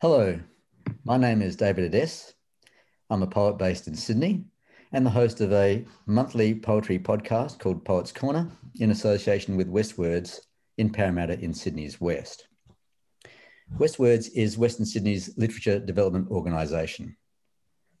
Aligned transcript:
Hello, 0.00 0.38
my 1.02 1.16
name 1.16 1.42
is 1.42 1.56
David 1.56 1.92
Ades. 1.92 2.32
I'm 3.10 3.24
a 3.24 3.26
poet 3.26 3.58
based 3.58 3.88
in 3.88 3.96
Sydney 3.96 4.44
and 4.92 5.04
the 5.04 5.10
host 5.10 5.40
of 5.40 5.52
a 5.52 5.84
monthly 6.06 6.54
poetry 6.54 7.00
podcast 7.00 7.58
called 7.58 7.84
Poets 7.84 8.12
Corner 8.12 8.48
in 8.78 8.92
association 8.92 9.56
with 9.56 9.66
Westwords 9.66 10.38
in 10.76 10.90
Parramatta 10.90 11.40
in 11.40 11.52
Sydney's 11.52 12.00
West. 12.00 12.46
Westwords 13.76 14.30
is 14.36 14.56
Western 14.56 14.86
Sydney's 14.86 15.36
literature 15.36 15.80
development 15.80 16.30
organisation. 16.30 17.16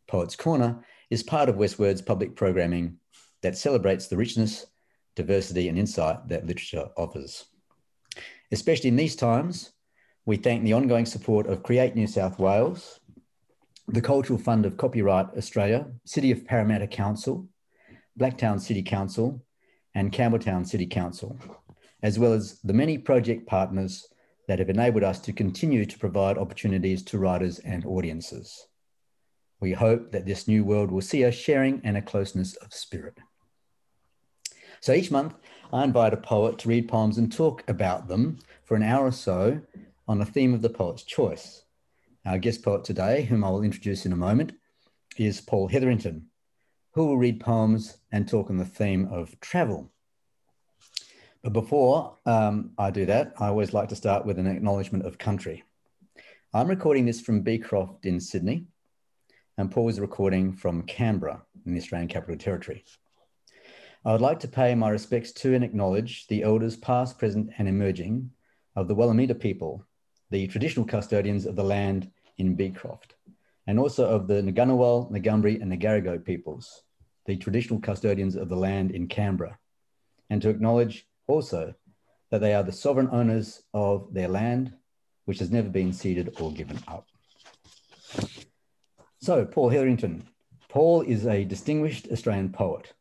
Poets 0.06 0.36
Corner 0.36 0.84
is 1.10 1.24
part 1.24 1.48
of 1.48 1.56
Westwords 1.56 2.06
public 2.06 2.36
programming 2.36 2.98
that 3.42 3.58
celebrates 3.58 4.06
the 4.06 4.16
richness, 4.16 4.66
diversity, 5.16 5.68
and 5.68 5.76
insight 5.76 6.28
that 6.28 6.46
literature 6.46 6.90
offers. 6.96 7.46
Especially 8.52 8.86
in 8.86 8.94
these 8.94 9.16
times, 9.16 9.72
we 10.28 10.36
thank 10.36 10.62
the 10.62 10.74
ongoing 10.74 11.06
support 11.06 11.46
of 11.46 11.62
Create 11.62 11.96
New 11.96 12.06
South 12.06 12.38
Wales, 12.38 13.00
the 13.86 14.02
Cultural 14.02 14.38
Fund 14.38 14.66
of 14.66 14.76
Copyright 14.76 15.28
Australia, 15.38 15.86
City 16.04 16.30
of 16.30 16.44
Parramatta 16.44 16.86
Council, 16.86 17.48
Blacktown 18.20 18.60
City 18.60 18.82
Council, 18.82 19.42
and 19.94 20.12
Campbelltown 20.12 20.66
City 20.66 20.84
Council, 20.84 21.38
as 22.02 22.18
well 22.18 22.34
as 22.34 22.60
the 22.60 22.74
many 22.74 22.98
project 22.98 23.46
partners 23.46 24.06
that 24.48 24.58
have 24.58 24.68
enabled 24.68 25.02
us 25.02 25.18
to 25.20 25.32
continue 25.32 25.86
to 25.86 25.98
provide 25.98 26.36
opportunities 26.36 27.02
to 27.04 27.18
writers 27.18 27.58
and 27.60 27.86
audiences. 27.86 28.66
We 29.60 29.72
hope 29.72 30.12
that 30.12 30.26
this 30.26 30.46
new 30.46 30.62
world 30.62 30.90
will 30.90 31.00
see 31.00 31.22
a 31.22 31.32
sharing 31.32 31.80
and 31.84 31.96
a 31.96 32.02
closeness 32.02 32.54
of 32.56 32.74
spirit. 32.74 33.16
So 34.82 34.92
each 34.92 35.10
month, 35.10 35.36
I 35.72 35.84
invite 35.84 36.12
a 36.12 36.18
poet 36.18 36.58
to 36.58 36.68
read 36.68 36.86
poems 36.86 37.16
and 37.16 37.32
talk 37.32 37.64
about 37.66 38.08
them 38.08 38.40
for 38.64 38.76
an 38.76 38.82
hour 38.82 39.06
or 39.06 39.12
so 39.12 39.62
on 40.08 40.18
the 40.18 40.24
theme 40.24 40.54
of 40.54 40.62
the 40.62 40.70
poet's 40.70 41.02
choice. 41.02 41.62
Our 42.24 42.38
guest 42.38 42.62
poet 42.62 42.82
today, 42.82 43.22
whom 43.22 43.44
I 43.44 43.50
will 43.50 43.62
introduce 43.62 44.06
in 44.06 44.12
a 44.12 44.16
moment, 44.16 44.52
is 45.18 45.42
Paul 45.42 45.68
Hetherington, 45.68 46.28
who 46.92 47.06
will 47.06 47.18
read 47.18 47.40
poems 47.40 47.98
and 48.10 48.26
talk 48.26 48.48
on 48.48 48.56
the 48.56 48.64
theme 48.64 49.06
of 49.12 49.38
travel. 49.40 49.92
But 51.42 51.52
before 51.52 52.16
um, 52.24 52.70
I 52.78 52.90
do 52.90 53.04
that, 53.06 53.34
I 53.38 53.48
always 53.48 53.74
like 53.74 53.90
to 53.90 53.96
start 53.96 54.24
with 54.24 54.38
an 54.38 54.46
acknowledgement 54.46 55.04
of 55.04 55.18
country. 55.18 55.62
I'm 56.54 56.68
recording 56.68 57.04
this 57.04 57.20
from 57.20 57.42
Beecroft 57.42 58.06
in 58.06 58.18
Sydney, 58.18 58.64
and 59.58 59.70
Paul 59.70 59.90
is 59.90 60.00
recording 60.00 60.54
from 60.54 60.82
Canberra 60.82 61.42
in 61.66 61.74
the 61.74 61.80
Australian 61.80 62.08
Capital 62.08 62.38
Territory. 62.38 62.82
I 64.06 64.12
would 64.12 64.22
like 64.22 64.40
to 64.40 64.48
pay 64.48 64.74
my 64.74 64.88
respects 64.88 65.32
to 65.32 65.54
and 65.54 65.62
acknowledge 65.62 66.26
the 66.28 66.42
elders 66.42 66.76
past, 66.76 67.18
present, 67.18 67.50
and 67.58 67.68
emerging 67.68 68.30
of 68.74 68.88
the 68.88 68.94
Wallamita 68.94 69.38
people 69.38 69.84
the 70.30 70.46
traditional 70.46 70.86
custodians 70.86 71.46
of 71.46 71.56
the 71.56 71.64
land 71.64 72.10
in 72.36 72.54
Beecroft, 72.54 73.14
and 73.66 73.78
also 73.78 74.06
of 74.06 74.26
the 74.26 74.42
Ngunnawal, 74.42 75.10
Ngambri, 75.10 75.60
and 75.60 75.72
Ngarigo 75.72 76.24
peoples, 76.24 76.82
the 77.26 77.36
traditional 77.36 77.80
custodians 77.80 78.36
of 78.36 78.48
the 78.48 78.56
land 78.56 78.90
in 78.90 79.08
Canberra, 79.08 79.58
and 80.30 80.40
to 80.42 80.48
acknowledge 80.48 81.06
also 81.26 81.74
that 82.30 82.40
they 82.40 82.54
are 82.54 82.62
the 82.62 82.72
sovereign 82.72 83.08
owners 83.10 83.62
of 83.72 84.12
their 84.12 84.28
land, 84.28 84.72
which 85.24 85.38
has 85.38 85.50
never 85.50 85.68
been 85.68 85.92
ceded 85.92 86.34
or 86.40 86.52
given 86.52 86.78
up. 86.86 87.06
So, 89.20 89.44
Paul 89.44 89.70
Hetherington. 89.70 90.26
Paul 90.68 91.00
is 91.00 91.26
a 91.26 91.44
distinguished 91.44 92.08
Australian 92.12 92.50
poet. 92.50 92.92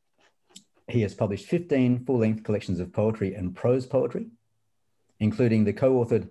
He 0.88 1.02
has 1.02 1.14
published 1.14 1.48
15 1.48 2.06
full 2.06 2.18
length 2.18 2.44
collections 2.44 2.80
of 2.80 2.94
poetry 2.94 3.36
and 3.36 3.56
prose 3.56 3.86
poetry, 3.86 4.28
including 5.20 5.66
the 5.66 5.74
co 5.74 5.94
authored 5.94 6.30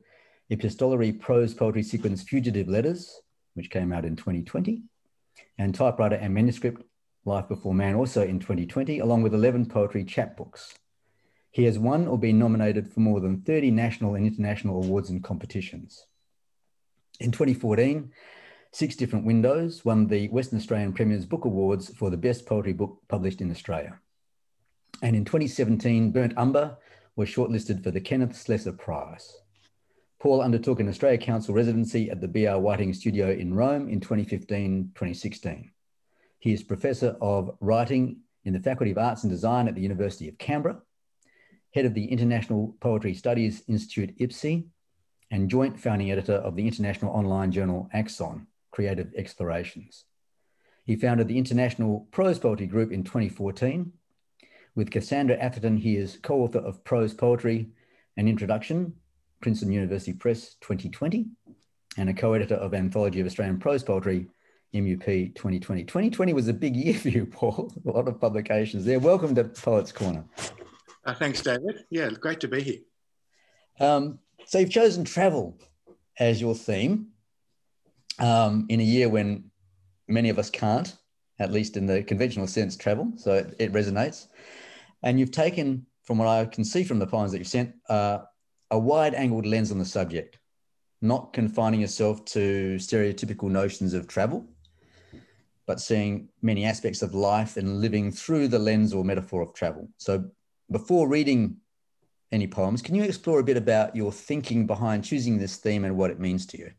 epistolary 0.50 1.12
prose 1.12 1.54
poetry 1.54 1.82
sequence 1.82 2.22
Fugitive 2.22 2.68
Letters, 2.68 3.20
which 3.54 3.70
came 3.70 3.92
out 3.92 4.04
in 4.04 4.16
2020, 4.16 4.82
and 5.58 5.74
Typewriter 5.74 6.16
and 6.16 6.32
Manuscript 6.32 6.82
Life 7.24 7.48
Before 7.48 7.74
Man, 7.74 7.94
also 7.94 8.22
in 8.22 8.38
2020, 8.38 9.00
along 9.00 9.22
with 9.22 9.34
11 9.34 9.66
poetry 9.66 10.04
chapbooks. 10.04 10.74
He 11.50 11.64
has 11.64 11.78
won 11.78 12.06
or 12.06 12.18
been 12.18 12.38
nominated 12.38 12.92
for 12.92 13.00
more 13.00 13.20
than 13.20 13.40
30 13.40 13.70
national 13.70 14.14
and 14.14 14.26
international 14.26 14.84
awards 14.84 15.10
and 15.10 15.24
competitions. 15.24 16.06
In 17.18 17.32
2014, 17.32 18.12
Six 18.72 18.94
Different 18.94 19.24
Windows 19.24 19.84
won 19.84 20.06
the 20.06 20.28
Western 20.28 20.58
Australian 20.58 20.92
Premier's 20.92 21.24
Book 21.24 21.46
Awards 21.46 21.88
for 21.96 22.10
the 22.10 22.16
best 22.18 22.44
poetry 22.44 22.74
book 22.74 23.00
published 23.08 23.40
in 23.40 23.50
Australia. 23.50 23.98
And 25.02 25.16
in 25.16 25.24
2017, 25.24 26.10
Burnt 26.12 26.34
Umber 26.36 26.76
was 27.16 27.30
shortlisted 27.30 27.82
for 27.82 27.90
the 27.90 28.00
Kenneth 28.00 28.36
Slessor 28.36 28.72
Prize. 28.72 29.38
Paul 30.18 30.40
undertook 30.40 30.80
an 30.80 30.88
Australia 30.88 31.18
Council 31.18 31.54
residency 31.54 32.10
at 32.10 32.22
the 32.22 32.28
B.R. 32.28 32.58
Whiting 32.58 32.94
Studio 32.94 33.30
in 33.30 33.52
Rome 33.52 33.88
in 33.88 34.00
2015 34.00 34.92
2016. 34.94 35.70
He 36.38 36.52
is 36.54 36.62
Professor 36.62 37.16
of 37.20 37.54
Writing 37.60 38.20
in 38.44 38.54
the 38.54 38.60
Faculty 38.60 38.92
of 38.92 38.98
Arts 38.98 39.24
and 39.24 39.30
Design 39.30 39.68
at 39.68 39.74
the 39.74 39.82
University 39.82 40.28
of 40.28 40.38
Canberra, 40.38 40.80
Head 41.74 41.84
of 41.84 41.92
the 41.92 42.06
International 42.06 42.74
Poetry 42.80 43.12
Studies 43.12 43.62
Institute 43.68 44.16
IPSI, 44.18 44.64
and 45.30 45.50
Joint 45.50 45.78
Founding 45.80 46.10
Editor 46.10 46.36
of 46.36 46.56
the 46.56 46.66
international 46.66 47.12
online 47.12 47.52
journal 47.52 47.90
Axon 47.92 48.46
Creative 48.70 49.12
Explorations. 49.16 50.04
He 50.86 50.96
founded 50.96 51.28
the 51.28 51.36
International 51.36 52.08
Prose 52.10 52.38
Poetry 52.38 52.68
Group 52.68 52.90
in 52.90 53.04
2014. 53.04 53.92
With 54.74 54.90
Cassandra 54.90 55.36
Atherton, 55.36 55.76
he 55.76 55.96
is 55.96 56.18
co 56.22 56.42
author 56.42 56.60
of 56.60 56.84
Prose 56.84 57.12
Poetry, 57.12 57.68
An 58.16 58.28
Introduction 58.28 58.94
Princeton 59.40 59.72
University 59.72 60.12
Press 60.12 60.56
2020, 60.60 61.26
and 61.98 62.08
a 62.08 62.14
co-editor 62.14 62.56
of 62.56 62.74
Anthology 62.74 63.20
of 63.20 63.26
Australian 63.26 63.58
Prose 63.58 63.82
Poetry, 63.82 64.28
MUP 64.74 65.34
2020. 65.34 65.84
2020 65.84 66.32
was 66.32 66.48
a 66.48 66.52
big 66.52 66.76
year 66.76 66.94
for 66.94 67.08
you, 67.08 67.26
Paul. 67.26 67.72
A 67.86 67.90
lot 67.90 68.08
of 68.08 68.20
publications 68.20 68.84
there. 68.84 68.98
Welcome 68.98 69.34
to 69.34 69.44
Poets 69.44 69.92
Corner. 69.92 70.24
Uh, 71.04 71.14
thanks, 71.14 71.40
David. 71.40 71.84
Yeah, 71.90 72.10
great 72.10 72.40
to 72.40 72.48
be 72.48 72.62
here. 72.62 72.78
Um, 73.78 74.18
so 74.46 74.58
you've 74.58 74.70
chosen 74.70 75.04
travel 75.04 75.58
as 76.18 76.40
your 76.40 76.54
theme 76.54 77.08
um, 78.18 78.66
in 78.68 78.80
a 78.80 78.84
year 78.84 79.08
when 79.08 79.50
many 80.08 80.28
of 80.28 80.38
us 80.38 80.50
can't, 80.50 80.96
at 81.38 81.52
least 81.52 81.76
in 81.76 81.86
the 81.86 82.02
conventional 82.02 82.46
sense, 82.46 82.76
travel. 82.76 83.12
So 83.16 83.34
it, 83.34 83.56
it 83.58 83.72
resonates. 83.72 84.26
And 85.02 85.20
you've 85.20 85.30
taken, 85.30 85.86
from 86.04 86.18
what 86.18 86.28
I 86.28 86.44
can 86.46 86.64
see 86.64 86.84
from 86.84 86.98
the 86.98 87.06
poems 87.06 87.32
that 87.32 87.38
you've 87.38 87.48
sent, 87.48 87.74
uh, 87.88 88.20
a 88.70 88.78
wide 88.78 89.14
angled 89.14 89.46
lens 89.46 89.70
on 89.70 89.78
the 89.78 89.84
subject, 89.84 90.38
not 91.00 91.32
confining 91.32 91.80
yourself 91.80 92.24
to 92.26 92.76
stereotypical 92.76 93.50
notions 93.50 93.94
of 93.94 94.08
travel, 94.08 94.46
but 95.66 95.80
seeing 95.80 96.28
many 96.42 96.64
aspects 96.64 97.02
of 97.02 97.14
life 97.14 97.56
and 97.56 97.80
living 97.80 98.10
through 98.10 98.48
the 98.48 98.58
lens 98.58 98.92
or 98.92 99.04
metaphor 99.04 99.42
of 99.42 99.52
travel. 99.52 99.88
So, 99.98 100.30
before 100.70 101.08
reading 101.08 101.56
any 102.32 102.46
poems, 102.46 102.82
can 102.82 102.94
you 102.94 103.04
explore 103.04 103.38
a 103.38 103.44
bit 103.44 103.56
about 103.56 103.94
your 103.94 104.10
thinking 104.10 104.66
behind 104.66 105.04
choosing 105.04 105.38
this 105.38 105.56
theme 105.56 105.84
and 105.84 105.96
what 105.96 106.10
it 106.10 106.18
means 106.18 106.46
to 106.46 106.58
you? 106.58 106.70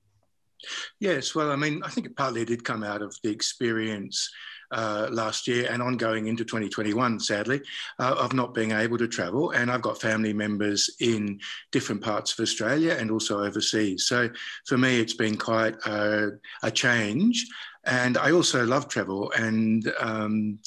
Yes, 0.99 1.35
well, 1.35 1.51
I 1.51 1.55
mean, 1.55 1.81
I 1.83 1.89
think 1.89 2.07
it 2.07 2.15
partly 2.15 2.43
did 2.43 2.63
come 2.63 2.83
out 2.83 3.01
of 3.01 3.15
the 3.23 3.29
experience 3.29 4.29
uh, 4.72 5.07
last 5.11 5.47
year 5.47 5.67
and 5.69 5.81
ongoing 5.81 6.28
into 6.28 6.44
2021, 6.44 7.19
sadly, 7.19 7.61
uh, 8.00 8.16
of 8.17 8.33
not 8.33 8.53
being 8.53 8.72
able 8.72 8.97
to 8.97 9.07
travel. 9.07 9.51
And 9.51 9.72
I've 9.72 9.81
got 9.81 10.01
family 10.01 10.33
members 10.33 10.89
in 11.00 11.39
different 11.72 12.01
parts 12.01 12.33
of 12.33 12.44
Australia 12.44 12.95
and 13.00 13.11
also 13.11 13.44
overseas. 13.44 14.05
So 14.05 14.29
for 14.66 14.78
me, 14.78 15.00
it's 15.00 15.13
been 15.13 15.38
quite 15.38 15.75
a, 15.85 16.31
a 16.63 16.72
change. 16.72 17.45
And 17.85 18.17
I 18.17 18.31
also 18.31 18.66
love 18.66 18.87
travel 18.90 19.31
and 19.37 19.91
um, 19.99 20.59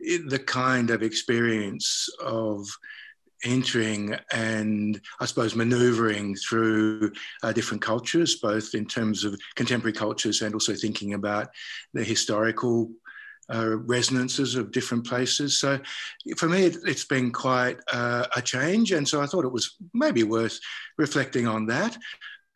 it, 0.00 0.28
the 0.28 0.38
kind 0.38 0.90
of 0.90 1.02
experience 1.02 2.08
of 2.22 2.66
entering 3.44 4.16
and 4.32 5.00
I 5.20 5.26
suppose 5.26 5.54
maneuvering 5.54 6.36
through 6.36 7.12
uh, 7.42 7.52
different 7.52 7.82
cultures, 7.82 8.36
both 8.36 8.74
in 8.74 8.86
terms 8.86 9.24
of 9.24 9.38
contemporary 9.56 9.92
cultures 9.92 10.42
and 10.42 10.54
also 10.54 10.74
thinking 10.74 11.14
about 11.14 11.48
the 11.92 12.04
historical 12.04 12.90
uh, 13.52 13.76
resonances 13.76 14.54
of 14.54 14.72
different 14.72 15.06
places. 15.06 15.58
So 15.58 15.80
for 16.36 16.48
me, 16.48 16.64
it, 16.66 16.76
has 16.86 17.04
been 17.04 17.30
quite 17.30 17.78
uh, 17.92 18.26
a 18.36 18.42
change. 18.42 18.92
And 18.92 19.06
so 19.06 19.20
I 19.20 19.26
thought 19.26 19.44
it 19.44 19.52
was 19.52 19.76
maybe 19.92 20.22
worth 20.22 20.58
reflecting 20.98 21.46
on 21.46 21.66
that. 21.66 21.96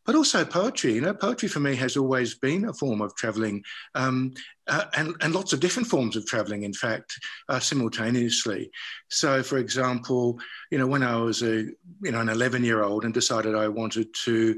But 0.06 0.14
also 0.14 0.44
poetry, 0.44 0.94
you 0.94 1.00
know, 1.00 1.12
poetry 1.12 1.48
for 1.48 1.58
me 1.58 1.74
has 1.74 1.96
always 1.96 2.36
been 2.36 2.66
a 2.66 2.72
form 2.72 3.00
of 3.00 3.16
traveling 3.16 3.64
um, 3.96 4.34
uh, 4.68 4.84
and, 4.96 5.16
and 5.20 5.34
lots 5.34 5.52
of 5.52 5.58
different 5.58 5.88
forms 5.88 6.14
of 6.14 6.24
traveling, 6.26 6.62
in 6.62 6.72
fact, 6.72 7.18
uh, 7.48 7.58
simultaneously. 7.58 8.70
So, 9.08 9.42
for 9.42 9.58
example, 9.58 10.38
you 10.70 10.78
know, 10.78 10.86
when 10.86 11.02
I 11.02 11.16
was 11.16 11.42
a, 11.42 11.64
you 12.02 12.12
know, 12.12 12.20
an 12.20 12.28
11 12.28 12.62
year 12.62 12.84
old 12.84 13.04
and 13.04 13.12
decided 13.12 13.56
I 13.56 13.66
wanted 13.66 14.14
to 14.24 14.54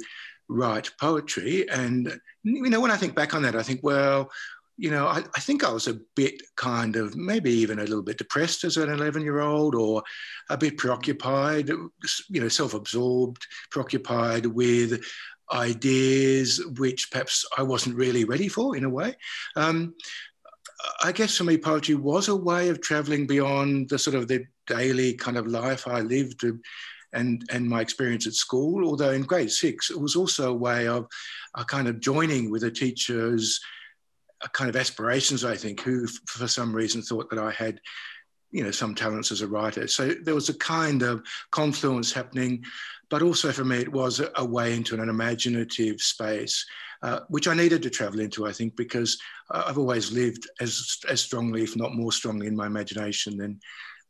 write 0.50 0.90
poetry, 1.00 1.68
and, 1.70 2.20
you 2.42 2.68
know, 2.68 2.80
when 2.80 2.90
I 2.90 2.96
think 2.98 3.14
back 3.14 3.34
on 3.34 3.42
that, 3.42 3.56
I 3.56 3.62
think, 3.62 3.80
well, 3.82 4.30
you 4.78 4.92
know, 4.92 5.08
I, 5.08 5.24
I, 5.34 5.40
think 5.40 5.64
I 5.64 5.72
was 5.72 5.88
a 5.88 5.98
bit 6.14 6.40
kind 6.56 6.94
of 6.94 7.16
maybe 7.16 7.50
even 7.50 7.80
a 7.80 7.82
little 7.82 8.02
bit 8.02 8.16
depressed 8.16 8.62
as 8.62 8.76
an 8.76 8.88
11 8.88 9.22
year 9.22 9.40
old 9.40 9.74
or 9.74 10.04
a 10.50 10.56
bit 10.56 10.78
preoccupied, 10.78 11.68
you 11.68 12.40
know, 12.40 12.48
self 12.48 12.74
absorbed, 12.74 13.44
preoccupied 13.70 14.46
with 14.46 15.04
ideas 15.52 16.64
which 16.78 17.10
perhaps 17.10 17.44
I 17.56 17.62
wasn't 17.62 17.96
really 17.96 18.24
ready 18.24 18.46
for 18.46 18.76
in 18.76 18.84
a 18.84 18.88
way. 18.88 19.16
Um, 19.56 19.94
I 21.02 21.10
guess 21.10 21.36
for 21.36 21.44
me, 21.44 21.58
poetry 21.58 21.96
was 21.96 22.28
a 22.28 22.36
way 22.36 22.68
of 22.68 22.80
traveling 22.80 23.26
beyond 23.26 23.88
the 23.88 23.98
sort 23.98 24.14
of 24.14 24.28
the 24.28 24.44
daily 24.68 25.14
kind 25.14 25.36
of 25.36 25.48
life 25.48 25.88
I 25.88 26.02
lived 26.02 26.44
and, 27.12 27.44
and 27.50 27.68
my 27.68 27.80
experience 27.80 28.28
at 28.28 28.34
school. 28.34 28.86
Although 28.86 29.10
in 29.10 29.22
grade 29.22 29.50
six, 29.50 29.90
it 29.90 30.00
was 30.00 30.14
also 30.14 30.52
a 30.52 30.56
way 30.56 30.86
of 30.86 31.08
a 31.56 31.64
kind 31.64 31.88
of 31.88 31.98
joining 31.98 32.48
with 32.48 32.62
a 32.62 32.70
teacher's 32.70 33.60
kind 34.52 34.70
of 34.70 34.76
aspirations, 34.76 35.44
I 35.44 35.56
think, 35.56 35.80
who 35.80 36.06
for 36.06 36.46
some 36.48 36.74
reason 36.74 37.02
thought 37.02 37.30
that 37.30 37.38
I 37.38 37.50
had 37.50 37.80
you 38.50 38.64
know 38.64 38.70
some 38.70 38.94
talents 38.94 39.30
as 39.30 39.42
a 39.42 39.46
writer. 39.46 39.86
So 39.86 40.14
there 40.22 40.34
was 40.34 40.48
a 40.48 40.58
kind 40.58 41.02
of 41.02 41.22
confluence 41.50 42.12
happening 42.12 42.64
but 43.10 43.22
also 43.22 43.52
for 43.52 43.64
me 43.64 43.78
it 43.78 43.92
was 43.92 44.20
a, 44.36 44.44
way 44.44 44.74
into 44.74 45.00
an 45.00 45.08
imaginative 45.08 46.00
space 46.00 46.64
uh, 47.02 47.20
which 47.28 47.48
i 47.48 47.54
needed 47.54 47.82
to 47.82 47.90
travel 47.90 48.20
into 48.20 48.46
i 48.46 48.52
think 48.52 48.74
because 48.76 49.18
i've 49.50 49.78
always 49.78 50.12
lived 50.12 50.48
as 50.60 50.98
as 51.08 51.20
strongly 51.20 51.62
if 51.62 51.76
not 51.76 51.94
more 51.94 52.12
strongly 52.12 52.46
in 52.46 52.56
my 52.56 52.66
imagination 52.66 53.36
than 53.36 53.58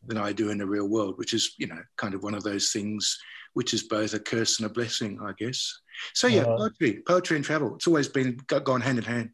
than 0.06 0.16
i 0.16 0.32
do 0.32 0.50
in 0.50 0.58
the 0.58 0.66
real 0.66 0.88
world 0.88 1.18
which 1.18 1.34
is 1.34 1.54
you 1.58 1.66
know 1.66 1.80
kind 1.96 2.14
of 2.14 2.22
one 2.22 2.34
of 2.34 2.42
those 2.42 2.70
things 2.72 3.18
which 3.54 3.74
is 3.74 3.82
both 3.82 4.14
a 4.14 4.20
curse 4.20 4.58
and 4.58 4.66
a 4.66 4.72
blessing 4.72 5.18
i 5.22 5.32
guess. 5.38 5.80
So 6.14 6.28
yeah 6.28 6.42
uh, 6.42 6.56
poetry 6.56 7.02
poetry 7.06 7.36
and 7.36 7.44
travel 7.44 7.74
it's 7.74 7.86
always 7.86 8.08
been 8.08 8.38
gone 8.46 8.80
hand 8.80 8.98
in 8.98 9.04
hand 9.04 9.30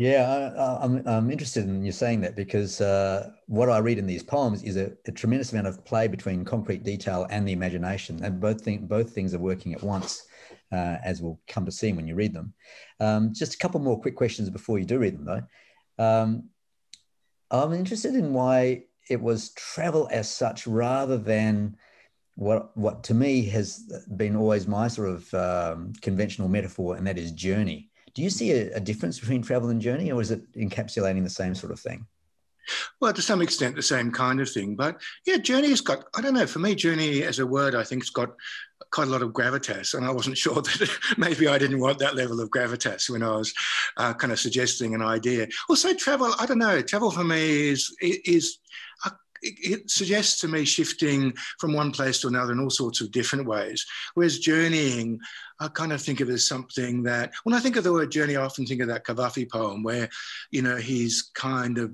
yeah, 0.00 0.50
I, 0.56 0.82
am 0.82 0.96
I'm, 0.96 1.08
I'm 1.08 1.30
interested 1.30 1.64
in 1.66 1.84
you 1.84 1.92
saying 1.92 2.22
that 2.22 2.34
because 2.34 2.80
uh, 2.80 3.32
what 3.48 3.68
I 3.68 3.80
read 3.80 3.98
in 3.98 4.06
these 4.06 4.22
poems 4.22 4.62
is 4.62 4.78
a, 4.78 4.92
a, 5.06 5.12
tremendous 5.12 5.52
amount 5.52 5.66
of 5.66 5.84
play 5.84 6.08
between 6.08 6.42
concrete 6.42 6.84
detail 6.84 7.26
and 7.28 7.46
the 7.46 7.52
imagination, 7.52 8.24
and 8.24 8.40
both 8.40 8.62
thing, 8.62 8.86
both 8.86 9.10
things 9.10 9.34
are 9.34 9.38
working 9.38 9.74
at 9.74 9.82
once, 9.82 10.26
uh, 10.72 10.96
as 11.04 11.20
we'll 11.20 11.38
come 11.48 11.66
to 11.66 11.70
see 11.70 11.92
when 11.92 12.08
you 12.08 12.14
read 12.14 12.32
them. 12.32 12.54
Um, 12.98 13.34
just 13.34 13.52
a 13.52 13.58
couple 13.58 13.78
more 13.78 14.00
quick 14.00 14.16
questions 14.16 14.48
before 14.48 14.78
you 14.78 14.86
do 14.86 14.98
read 14.98 15.18
them, 15.18 15.26
though. 15.26 16.02
Um, 16.02 16.48
I'm 17.50 17.74
interested 17.74 18.14
in 18.14 18.32
why 18.32 18.84
it 19.10 19.20
was 19.20 19.50
travel 19.50 20.08
as 20.10 20.30
such 20.30 20.66
rather 20.66 21.18
than 21.18 21.76
what 22.36 22.74
what 22.74 23.04
to 23.04 23.12
me 23.12 23.44
has 23.50 23.80
been 24.16 24.34
always 24.34 24.66
my 24.66 24.88
sort 24.88 25.10
of 25.10 25.34
um, 25.34 25.92
conventional 26.00 26.48
metaphor, 26.48 26.96
and 26.96 27.06
that 27.06 27.18
is 27.18 27.32
journey. 27.32 27.89
Do 28.14 28.22
you 28.22 28.30
see 28.30 28.52
a, 28.52 28.76
a 28.76 28.80
difference 28.80 29.18
between 29.18 29.42
travel 29.42 29.70
and 29.70 29.80
journey, 29.80 30.10
or 30.10 30.20
is 30.20 30.30
it 30.30 30.50
encapsulating 30.52 31.22
the 31.22 31.30
same 31.30 31.54
sort 31.54 31.72
of 31.72 31.80
thing? 31.80 32.06
Well, 33.00 33.12
to 33.12 33.22
some 33.22 33.42
extent, 33.42 33.76
the 33.76 33.82
same 33.82 34.10
kind 34.10 34.40
of 34.40 34.50
thing. 34.50 34.76
But 34.76 35.00
yeah, 35.26 35.38
journey's 35.38 35.80
got, 35.80 36.04
I 36.14 36.20
don't 36.20 36.34
know, 36.34 36.46
for 36.46 36.58
me, 36.58 36.74
journey 36.74 37.22
as 37.22 37.38
a 37.38 37.46
word, 37.46 37.74
I 37.74 37.84
think 37.84 38.02
it's 38.02 38.10
got 38.10 38.34
quite 38.92 39.08
a 39.08 39.10
lot 39.10 39.22
of 39.22 39.32
gravitas. 39.32 39.94
And 39.94 40.04
I 40.04 40.10
wasn't 40.10 40.38
sure 40.44 40.54
that 40.54 40.98
maybe 41.18 41.48
I 41.48 41.58
didn't 41.58 41.80
want 41.80 41.98
that 41.98 42.16
level 42.16 42.40
of 42.40 42.50
gravitas 42.50 43.10
when 43.10 43.22
I 43.22 43.36
was 43.36 43.52
uh, 43.96 44.14
kind 44.14 44.32
of 44.32 44.40
suggesting 44.40 44.94
an 44.94 45.02
idea. 45.02 45.48
Also, 45.68 45.94
travel, 45.94 46.32
I 46.38 46.46
don't 46.46 46.58
know, 46.58 46.80
travel 46.82 47.10
for 47.10 47.24
me 47.24 47.70
is, 47.70 47.94
is 48.00 48.58
it, 49.42 49.90
suggests 49.90 50.40
to 50.40 50.48
me 50.48 50.64
shifting 50.64 51.32
from 51.58 51.72
one 51.72 51.92
place 51.92 52.20
to 52.20 52.28
another 52.28 52.52
in 52.52 52.60
all 52.60 52.70
sorts 52.70 53.00
of 53.00 53.10
different 53.10 53.46
ways. 53.46 53.84
Whereas 54.14 54.38
journeying, 54.38 55.18
I 55.58 55.68
kind 55.68 55.92
of 55.92 56.00
think 56.00 56.20
of 56.20 56.30
it 56.30 56.34
as 56.34 56.46
something 56.46 57.02
that, 57.04 57.32
when 57.44 57.54
I 57.54 57.60
think 57.60 57.76
of 57.76 57.84
the 57.84 57.92
word 57.92 58.10
journey, 58.10 58.36
I 58.36 58.44
often 58.44 58.66
think 58.66 58.80
of 58.80 58.88
that 58.88 59.04
Cavafy 59.04 59.50
poem 59.50 59.82
where, 59.82 60.08
you 60.50 60.62
know, 60.62 60.76
he's 60.76 61.30
kind 61.34 61.78
of 61.78 61.92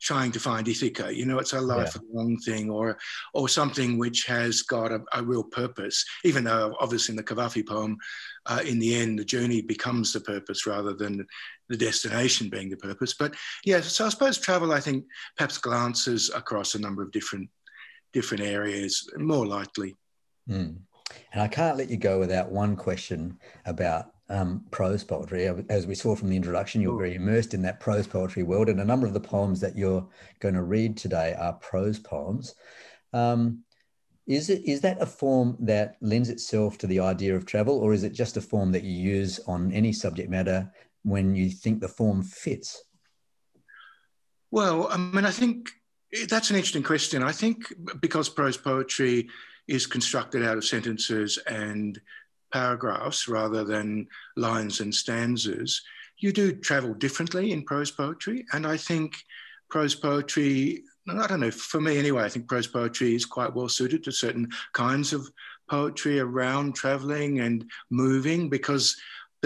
trying 0.00 0.32
to 0.32 0.40
find 0.40 0.66
Ithaca. 0.66 1.14
You 1.14 1.26
know, 1.26 1.38
it's 1.38 1.52
a 1.52 1.60
lifelong 1.60 2.38
yeah. 2.40 2.54
thing 2.54 2.70
or 2.70 2.98
or 3.34 3.48
something 3.48 3.98
which 3.98 4.24
has 4.24 4.62
got 4.62 4.92
a, 4.92 5.02
a, 5.12 5.22
real 5.22 5.44
purpose, 5.44 6.04
even 6.24 6.44
though 6.44 6.74
obviously 6.80 7.12
in 7.12 7.16
the 7.16 7.22
Cavafy 7.22 7.66
poem, 7.66 7.98
uh, 8.46 8.60
in 8.64 8.78
the 8.78 8.94
end, 8.94 9.18
the 9.18 9.24
journey 9.24 9.60
becomes 9.60 10.12
the 10.12 10.20
purpose 10.20 10.66
rather 10.66 10.94
than 10.94 11.26
the 11.68 11.76
destination 11.76 12.48
being 12.48 12.70
the 12.70 12.76
purpose. 12.76 13.14
But 13.14 13.34
yeah, 13.64 13.80
so 13.80 14.06
I 14.06 14.08
suppose 14.08 14.38
travel, 14.38 14.72
I 14.72 14.80
think, 14.80 15.04
perhaps 15.36 15.58
glances 15.58 16.30
across 16.34 16.74
a 16.74 16.80
number 16.80 17.02
of 17.02 17.10
different 17.12 17.48
different 18.12 18.44
areas 18.44 19.08
more 19.18 19.46
likely. 19.46 19.94
Mm. 20.48 20.76
And 21.32 21.42
I 21.42 21.48
can't 21.48 21.76
let 21.76 21.90
you 21.90 21.96
go 21.96 22.18
without 22.18 22.50
one 22.50 22.76
question 22.76 23.38
about 23.66 24.12
um, 24.28 24.64
prose 24.70 25.04
poetry. 25.04 25.46
As 25.68 25.86
we 25.86 25.94
saw 25.94 26.16
from 26.16 26.30
the 26.30 26.36
introduction, 26.36 26.80
you're 26.80 26.98
very 26.98 27.14
immersed 27.14 27.54
in 27.54 27.62
that 27.62 27.80
prose 27.80 28.06
poetry 28.06 28.42
world, 28.42 28.68
and 28.68 28.80
a 28.80 28.84
number 28.84 29.06
of 29.06 29.14
the 29.14 29.20
poems 29.20 29.60
that 29.60 29.76
you're 29.76 30.06
going 30.40 30.54
to 30.54 30.62
read 30.62 30.96
today 30.96 31.34
are 31.38 31.52
prose 31.54 31.98
poems. 31.98 32.54
Um, 33.12 33.62
is 34.26 34.50
it 34.50 34.64
is 34.64 34.80
that 34.80 35.00
a 35.00 35.06
form 35.06 35.56
that 35.60 35.96
lends 36.00 36.28
itself 36.28 36.76
to 36.78 36.88
the 36.88 36.98
idea 36.98 37.36
of 37.36 37.46
travel, 37.46 37.78
or 37.78 37.92
is 37.92 38.02
it 38.02 38.12
just 38.12 38.36
a 38.36 38.40
form 38.40 38.72
that 38.72 38.82
you 38.82 38.92
use 38.92 39.38
on 39.46 39.70
any 39.72 39.92
subject 39.92 40.28
matter 40.28 40.72
when 41.06 41.36
you 41.36 41.48
think 41.48 41.80
the 41.80 41.88
form 41.88 42.22
fits? 42.22 42.82
Well, 44.50 44.88
I 44.90 44.96
mean, 44.96 45.24
I 45.24 45.30
think 45.30 45.70
that's 46.28 46.50
an 46.50 46.56
interesting 46.56 46.82
question. 46.82 47.22
I 47.22 47.30
think 47.30 47.72
because 48.00 48.28
prose 48.28 48.56
poetry 48.56 49.28
is 49.68 49.86
constructed 49.86 50.44
out 50.44 50.56
of 50.56 50.64
sentences 50.64 51.38
and 51.46 52.00
paragraphs 52.52 53.28
rather 53.28 53.64
than 53.64 54.08
lines 54.36 54.80
and 54.80 54.92
stanzas, 54.92 55.80
you 56.18 56.32
do 56.32 56.52
travel 56.52 56.92
differently 56.94 57.52
in 57.52 57.64
prose 57.64 57.92
poetry. 57.92 58.44
And 58.52 58.66
I 58.66 58.76
think 58.76 59.16
prose 59.70 59.94
poetry, 59.94 60.82
I 61.08 61.26
don't 61.28 61.40
know, 61.40 61.52
for 61.52 61.80
me 61.80 61.98
anyway, 61.98 62.24
I 62.24 62.28
think 62.28 62.48
prose 62.48 62.66
poetry 62.66 63.14
is 63.14 63.24
quite 63.24 63.54
well 63.54 63.68
suited 63.68 64.02
to 64.04 64.12
certain 64.12 64.48
kinds 64.72 65.12
of 65.12 65.30
poetry 65.70 66.18
around 66.18 66.74
traveling 66.74 67.40
and 67.40 67.64
moving 67.90 68.48
because 68.48 68.96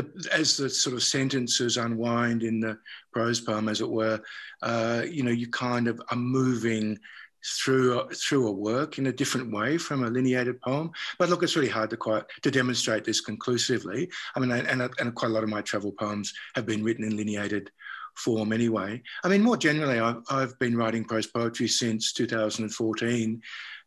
the, 0.02 0.28
as 0.32 0.56
the 0.56 0.70
sort 0.70 0.94
of 0.94 1.02
sentences 1.02 1.76
unwind 1.76 2.42
in 2.42 2.60
the 2.60 2.78
prose 3.12 3.40
poem, 3.40 3.68
as 3.68 3.80
it 3.80 3.88
were, 3.88 4.20
uh, 4.62 5.02
you 5.08 5.22
know, 5.22 5.30
you 5.30 5.48
kind 5.48 5.88
of 5.88 6.00
are 6.10 6.16
moving 6.16 6.98
through 7.42 8.06
through 8.10 8.48
a 8.48 8.52
work 8.52 8.98
in 8.98 9.06
a 9.06 9.12
different 9.12 9.50
way 9.50 9.78
from 9.78 10.04
a 10.04 10.10
lineated 10.10 10.60
poem. 10.60 10.90
But 11.18 11.30
look, 11.30 11.42
it's 11.42 11.56
really 11.56 11.68
hard 11.68 11.90
to 11.90 11.96
quite 11.96 12.24
to 12.42 12.50
demonstrate 12.50 13.04
this 13.04 13.20
conclusively. 13.20 14.10
I 14.36 14.40
mean, 14.40 14.50
and, 14.50 14.82
and 14.82 15.14
quite 15.14 15.30
a 15.30 15.34
lot 15.34 15.44
of 15.44 15.48
my 15.48 15.62
travel 15.62 15.92
poems 15.92 16.32
have 16.54 16.66
been 16.66 16.84
written 16.84 17.04
in 17.04 17.16
lineated 17.16 17.70
form 18.14 18.52
anyway. 18.52 19.02
I 19.24 19.28
mean, 19.28 19.42
more 19.42 19.56
generally, 19.56 19.98
I've, 19.98 20.22
I've 20.30 20.58
been 20.58 20.76
writing 20.76 21.04
prose 21.04 21.26
poetry 21.26 21.68
since 21.68 22.12
2014, 22.12 23.40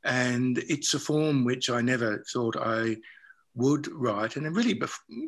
and 0.06 0.58
it's 0.58 0.94
a 0.94 1.00
form 1.00 1.46
which 1.46 1.70
I 1.70 1.82
never 1.82 2.24
thought 2.32 2.58
I 2.58 2.98
would 3.56 3.88
write, 3.92 4.36
and 4.36 4.56
really, 4.56 4.80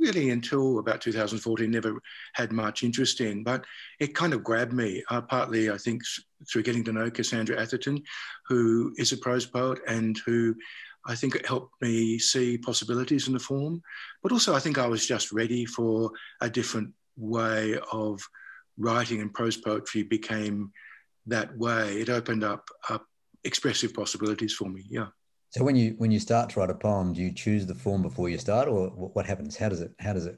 really 0.01 0.31
until 0.31 0.79
about 0.79 1.01
2014, 1.01 1.69
never 1.69 1.99
had 2.33 2.51
much 2.51 2.83
interest 2.83 3.21
in. 3.21 3.43
But 3.43 3.65
it 3.99 4.15
kind 4.15 4.33
of 4.33 4.43
grabbed 4.43 4.73
me, 4.73 5.03
uh, 5.09 5.21
partly 5.21 5.69
I 5.69 5.77
think 5.77 6.01
through 6.51 6.63
getting 6.63 6.83
to 6.85 6.93
know 6.93 7.11
Cassandra 7.11 7.59
Atherton, 7.59 8.01
who 8.47 8.93
is 8.97 9.11
a 9.11 9.17
prose 9.17 9.45
poet 9.45 9.79
and 9.87 10.19
who 10.25 10.55
I 11.07 11.15
think 11.15 11.35
it 11.35 11.45
helped 11.45 11.79
me 11.81 12.17
see 12.17 12.57
possibilities 12.57 13.27
in 13.27 13.33
the 13.33 13.39
form. 13.39 13.81
But 14.23 14.31
also, 14.31 14.55
I 14.55 14.59
think 14.59 14.77
I 14.77 14.87
was 14.87 15.05
just 15.05 15.31
ready 15.31 15.65
for 15.65 16.11
a 16.41 16.49
different 16.49 16.91
way 17.15 17.77
of 17.91 18.21
writing, 18.77 19.21
and 19.21 19.33
prose 19.33 19.57
poetry 19.57 20.03
became 20.03 20.71
that 21.27 21.55
way. 21.57 22.01
It 22.01 22.09
opened 22.09 22.43
up, 22.43 22.67
up 22.89 23.05
expressive 23.43 23.93
possibilities 23.93 24.53
for 24.53 24.67
me. 24.69 24.83
Yeah. 24.89 25.07
So 25.55 25.63
when 25.63 25.77
you 25.77 25.95
when 25.99 26.11
you 26.11 26.19
start 26.19 26.49
to 26.49 26.59
write 26.59 26.69
a 26.69 26.75
poem, 26.75 27.13
do 27.13 27.21
you 27.21 27.31
choose 27.31 27.65
the 27.65 27.73
form 27.73 28.01
before 28.01 28.27
you 28.27 28.37
start, 28.37 28.67
or 28.67 28.89
what 28.89 29.25
happens? 29.25 29.55
How 29.55 29.69
does 29.69 29.79
it 29.79 29.93
how 29.99 30.11
does 30.11 30.25
it 30.25 30.37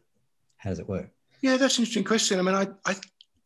how 0.57 0.69
does 0.69 0.77
it 0.77 0.87
work? 0.87 1.09
Yeah, 1.41 1.57
that's 1.57 1.79
an 1.79 1.85
interesting 1.85 2.03
question. 2.03 2.37
I 2.37 2.43
mean, 2.43 2.53
I, 2.53 2.67
I 2.85 2.95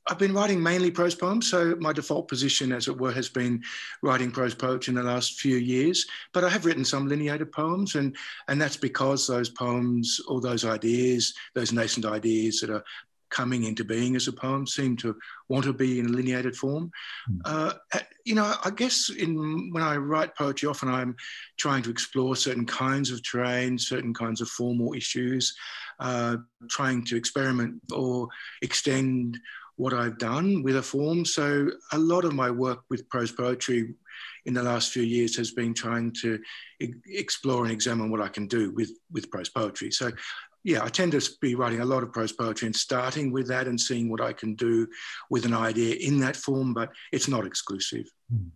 I've 0.09 0.19
been 0.19 0.33
writing 0.33 0.61
mainly 0.61 0.91
prose 0.91 1.15
poems, 1.15 1.49
so 1.49 1.77
my 1.79 1.93
default 1.93 2.27
position, 2.27 2.73
as 2.73 2.89
it 2.89 2.99
were, 2.99 3.13
has 3.13 3.29
been 3.29 3.63
writing 4.03 4.31
prose 4.31 4.53
poetry 4.53 4.91
in 4.91 4.95
the 4.95 5.03
last 5.03 5.39
few 5.39 5.55
years. 5.55 6.05
But 6.33 6.43
I 6.43 6.49
have 6.49 6.65
written 6.65 6.83
some 6.83 7.07
lineated 7.07 7.53
poems, 7.53 7.95
and 7.95 8.17
and 8.49 8.61
that's 8.61 8.75
because 8.75 9.25
those 9.25 9.49
poems, 9.49 10.19
all 10.27 10.41
those 10.41 10.65
ideas, 10.65 11.33
those 11.55 11.71
nascent 11.71 12.05
ideas 12.05 12.59
that 12.59 12.69
are 12.69 12.83
coming 13.31 13.63
into 13.63 13.83
being 13.83 14.15
as 14.15 14.27
a 14.27 14.31
poem 14.31 14.67
seem 14.67 14.95
to 14.97 15.15
want 15.47 15.65
to 15.65 15.73
be 15.73 15.99
in 15.99 16.05
a 16.05 16.09
lineated 16.09 16.55
form. 16.55 16.91
Mm. 17.29 17.39
Uh, 17.45 17.99
you 18.25 18.35
know, 18.35 18.53
I 18.63 18.69
guess 18.69 19.09
in 19.09 19.71
when 19.71 19.83
I 19.83 19.95
write 19.95 20.35
poetry, 20.35 20.69
often 20.69 20.89
I'm 20.89 21.15
trying 21.57 21.83
to 21.83 21.89
explore 21.89 22.35
certain 22.35 22.65
kinds 22.65 23.09
of 23.09 23.23
terrain, 23.23 23.77
certain 23.77 24.13
kinds 24.13 24.41
of 24.41 24.49
formal 24.49 24.93
issues, 24.93 25.55
uh, 25.99 26.37
trying 26.69 27.03
to 27.05 27.15
experiment 27.15 27.81
or 27.93 28.27
extend 28.61 29.39
what 29.77 29.93
I've 29.93 30.19
done 30.19 30.61
with 30.61 30.75
a 30.75 30.81
form. 30.83 31.25
So 31.25 31.71
a 31.91 31.97
lot 31.97 32.25
of 32.25 32.33
my 32.33 32.51
work 32.51 32.83
with 32.89 33.09
prose 33.09 33.31
poetry 33.31 33.95
in 34.45 34.53
the 34.53 34.61
last 34.61 34.91
few 34.91 35.03
years 35.03 35.35
has 35.37 35.51
been 35.51 35.73
trying 35.73 36.13
to 36.21 36.39
e- 36.79 36.93
explore 37.07 37.63
and 37.63 37.71
examine 37.71 38.11
what 38.11 38.21
I 38.21 38.27
can 38.27 38.47
do 38.47 38.71
with, 38.71 38.91
with 39.11 39.31
prose 39.31 39.49
poetry. 39.49 39.89
So 39.91 40.11
yeah, 40.63 40.83
I 40.83 40.89
tend 40.89 41.13
to 41.13 41.29
be 41.41 41.55
writing 41.55 41.79
a 41.79 41.85
lot 41.85 42.03
of 42.03 42.13
prose 42.13 42.31
poetry 42.31 42.67
and 42.67 42.75
starting 42.75 43.31
with 43.31 43.47
that 43.47 43.67
and 43.67 43.79
seeing 43.79 44.09
what 44.09 44.21
I 44.21 44.33
can 44.33 44.55
do 44.55 44.87
with 45.29 45.45
an 45.45 45.53
idea 45.53 45.95
in 45.95 46.19
that 46.19 46.35
form, 46.35 46.73
but 46.73 46.91
it's 47.11 47.27
not 47.27 47.45
exclusive. 47.45 48.05
Hmm. 48.29 48.49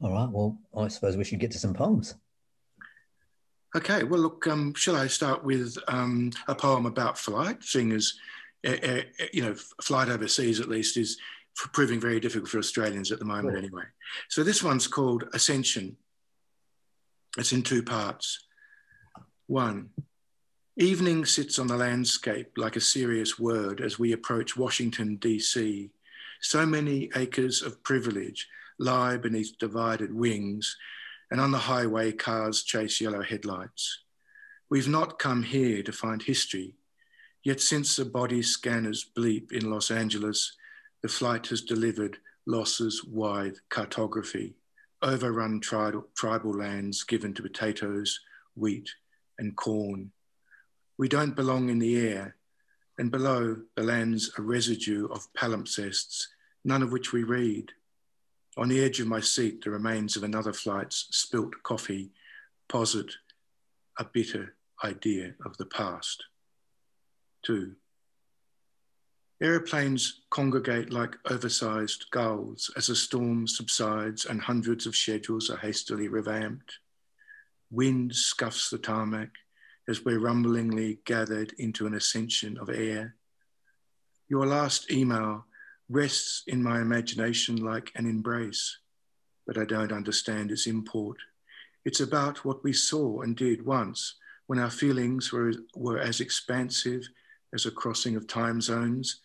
All 0.00 0.12
right. 0.12 0.28
Well, 0.28 0.58
I 0.76 0.88
suppose 0.88 1.16
we 1.16 1.24
should 1.24 1.40
get 1.40 1.50
to 1.52 1.58
some 1.58 1.74
poems. 1.74 2.14
Okay, 3.76 4.02
well, 4.02 4.20
look, 4.20 4.46
um, 4.46 4.72
shall 4.74 4.96
I 4.96 5.08
start 5.08 5.44
with 5.44 5.76
um, 5.88 6.30
a 6.46 6.54
poem 6.54 6.86
about 6.86 7.18
flight, 7.18 7.62
seeing 7.62 7.92
as, 7.92 8.14
uh, 8.66 8.76
uh, 8.82 9.00
you 9.32 9.42
know, 9.42 9.54
flight 9.82 10.08
overseas 10.08 10.58
at 10.60 10.68
least 10.68 10.96
is 10.96 11.18
proving 11.54 12.00
very 12.00 12.18
difficult 12.18 12.48
for 12.48 12.58
Australians 12.58 13.12
at 13.12 13.18
the 13.18 13.24
moment 13.24 13.52
sure. 13.52 13.58
anyway. 13.58 13.82
So 14.30 14.42
this 14.42 14.62
one's 14.62 14.86
called 14.86 15.24
Ascension. 15.34 15.96
It's 17.36 17.52
in 17.52 17.62
two 17.62 17.82
parts. 17.82 18.46
One, 19.48 19.90
evening 20.80 21.24
sits 21.24 21.58
on 21.58 21.66
the 21.66 21.76
landscape 21.76 22.52
like 22.56 22.76
a 22.76 22.80
serious 22.80 23.36
word 23.36 23.80
as 23.80 23.98
we 23.98 24.12
approach 24.12 24.56
Washington, 24.56 25.18
DC. 25.18 25.90
So 26.40 26.64
many 26.64 27.10
acres 27.16 27.62
of 27.62 27.82
privilege 27.82 28.48
lie 28.78 29.16
beneath 29.16 29.58
divided 29.58 30.14
wings, 30.14 30.76
and 31.32 31.40
on 31.40 31.50
the 31.50 31.58
highway, 31.58 32.12
cars 32.12 32.62
chase 32.62 33.00
yellow 33.00 33.22
headlights. 33.22 34.04
We've 34.70 34.86
not 34.86 35.18
come 35.18 35.42
here 35.42 35.82
to 35.82 35.90
find 35.90 36.22
history, 36.22 36.76
yet 37.42 37.60
since 37.60 37.96
the 37.96 38.04
body 38.04 38.40
scanners 38.40 39.04
bleep 39.16 39.50
in 39.50 39.68
Los 39.68 39.90
Angeles, 39.90 40.56
the 41.02 41.08
flight 41.08 41.48
has 41.48 41.60
delivered 41.60 42.18
losses 42.46 43.04
wide 43.04 43.56
cartography, 43.68 44.54
overrun 45.02 45.58
tri- 45.58 45.90
tribal 46.14 46.52
lands 46.52 47.02
given 47.02 47.34
to 47.34 47.42
potatoes, 47.42 48.20
wheat, 48.54 48.88
and 49.40 49.56
corn. 49.56 50.12
We 50.98 51.08
don't 51.08 51.36
belong 51.36 51.70
in 51.70 51.78
the 51.78 51.96
air, 51.96 52.36
and 52.98 53.10
below 53.10 53.56
the 53.76 53.84
lands 53.84 54.32
a 54.36 54.42
residue 54.42 55.06
of 55.06 55.32
palimpsests, 55.32 56.26
none 56.64 56.82
of 56.82 56.90
which 56.90 57.12
we 57.12 57.22
read. 57.22 57.70
On 58.56 58.68
the 58.68 58.82
edge 58.82 58.98
of 58.98 59.06
my 59.06 59.20
seat, 59.20 59.62
the 59.62 59.70
remains 59.70 60.16
of 60.16 60.24
another 60.24 60.52
flight's 60.52 61.06
spilt 61.12 61.62
coffee 61.62 62.10
posit 62.68 63.12
a 63.96 64.04
bitter 64.04 64.56
idea 64.84 65.34
of 65.46 65.56
the 65.56 65.66
past. 65.66 66.24
Two, 67.44 67.76
Aeroplanes 69.40 70.22
congregate 70.30 70.92
like 70.92 71.14
oversized 71.30 72.10
gulls 72.10 72.72
as 72.76 72.88
a 72.88 72.96
storm 72.96 73.46
subsides 73.46 74.24
and 74.24 74.40
hundreds 74.40 74.84
of 74.84 74.96
schedules 74.96 75.48
are 75.48 75.58
hastily 75.58 76.08
revamped. 76.08 76.80
Wind 77.70 78.16
scuffs 78.16 78.68
the 78.68 78.78
tarmac 78.78 79.30
as 79.88 80.04
we're 80.04 80.20
rumblingly 80.20 80.98
gathered 81.06 81.54
into 81.58 81.86
an 81.86 81.94
ascension 81.94 82.58
of 82.58 82.68
air. 82.68 83.16
Your 84.28 84.46
last 84.46 84.90
email 84.92 85.46
rests 85.88 86.42
in 86.46 86.62
my 86.62 86.82
imagination 86.82 87.56
like 87.56 87.90
an 87.96 88.04
embrace, 88.04 88.78
but 89.46 89.56
I 89.56 89.64
don't 89.64 89.92
understand 89.92 90.50
its 90.50 90.66
import. 90.66 91.16
It's 91.86 92.00
about 92.00 92.44
what 92.44 92.62
we 92.62 92.74
saw 92.74 93.22
and 93.22 93.34
did 93.34 93.64
once 93.64 94.16
when 94.46 94.58
our 94.58 94.70
feelings 94.70 95.32
were, 95.32 95.54
were 95.74 95.98
as 95.98 96.20
expansive 96.20 97.08
as 97.54 97.64
a 97.64 97.70
crossing 97.70 98.14
of 98.14 98.26
time 98.26 98.60
zones 98.60 99.22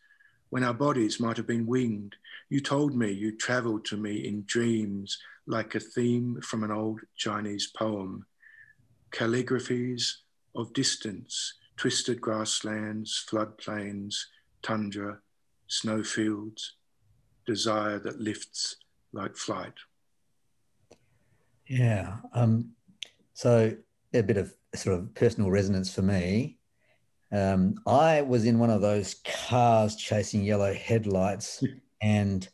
when 0.50 0.64
our 0.64 0.74
bodies 0.74 1.20
might 1.20 1.36
have 1.36 1.48
been 1.48 1.66
winged. 1.66 2.16
You 2.50 2.62
told 2.62 2.96
me 2.96 3.12
you 3.12 3.36
traveled 3.36 3.84
to 3.86 3.98
me 3.98 4.26
in 4.28 4.44
dreams 4.46 5.18
like 5.46 5.76
a 5.76 5.80
theme 5.82 6.40
from 6.42 6.64
an 6.64 6.72
old 6.72 7.02
Chinese 7.18 7.68
poem. 7.68 8.26
Calligraphies 9.12 10.23
of 10.56 10.74
distance, 10.74 11.54
twisted 11.78 12.22
grasslands, 12.22 13.26
floodplains, 13.30 14.16
tundra, 14.62 15.20
snowfields, 15.68 16.74
desire 17.46 18.00
that 18.00 18.20
lifts 18.20 18.78
like 19.12 19.36
flight. 19.36 19.74
Yeah. 21.68 22.18
Um, 22.34 22.72
so 23.34 23.76
a 24.14 24.22
bit 24.22 24.38
of 24.38 24.54
sort 24.76 24.98
of 24.98 25.14
personal 25.16 25.52
resonance 25.52 25.94
for 25.94 26.02
me. 26.02 26.58
Um, 27.32 27.76
I 27.88 28.22
was 28.22 28.46
in 28.46 28.60
one 28.60 28.70
of 28.70 28.82
those 28.82 29.16
cars 29.48 29.96
chasing 29.96 30.44
yellow 30.44 30.74
headlights 30.74 31.64
and 32.02 32.48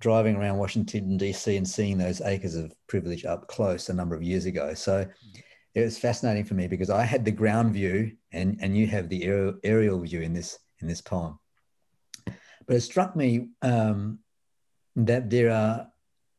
driving 0.00 0.36
around 0.36 0.58
Washington, 0.58 1.16
D.C., 1.16 1.56
and 1.56 1.68
seeing 1.68 1.96
those 1.96 2.20
acres 2.20 2.56
of 2.56 2.74
privilege 2.88 3.24
up 3.24 3.46
close 3.48 3.88
a 3.88 3.94
number 3.94 4.14
of 4.14 4.22
years 4.22 4.44
ago. 4.44 4.74
So 4.74 5.06
it 5.74 5.82
was 5.82 5.98
fascinating 5.98 6.44
for 6.44 6.54
me 6.54 6.68
because 6.68 6.90
I 6.90 7.02
had 7.02 7.24
the 7.24 7.32
ground 7.32 7.72
view 7.72 8.12
and, 8.32 8.58
and 8.60 8.76
you 8.76 8.86
have 8.86 9.08
the 9.08 9.24
aerial, 9.24 10.00
view 10.00 10.20
in 10.20 10.32
this, 10.32 10.58
in 10.80 10.86
this 10.86 11.00
poem. 11.00 11.38
But 12.66 12.76
it 12.76 12.80
struck 12.80 13.16
me 13.16 13.48
um, 13.60 14.20
that 14.96 15.30
there 15.30 15.50
are 15.50 15.88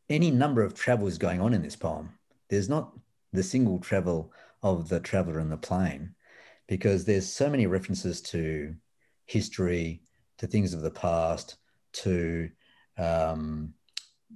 any 0.10 0.32
number 0.32 0.63
of 0.63 0.74
travels 0.74 1.18
going 1.18 1.42
on 1.42 1.54
in 1.54 1.62
this 1.62 1.75
poem. 1.75 2.12
There's 2.50 2.70
not 2.70 2.94
the 3.34 3.44
single 3.44 3.80
travel 3.80 4.32
of 4.63 4.88
the 4.88 5.01
traveler 5.01 5.39
in 5.39 5.50
the 5.50 5.58
plane 5.58 6.15
because 6.68 7.04
there's 7.04 7.32
so 7.32 7.50
many 7.50 7.68
references 7.68 8.22
to 8.22 8.74
history, 9.25 10.01
to 10.38 10.48
things 10.48 10.74
of 10.74 10.82
the 10.82 10.92
past, 10.92 11.58
to 11.92 12.50
um, 12.98 13.74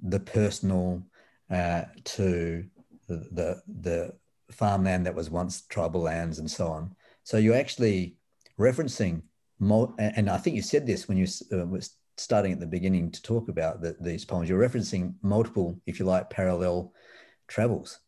the 0.03 0.19
personal, 0.19 1.03
uh, 1.49 1.83
to 2.03 2.65
the, 3.07 3.61
the 3.67 4.13
farmland 4.51 5.05
that 5.05 5.15
was 5.15 5.29
once 5.29 5.61
tribal 5.61 6.01
lands 6.01 6.39
and 6.39 6.49
so 6.49 6.67
on. 6.67 6.95
So 7.23 7.37
you're 7.37 7.55
actually 7.55 8.15
referencing, 8.59 9.21
and 9.59 10.29
I 10.29 10.37
think 10.37 10.55
you 10.55 10.61
said 10.61 10.85
this 10.85 11.07
when 11.07 11.17
you 11.17 11.27
uh, 11.53 11.65
was 11.65 11.95
starting 12.17 12.51
at 12.51 12.59
the 12.59 12.67
beginning 12.67 13.11
to 13.11 13.21
talk 13.21 13.49
about 13.49 13.81
the, 13.81 13.95
these 13.99 14.25
poems. 14.25 14.49
You're 14.49 14.67
referencing 14.67 15.13
multiple, 15.21 15.79
if 15.85 15.99
you 15.99 16.05
like, 16.05 16.29
parallel 16.29 16.93
travels. 17.47 17.99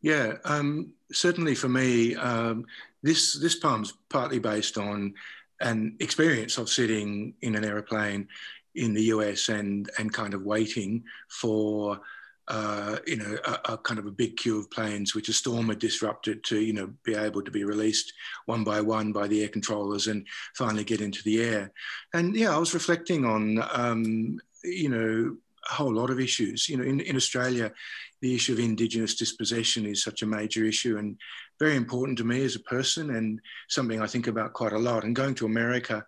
Yeah, 0.00 0.34
um, 0.44 0.92
certainly 1.12 1.54
for 1.54 1.68
me, 1.68 2.14
um, 2.16 2.66
this 3.02 3.38
this 3.40 3.56
poem's 3.56 3.94
partly 4.10 4.38
based 4.38 4.76
on 4.76 5.14
an 5.60 5.96
experience 6.00 6.58
of 6.58 6.68
sitting 6.68 7.34
in 7.40 7.54
an 7.54 7.64
aeroplane 7.64 8.28
in 8.74 8.92
the 8.92 9.04
US 9.04 9.48
and 9.48 9.90
and 9.98 10.12
kind 10.12 10.34
of 10.34 10.42
waiting 10.42 11.04
for 11.28 12.00
uh, 12.48 12.98
you 13.06 13.16
know 13.16 13.38
a, 13.46 13.72
a, 13.72 13.78
kind 13.78 13.98
of 13.98 14.06
a 14.06 14.10
big 14.10 14.36
queue 14.36 14.58
of 14.58 14.70
planes 14.70 15.14
which 15.14 15.28
a 15.28 15.32
storm 15.32 15.68
had 15.68 15.78
disrupted 15.78 16.44
to 16.44 16.60
you 16.60 16.72
know 16.72 16.92
be 17.02 17.14
able 17.14 17.42
to 17.42 17.50
be 17.50 17.64
released 17.64 18.12
one 18.46 18.62
by 18.62 18.80
one 18.80 19.12
by 19.12 19.26
the 19.26 19.42
air 19.42 19.48
controllers 19.48 20.08
and 20.08 20.26
finally 20.54 20.84
get 20.84 21.00
into 21.00 21.22
the 21.24 21.42
air. 21.42 21.72
And 22.12 22.36
yeah, 22.36 22.54
I 22.54 22.58
was 22.58 22.74
reflecting 22.74 23.24
on 23.24 23.64
um, 23.72 24.38
you 24.62 24.88
know 24.88 25.36
a 25.70 25.74
whole 25.74 25.94
lot 25.94 26.10
of 26.10 26.20
issues. 26.20 26.68
You 26.68 26.76
know, 26.76 26.84
in, 26.84 27.00
in 27.00 27.16
Australia, 27.16 27.72
the 28.20 28.34
issue 28.34 28.52
of 28.52 28.58
Indigenous 28.58 29.14
dispossession 29.14 29.86
is 29.86 30.02
such 30.02 30.22
a 30.22 30.26
major 30.26 30.64
issue 30.64 30.98
and 30.98 31.16
very 31.58 31.76
important 31.76 32.18
to 32.18 32.24
me 32.24 32.44
as 32.44 32.56
a 32.56 32.60
person 32.60 33.14
and 33.14 33.40
something 33.68 34.00
I 34.00 34.06
think 34.06 34.26
about 34.26 34.52
quite 34.52 34.72
a 34.72 34.78
lot. 34.78 35.04
And 35.04 35.16
going 35.16 35.34
to 35.36 35.46
America, 35.46 36.04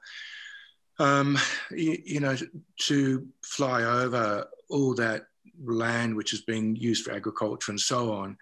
um, 0.98 1.38
you, 1.70 1.98
you, 2.04 2.20
know, 2.20 2.36
to 2.80 3.26
fly 3.42 3.84
over 3.84 4.46
all 4.68 4.94
that 4.94 5.26
land 5.64 6.16
which 6.16 6.32
is 6.32 6.42
being 6.42 6.76
used 6.76 7.04
for 7.04 7.12
agriculture 7.12 7.72
and 7.72 7.80
so 7.80 8.12
on, 8.12 8.36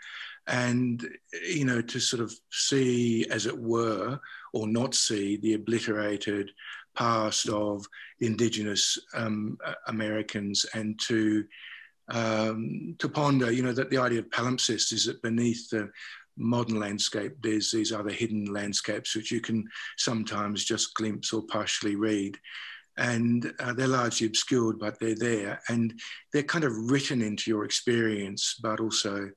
and 0.47 1.09
you 1.49 1.64
know, 1.64 1.80
to 1.80 2.00
sort 2.00 2.23
of 2.23 2.33
see, 2.50 3.26
as 3.30 3.47
it 3.47 3.59
were, 3.59 4.18
or 4.52 4.66
not 4.66 4.94
see 4.94 5.37
the 5.37 5.54
obliterated 5.54 6.50
past 6.94 7.49
of 7.49 7.85
indigenous 8.21 8.99
um, 9.14 9.59
Americans 9.88 10.64
and 10.75 10.99
to 11.00 11.44
um, 12.09 12.94
to 12.99 13.09
ponder, 13.09 13.50
you 13.50 13.62
know, 13.62 13.73
that 13.73 13.88
the 13.90 13.99
idea 13.99 14.18
of 14.18 14.28
palimpsest 14.28 14.92
is 14.92 15.06
that 15.06 15.23
beneath 15.23 15.71
the 15.71 15.90
modern 16.37 16.78
landscape, 16.78 17.33
there's 17.42 17.71
these 17.71 17.92
other 17.92 18.11
hidden 18.11 18.47
landscapes 18.47 19.14
which 19.14 19.30
you 19.30 19.40
can 19.40 19.64
sometimes 19.97 20.64
just 20.64 20.94
glimpse 20.94 21.33
or 21.33 21.42
partially 21.47 21.97
read. 21.97 22.37
And 22.97 23.53
uh, 23.59 23.73
they're 23.73 23.89
largely 23.89 24.27
obscured, 24.27 24.79
but 24.79 24.99
they're 25.01 25.17
there. 25.17 25.61
And 25.69 25.99
they're 26.33 26.43
kind 26.43 26.65
of 26.65 26.91
written 26.91 27.23
into 27.23 27.51
your 27.51 27.65
experience, 27.65 28.57
but 28.63 28.81
also 28.81 29.31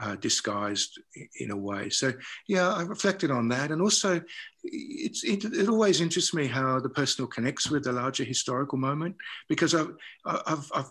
uh, 0.00 0.16
disguised 0.16 1.00
in 1.40 1.50
a 1.50 1.56
way. 1.56 1.90
So 1.90 2.12
yeah, 2.46 2.68
I 2.68 2.82
reflected 2.82 3.30
on 3.30 3.48
that, 3.48 3.70
and 3.70 3.82
also 3.82 4.20
it's 4.62 5.24
it, 5.24 5.44
it, 5.44 5.68
always 5.68 6.00
interests 6.00 6.32
me 6.32 6.46
how 6.46 6.78
the 6.78 6.88
personal 6.88 7.28
connects 7.28 7.70
with 7.70 7.84
the 7.84 7.92
larger 7.92 8.24
historical 8.24 8.78
moment 8.78 9.16
because 9.48 9.74
I've 9.74 9.90
I've, 10.24 10.70
I've 10.74 10.90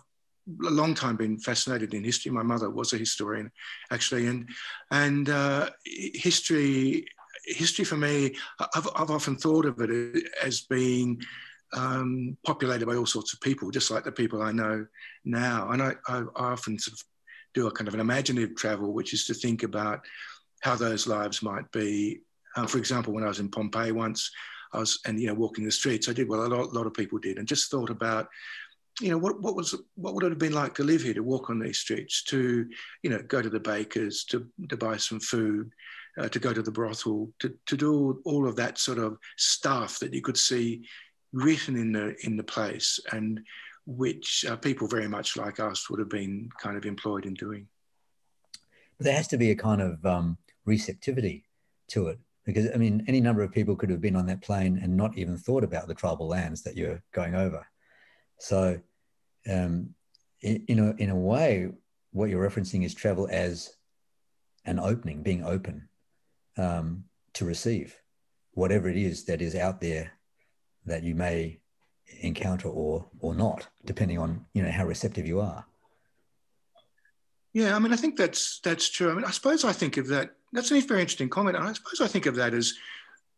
a 0.66 0.70
long 0.70 0.94
time 0.94 1.16
been 1.16 1.38
fascinated 1.38 1.94
in 1.94 2.04
history. 2.04 2.32
My 2.32 2.42
mother 2.42 2.70
was 2.70 2.92
a 2.92 2.98
historian, 2.98 3.50
actually, 3.90 4.26
and 4.26 4.48
and 4.90 5.28
uh, 5.28 5.70
history 5.84 7.06
history 7.44 7.84
for 7.84 7.96
me, 7.96 8.36
I've, 8.74 8.88
I've 8.94 9.10
often 9.10 9.36
thought 9.36 9.64
of 9.64 9.80
it 9.80 10.28
as 10.42 10.60
being 10.62 11.22
um, 11.74 12.36
populated 12.44 12.86
by 12.86 12.94
all 12.94 13.06
sorts 13.06 13.32
of 13.32 13.40
people, 13.40 13.70
just 13.70 13.90
like 13.90 14.04
the 14.04 14.12
people 14.12 14.42
I 14.42 14.52
know 14.52 14.86
now. 15.24 15.70
And 15.70 15.82
I, 15.82 15.94
I, 16.08 16.24
often 16.36 16.78
sort 16.78 16.94
of 16.94 17.04
do 17.54 17.66
a 17.66 17.70
kind 17.70 17.88
of 17.88 17.94
an 17.94 18.00
imaginative 18.00 18.56
travel, 18.56 18.92
which 18.92 19.12
is 19.12 19.26
to 19.26 19.34
think 19.34 19.62
about 19.62 20.04
how 20.62 20.76
those 20.76 21.06
lives 21.06 21.42
might 21.42 21.70
be. 21.72 22.20
Uh, 22.56 22.66
for 22.66 22.78
example, 22.78 23.12
when 23.12 23.24
I 23.24 23.28
was 23.28 23.40
in 23.40 23.50
Pompeii 23.50 23.92
once, 23.92 24.30
I 24.72 24.78
was 24.78 25.00
and 25.06 25.20
you 25.20 25.28
know 25.28 25.34
walking 25.34 25.64
the 25.64 25.70
streets, 25.70 26.08
I 26.08 26.12
did 26.12 26.28
well 26.28 26.46
a 26.46 26.48
lot, 26.48 26.72
lot 26.72 26.86
of 26.86 26.94
people 26.94 27.18
did, 27.18 27.38
and 27.38 27.46
just 27.46 27.70
thought 27.70 27.90
about 27.90 28.28
you 29.00 29.10
know, 29.10 29.18
what, 29.18 29.40
what 29.40 29.54
was 29.54 29.74
what 29.94 30.14
would 30.14 30.24
it 30.24 30.30
have 30.30 30.38
been 30.38 30.52
like 30.52 30.74
to 30.74 30.82
live 30.82 31.02
here, 31.02 31.14
to 31.14 31.22
walk 31.22 31.50
on 31.50 31.58
these 31.58 31.78
streets, 31.78 32.22
to, 32.24 32.68
you 33.02 33.10
know, 33.10 33.22
go 33.28 33.40
to 33.40 33.48
the 33.48 33.60
bakers, 33.60 34.24
to, 34.24 34.46
to 34.68 34.76
buy 34.76 34.96
some 34.96 35.20
food, 35.20 35.70
uh, 36.18 36.28
to 36.28 36.38
go 36.38 36.52
to 36.52 36.62
the 36.62 36.70
brothel, 36.70 37.30
to, 37.38 37.54
to 37.66 37.76
do 37.76 38.20
all 38.24 38.48
of 38.48 38.56
that 38.56 38.78
sort 38.78 38.98
of 38.98 39.16
stuff 39.36 39.98
that 40.00 40.12
you 40.12 40.20
could 40.20 40.36
see 40.36 40.84
written 41.32 41.76
in 41.76 41.92
the 41.92 42.16
in 42.26 42.36
the 42.36 42.44
place, 42.44 43.00
and 43.12 43.40
which 43.86 44.44
uh, 44.48 44.56
people 44.56 44.86
very 44.88 45.08
much 45.08 45.36
like 45.36 45.60
us 45.60 45.88
would 45.88 45.98
have 45.98 46.10
been 46.10 46.48
kind 46.60 46.76
of 46.76 46.84
employed 46.84 47.26
in 47.26 47.34
doing. 47.34 47.66
There 48.98 49.14
has 49.14 49.28
to 49.28 49.38
be 49.38 49.50
a 49.50 49.56
kind 49.56 49.80
of 49.80 50.04
um, 50.04 50.38
receptivity 50.64 51.44
to 51.88 52.08
it 52.08 52.18
because 52.48 52.68
I 52.74 52.78
mean, 52.78 53.04
any 53.06 53.20
number 53.20 53.42
of 53.42 53.52
people 53.52 53.76
could 53.76 53.90
have 53.90 54.00
been 54.00 54.16
on 54.16 54.24
that 54.26 54.40
plane 54.40 54.80
and 54.82 54.96
not 54.96 55.18
even 55.18 55.36
thought 55.36 55.64
about 55.64 55.86
the 55.86 55.94
tribal 55.94 56.28
lands 56.28 56.62
that 56.62 56.78
you're 56.78 57.02
going 57.12 57.34
over. 57.34 57.66
So, 58.38 58.80
um, 59.46 59.94
in, 60.40 60.64
in, 60.68 60.78
a, 60.78 60.90
in 60.92 61.10
a 61.10 61.16
way, 61.16 61.68
what 62.12 62.30
you're 62.30 62.48
referencing 62.48 62.86
is 62.86 62.94
travel 62.94 63.28
as 63.30 63.74
an 64.64 64.78
opening, 64.78 65.22
being 65.22 65.44
open 65.44 65.90
um, 66.56 67.04
to 67.34 67.44
receive 67.44 67.94
whatever 68.52 68.88
it 68.88 68.96
is 68.96 69.24
that 69.26 69.42
is 69.42 69.54
out 69.54 69.82
there 69.82 70.12
that 70.88 71.02
you 71.02 71.14
may 71.14 71.60
encounter 72.20 72.68
or 72.68 73.06
or 73.20 73.34
not, 73.34 73.68
depending 73.84 74.18
on 74.18 74.46
you 74.54 74.62
know 74.62 74.70
how 74.70 74.86
receptive 74.86 75.26
you 75.26 75.40
are. 75.40 75.64
Yeah, 77.52 77.74
I 77.74 77.78
mean, 77.78 77.92
I 77.92 77.96
think 77.96 78.16
that's 78.16 78.60
that's 78.60 78.88
true. 78.88 79.10
I 79.10 79.14
mean, 79.14 79.24
I 79.24 79.30
suppose 79.30 79.64
I 79.64 79.72
think 79.72 79.96
of 79.96 80.08
that. 80.08 80.30
That's 80.52 80.70
a 80.70 80.80
very 80.80 81.00
interesting 81.00 81.28
comment. 81.28 81.56
I 81.56 81.72
suppose 81.72 82.00
I 82.00 82.06
think 82.06 82.26
of 82.26 82.36
that 82.36 82.54
as 82.54 82.74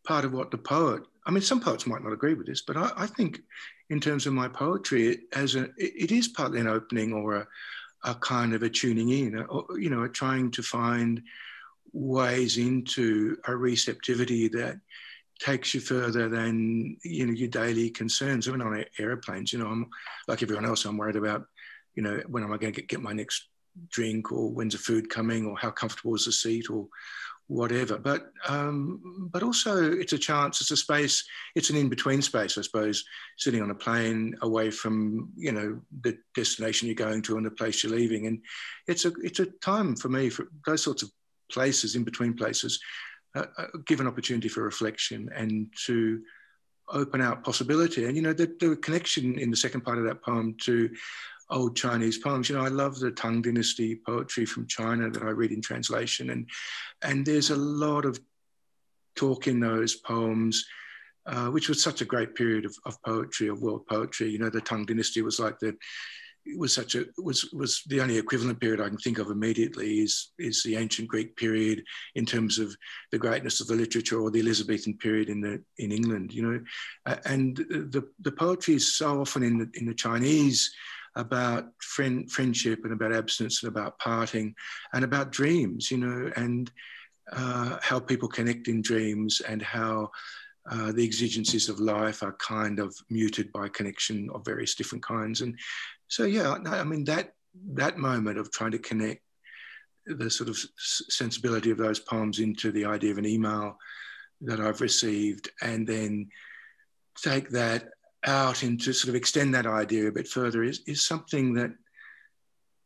part 0.05 0.25
of 0.25 0.33
what 0.33 0.51
the 0.51 0.57
poet. 0.57 1.03
I 1.25 1.31
mean, 1.31 1.41
some 1.41 1.59
poets 1.59 1.85
might 1.85 2.03
not 2.03 2.13
agree 2.13 2.33
with 2.33 2.47
this, 2.47 2.61
but 2.61 2.77
I, 2.77 2.91
I 2.97 3.07
think, 3.07 3.41
in 3.89 3.99
terms 3.99 4.25
of 4.25 4.33
my 4.33 4.47
poetry, 4.47 5.21
as 5.33 5.55
a, 5.55 5.69
it 5.77 6.11
is 6.11 6.27
partly 6.27 6.59
an 6.59 6.67
opening 6.67 7.13
or 7.13 7.35
a, 7.35 7.47
a 8.03 8.15
kind 8.15 8.53
of 8.53 8.63
a 8.63 8.69
tuning 8.69 9.09
in, 9.09 9.37
or, 9.37 9.65
you 9.77 9.89
know, 9.89 10.03
a 10.03 10.09
trying 10.09 10.49
to 10.51 10.63
find 10.63 11.21
ways 11.93 12.57
into 12.57 13.37
a 13.47 13.55
receptivity 13.55 14.47
that 14.47 14.79
takes 15.43 15.73
you 15.73 15.81
further 15.81 16.29
than 16.29 16.97
you 17.03 17.25
know 17.25 17.33
your 17.33 17.49
daily 17.49 17.89
concerns. 17.89 18.47
Even 18.47 18.61
on 18.61 18.85
airplanes, 18.99 19.51
you 19.51 19.59
know, 19.59 19.67
I'm 19.67 19.89
like 20.27 20.43
everyone 20.43 20.65
else. 20.65 20.85
I'm 20.85 20.97
worried 20.97 21.15
about, 21.15 21.45
you 21.95 22.03
know, 22.03 22.21
when 22.27 22.43
am 22.43 22.53
I 22.53 22.57
going 22.57 22.73
to 22.73 22.81
get, 22.81 23.01
my 23.01 23.13
next 23.13 23.49
drink 23.89 24.31
or 24.31 24.51
when's 24.51 24.73
the 24.73 24.79
food 24.79 25.09
coming 25.09 25.45
or 25.45 25.57
how 25.57 25.71
comfortable 25.71 26.15
is 26.15 26.25
the 26.25 26.31
seat 26.31 26.69
or 26.69 26.87
whatever. 27.47 27.97
But 27.97 28.31
um, 28.47 29.29
but 29.33 29.43
also 29.43 29.91
it's 29.91 30.13
a 30.13 30.17
chance, 30.17 30.61
it's 30.61 30.71
a 30.71 30.77
space, 30.77 31.25
it's 31.55 31.69
an 31.69 31.75
in-between 31.75 32.21
space, 32.21 32.57
I 32.57 32.61
suppose, 32.61 33.03
sitting 33.37 33.61
on 33.61 33.71
a 33.71 33.75
plane 33.75 34.35
away 34.41 34.71
from, 34.71 35.31
you 35.35 35.51
know, 35.51 35.81
the 36.01 36.17
destination 36.35 36.87
you're 36.87 36.95
going 36.95 37.21
to 37.23 37.37
and 37.37 37.45
the 37.45 37.51
place 37.51 37.83
you're 37.83 37.97
leaving. 37.97 38.27
And 38.27 38.41
it's 38.87 39.05
a 39.05 39.11
it's 39.23 39.39
a 39.39 39.47
time 39.47 39.95
for 39.95 40.09
me 40.09 40.29
for 40.29 40.47
those 40.65 40.83
sorts 40.83 41.03
of 41.03 41.11
places, 41.51 41.95
in 41.95 42.03
between 42.03 42.33
places, 42.33 42.79
uh, 43.35 43.45
give 43.85 43.99
an 43.99 44.07
opportunity 44.07 44.47
for 44.47 44.63
reflection 44.63 45.29
and 45.35 45.67
to 45.85 46.21
open 46.89 47.21
out 47.21 47.43
possibility. 47.43 48.05
And 48.05 48.15
you 48.15 48.21
know, 48.21 48.33
the, 48.33 48.53
the 48.59 48.75
connection 48.75 49.39
in 49.39 49.49
the 49.49 49.57
second 49.57 49.81
part 49.81 49.97
of 49.97 50.05
that 50.05 50.21
poem 50.21 50.55
to 50.63 50.89
old 51.49 51.75
Chinese 51.75 52.17
poems. 52.17 52.49
You 52.49 52.57
know, 52.57 52.65
I 52.65 52.69
love 52.69 52.99
the 52.99 53.11
Tang 53.11 53.41
Dynasty 53.41 53.95
poetry 53.95 54.45
from 54.45 54.67
China 54.67 55.09
that 55.09 55.23
I 55.23 55.29
read 55.29 55.51
in 55.51 55.61
translation, 55.61 56.29
and 56.29 56.49
and 57.01 57.25
there's 57.25 57.49
a 57.49 57.55
lot 57.55 58.05
of 58.05 58.19
talk 59.15 59.47
in 59.47 59.59
those 59.59 59.95
poems. 59.95 60.65
Uh, 61.27 61.49
which 61.49 61.69
was 61.69 61.83
such 61.83 62.01
a 62.01 62.05
great 62.05 62.33
period 62.33 62.65
of, 62.65 62.75
of 62.83 62.99
poetry, 63.03 63.47
of 63.47 63.61
world 63.61 63.85
poetry. 63.85 64.27
You 64.27 64.39
know, 64.39 64.49
the 64.49 64.59
Tang 64.59 64.85
Dynasty 64.85 65.21
was 65.21 65.39
like 65.39 65.59
the 65.59 65.77
it 66.45 66.59
was 66.59 66.73
such 66.73 66.95
a 66.95 67.05
was 67.17 67.51
was 67.53 67.83
the 67.87 68.01
only 68.01 68.17
equivalent 68.17 68.59
period 68.59 68.81
I 68.81 68.89
can 68.89 68.97
think 68.97 69.19
of 69.19 69.29
immediately 69.29 69.99
is 69.99 70.31
is 70.39 70.63
the 70.63 70.75
ancient 70.75 71.07
Greek 71.07 71.35
period 71.35 71.83
in 72.15 72.25
terms 72.25 72.59
of 72.59 72.75
the 73.11 73.19
greatness 73.19 73.61
of 73.61 73.67
the 73.67 73.75
literature, 73.75 74.19
or 74.19 74.31
the 74.31 74.39
Elizabethan 74.39 74.97
period 74.97 75.29
in 75.29 75.41
the 75.41 75.63
in 75.77 75.91
England. 75.91 76.33
You 76.33 76.43
know, 76.43 77.15
and 77.25 77.57
the 77.57 78.07
the 78.19 78.31
poetry 78.31 78.75
is 78.75 78.95
so 78.95 79.21
often 79.21 79.43
in 79.43 79.57
the 79.59 79.69
in 79.75 79.85
the 79.85 79.93
Chinese 79.93 80.71
about 81.15 81.65
friend, 81.81 82.31
friendship 82.31 82.79
and 82.83 82.93
about 82.93 83.13
absence 83.13 83.63
and 83.63 83.69
about 83.69 83.99
parting 83.99 84.55
and 84.93 85.03
about 85.03 85.31
dreams, 85.31 85.91
you 85.91 85.97
know, 85.97 86.31
and 86.37 86.71
uh, 87.33 87.77
how 87.81 87.99
people 87.99 88.29
connect 88.29 88.67
in 88.67 88.81
dreams 88.81 89.41
and 89.41 89.61
how 89.61 90.09
uh, 90.69 90.91
the 90.91 91.03
exigencies 91.03 91.69
of 91.69 91.79
life 91.79 92.21
are 92.23 92.33
kind 92.33 92.79
of 92.79 92.95
muted 93.09 93.51
by 93.51 93.67
connection 93.67 94.29
of 94.33 94.45
various 94.45 94.75
different 94.75 95.03
kinds. 95.03 95.41
And 95.41 95.57
so, 96.11 96.25
yeah, 96.25 96.57
I 96.65 96.83
mean, 96.83 97.05
that, 97.05 97.35
that 97.75 97.97
moment 97.97 98.37
of 98.37 98.51
trying 98.51 98.71
to 98.71 98.79
connect 98.79 99.21
the 100.05 100.29
sort 100.29 100.49
of 100.49 100.57
sensibility 100.77 101.71
of 101.71 101.77
those 101.77 102.01
poems 102.01 102.39
into 102.39 102.69
the 102.73 102.83
idea 102.83 103.11
of 103.11 103.17
an 103.17 103.25
email 103.25 103.77
that 104.41 104.59
I've 104.59 104.81
received 104.81 105.49
and 105.61 105.87
then 105.87 106.27
take 107.15 107.49
that 107.51 107.91
out 108.25 108.61
and 108.63 108.79
to 108.81 108.91
sort 108.91 109.07
of 109.07 109.15
extend 109.15 109.55
that 109.55 109.65
idea 109.65 110.09
a 110.09 110.11
bit 110.11 110.27
further 110.27 110.63
is, 110.63 110.81
is 110.85 111.07
something 111.07 111.53
that 111.53 111.71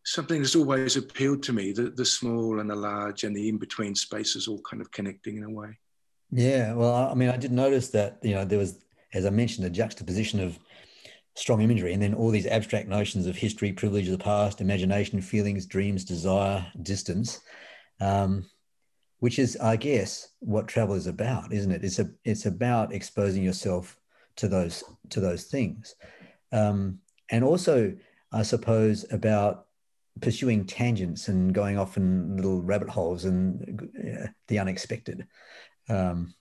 something 0.04 0.40
that's 0.40 0.56
always 0.56 0.96
appealed 0.96 1.42
to 1.44 1.54
me 1.54 1.72
the, 1.72 1.90
the 1.90 2.06
small 2.06 2.60
and 2.60 2.70
the 2.70 2.76
large 2.76 3.24
and 3.24 3.36
the 3.36 3.50
in-between 3.50 3.96
spaces 3.96 4.48
all 4.48 4.62
kind 4.62 4.82
of 4.82 4.92
connecting 4.92 5.38
in 5.38 5.44
a 5.44 5.50
way. 5.50 5.80
Yeah 6.32 6.74
well 6.74 6.94
i 6.94 7.16
mean 7.16 7.30
i 7.30 7.38
did 7.38 7.52
notice 7.52 7.90
that 7.90 8.20
you 8.22 8.36
know 8.36 8.46
there 8.46 8.60
was 8.60 8.86
as 9.14 9.26
i 9.26 9.30
mentioned 9.32 9.66
a 9.66 9.70
juxtaposition 9.70 10.40
of 10.40 10.60
strong 11.36 11.62
imagery 11.62 11.93
and 11.93 12.02
then 12.02 12.13
all 12.13 12.30
these 12.30 12.48
abstract 12.48 12.88
notions 12.88 13.28
of 13.28 13.36
history 13.36 13.71
privilege 13.71 14.08
of 14.08 14.17
the 14.17 14.24
past 14.24 14.62
imagination 14.62 15.21
feelings 15.21 15.65
dreams 15.65 16.06
desire 16.06 16.65
distance 16.82 17.41
um, 18.02 18.45
which 19.19 19.39
is 19.39 19.58
i 19.62 19.76
guess 19.76 20.30
what 20.39 20.67
travel 20.67 20.95
is 20.95 21.08
about 21.08 21.52
isn't 21.52 21.71
it 21.71 21.84
it's 21.84 22.00
a 22.00 22.10
it's 22.24 22.45
about 22.45 22.93
exposing 22.93 23.43
yourself 23.43 24.00
to 24.38 24.48
those 24.48 24.84
to 25.10 25.19
those 25.19 25.45
things, 25.45 25.95
um, 26.52 27.00
and 27.30 27.43
also 27.43 27.95
I 28.32 28.43
suppose 28.43 29.06
about 29.12 29.67
pursuing 30.21 30.65
tangents 30.65 31.28
and 31.28 31.54
going 31.54 31.78
off 31.78 31.98
in 31.98 32.36
little 32.36 32.62
rabbit 32.62 32.89
holes 32.89 33.26
and 33.26 33.89
uh, 34.00 34.28
the 34.48 34.60
unexpected. 34.60 35.28
Um, 35.89 36.34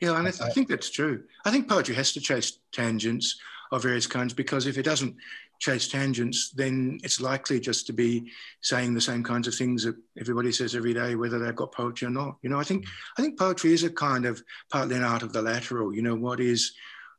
yeah, 0.00 0.16
and 0.16 0.28
I, 0.28 0.30
th- 0.30 0.42
I, 0.42 0.50
think 0.50 0.68
that's 0.68 0.90
true. 0.90 1.24
I 1.44 1.50
think 1.50 1.68
poetry 1.68 1.94
has 1.94 2.12
to 2.12 2.20
chase 2.20 2.58
tangents 2.72 3.38
of 3.72 3.82
various 3.82 4.06
kinds 4.06 4.32
because 4.32 4.66
if 4.66 4.78
it 4.78 4.82
doesn't 4.82 5.16
chase 5.60 5.88
tangents, 5.88 6.50
then 6.50 6.98
it's 7.02 7.20
likely 7.20 7.60
just 7.60 7.86
to 7.86 7.92
be 7.92 8.30
saying 8.62 8.94
the 8.94 9.00
same 9.00 9.22
kinds 9.22 9.46
of 9.46 9.54
things 9.54 9.84
that 9.84 9.96
everybody 10.18 10.50
says 10.50 10.74
every 10.74 10.94
day, 10.94 11.14
whether 11.14 11.38
they've 11.38 11.54
got 11.54 11.72
poetry 11.72 12.08
or 12.08 12.10
not. 12.10 12.36
You 12.42 12.50
know, 12.50 12.58
I 12.58 12.64
think 12.64 12.86
I 13.18 13.22
think 13.22 13.38
poetry 13.38 13.72
is 13.72 13.84
a 13.84 13.90
kind 13.90 14.26
of 14.26 14.42
partly 14.72 14.96
an 14.96 15.04
art 15.04 15.22
of 15.22 15.32
the 15.32 15.42
lateral. 15.42 15.94
You 15.94 16.02
know, 16.02 16.16
what 16.16 16.40
is 16.40 16.72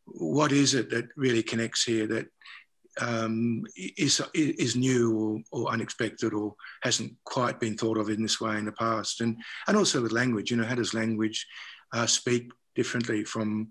what 0.05 0.51
is 0.51 0.73
it 0.73 0.89
that 0.89 1.07
really 1.15 1.43
connects 1.43 1.83
here 1.83 2.07
that 2.07 2.27
um, 2.99 3.63
is 3.77 4.21
is 4.33 4.75
new 4.75 5.45
or, 5.51 5.63
or, 5.63 5.71
unexpected 5.71 6.33
or 6.33 6.55
hasn't 6.81 7.13
quite 7.23 7.59
been 7.59 7.77
thought 7.77 7.97
of 7.97 8.09
in 8.09 8.21
this 8.21 8.41
way 8.41 8.57
in 8.57 8.65
the 8.65 8.73
past, 8.73 9.21
and 9.21 9.37
and 9.67 9.77
also 9.77 10.01
with 10.01 10.11
language. 10.11 10.51
You 10.51 10.57
know, 10.57 10.65
how 10.65 10.75
does 10.75 10.93
language 10.93 11.47
uh, 11.93 12.05
speak 12.05 12.51
differently 12.75 13.23
from 13.23 13.69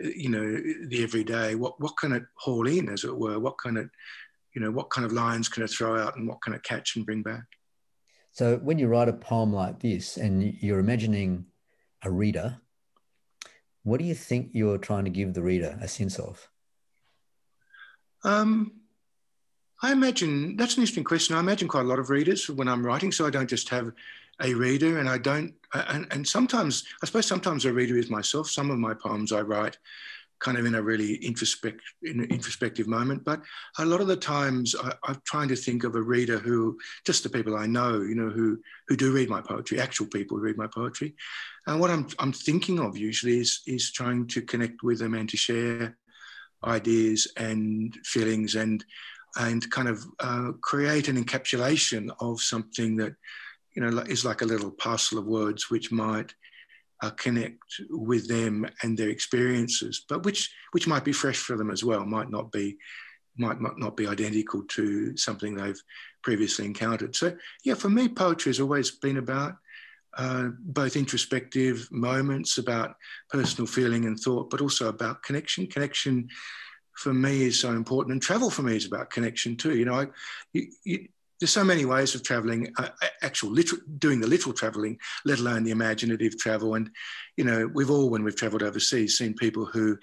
you 0.00 0.28
know 0.28 0.86
the 0.88 1.02
everyday? 1.02 1.54
What 1.54 1.80
what 1.80 1.96
can 1.96 2.12
it 2.12 2.24
haul 2.34 2.66
in, 2.66 2.88
as 2.88 3.04
it 3.04 3.16
were? 3.16 3.38
What 3.38 3.58
kind 3.58 3.78
of 3.78 3.90
you 4.54 4.60
know 4.60 4.70
what 4.70 4.90
kind 4.90 5.04
of 5.04 5.12
lines 5.12 5.48
can 5.48 5.62
it 5.62 5.70
throw 5.70 6.00
out, 6.00 6.16
and 6.16 6.28
what 6.28 6.42
can 6.42 6.52
it 6.52 6.62
catch 6.62 6.96
and 6.96 7.06
bring 7.06 7.22
back? 7.22 7.44
So 8.32 8.58
when 8.58 8.78
you 8.78 8.86
write 8.86 9.08
a 9.08 9.14
poem 9.14 9.52
like 9.52 9.80
this, 9.80 10.16
and 10.16 10.42
you're 10.60 10.78
imagining 10.78 11.46
a 12.02 12.10
reader 12.10 12.60
what 13.86 14.00
do 14.00 14.04
you 14.04 14.16
think 14.16 14.50
you're 14.52 14.78
trying 14.78 15.04
to 15.04 15.10
give 15.10 15.32
the 15.32 15.42
reader 15.42 15.78
a 15.80 15.86
sense 15.86 16.18
of? 16.18 16.48
Um, 18.24 18.72
I 19.80 19.92
imagine 19.92 20.56
that's 20.56 20.74
an 20.74 20.80
interesting 20.80 21.04
question. 21.04 21.36
I 21.36 21.38
imagine 21.38 21.68
quite 21.68 21.84
a 21.84 21.88
lot 21.88 22.00
of 22.00 22.10
readers 22.10 22.50
when 22.50 22.66
I'm 22.66 22.84
writing, 22.84 23.12
so 23.12 23.28
I 23.28 23.30
don't 23.30 23.48
just 23.48 23.68
have 23.68 23.92
a 24.42 24.54
reader, 24.54 24.98
and 24.98 25.08
I 25.08 25.18
don't. 25.18 25.54
And, 25.72 26.06
and 26.10 26.26
sometimes, 26.26 26.84
I 27.02 27.06
suppose, 27.06 27.26
sometimes 27.26 27.64
a 27.64 27.72
reader 27.72 27.96
is 27.96 28.10
myself. 28.10 28.48
Some 28.48 28.70
of 28.70 28.78
my 28.78 28.94
poems 28.94 29.32
I 29.32 29.40
write 29.40 29.76
kind 30.38 30.58
of 30.58 30.66
in 30.66 30.74
a 30.74 30.82
really 30.82 31.14
introspect, 31.16 31.80
in 32.02 32.24
introspective 32.24 32.86
moment. 32.86 33.24
But 33.24 33.42
a 33.78 33.84
lot 33.84 34.00
of 34.00 34.06
the 34.06 34.16
times 34.16 34.74
I, 34.80 34.92
am 35.08 35.20
trying 35.24 35.48
to 35.48 35.56
think 35.56 35.84
of 35.84 35.94
a 35.94 36.02
reader 36.02 36.38
who, 36.38 36.78
just 37.04 37.22
the 37.22 37.28
people 37.28 37.56
I 37.56 37.66
know, 37.66 38.00
you 38.02 38.14
know, 38.14 38.28
who, 38.28 38.60
who 38.88 38.96
do 38.96 39.12
read 39.12 39.30
my 39.30 39.40
poetry, 39.40 39.80
actual 39.80 40.06
people 40.06 40.36
who 40.36 40.44
read 40.44 40.58
my 40.58 40.66
poetry. 40.66 41.14
And 41.66 41.80
what 41.80 41.90
I'm, 41.90 42.06
I'm 42.18 42.32
thinking 42.32 42.78
of 42.78 42.96
usually 42.98 43.38
is, 43.38 43.62
is 43.66 43.92
trying 43.92 44.26
to 44.28 44.42
connect 44.42 44.82
with 44.82 44.98
them 44.98 45.14
and 45.14 45.28
to 45.30 45.36
share 45.36 45.96
ideas 46.64 47.32
and 47.36 47.94
feelings 48.04 48.56
and, 48.56 48.84
and 49.38 49.68
kind 49.70 49.88
of 49.88 50.04
uh, 50.20 50.52
create 50.60 51.08
an 51.08 51.22
encapsulation 51.22 52.10
of 52.20 52.40
something 52.40 52.96
that, 52.96 53.14
you 53.76 53.82
know, 53.82 53.98
is 54.00 54.24
like 54.24 54.40
a 54.40 54.46
little 54.46 54.70
parcel 54.70 55.18
of 55.18 55.26
words 55.26 55.70
which 55.70 55.92
might 55.92 56.34
uh, 57.02 57.10
connect 57.10 57.62
with 57.90 58.26
them 58.26 58.66
and 58.82 58.96
their 58.96 59.10
experiences, 59.10 60.04
but 60.08 60.24
which 60.24 60.50
which 60.72 60.86
might 60.88 61.04
be 61.04 61.12
fresh 61.12 61.36
for 61.36 61.56
them 61.56 61.70
as 61.70 61.84
well, 61.84 62.04
might 62.06 62.30
not 62.30 62.50
be 62.50 62.78
might 63.38 63.58
not 63.60 63.98
be 63.98 64.06
identical 64.06 64.62
to 64.62 65.14
something 65.14 65.54
they've 65.54 65.80
previously 66.22 66.64
encountered. 66.64 67.14
So, 67.14 67.36
yeah, 67.64 67.74
for 67.74 67.90
me, 67.90 68.08
poetry 68.08 68.48
has 68.48 68.60
always 68.60 68.92
been 68.92 69.18
about 69.18 69.56
uh, 70.16 70.48
both 70.60 70.96
introspective 70.96 71.86
moments 71.90 72.56
about 72.56 72.94
personal 73.28 73.66
feeling 73.66 74.06
and 74.06 74.18
thought, 74.18 74.48
but 74.48 74.62
also 74.62 74.88
about 74.88 75.22
connection. 75.22 75.66
Connection 75.66 76.28
for 76.96 77.12
me 77.12 77.42
is 77.42 77.60
so 77.60 77.72
important, 77.72 78.12
and 78.12 78.22
travel 78.22 78.48
for 78.48 78.62
me 78.62 78.74
is 78.74 78.86
about 78.86 79.10
connection 79.10 79.54
too. 79.54 79.76
You 79.76 79.84
know, 79.84 80.00
I, 80.00 80.06
you, 80.54 80.72
you, 80.84 81.08
there's 81.40 81.52
so 81.52 81.64
many 81.64 81.84
ways 81.84 82.14
of 82.14 82.22
traveling, 82.22 82.72
uh, 82.78 82.88
actual 83.22 83.50
literal, 83.50 83.82
doing 83.98 84.20
the 84.20 84.26
literal 84.26 84.54
traveling, 84.54 84.98
let 85.24 85.38
alone 85.38 85.64
the 85.64 85.70
imaginative 85.70 86.38
travel. 86.38 86.74
And, 86.74 86.90
you 87.36 87.44
know, 87.44 87.70
we've 87.74 87.90
all, 87.90 88.10
when 88.10 88.24
we've 88.24 88.36
traveled 88.36 88.62
overseas, 88.62 89.18
seen 89.18 89.34
people 89.34 89.66
who 89.66 89.98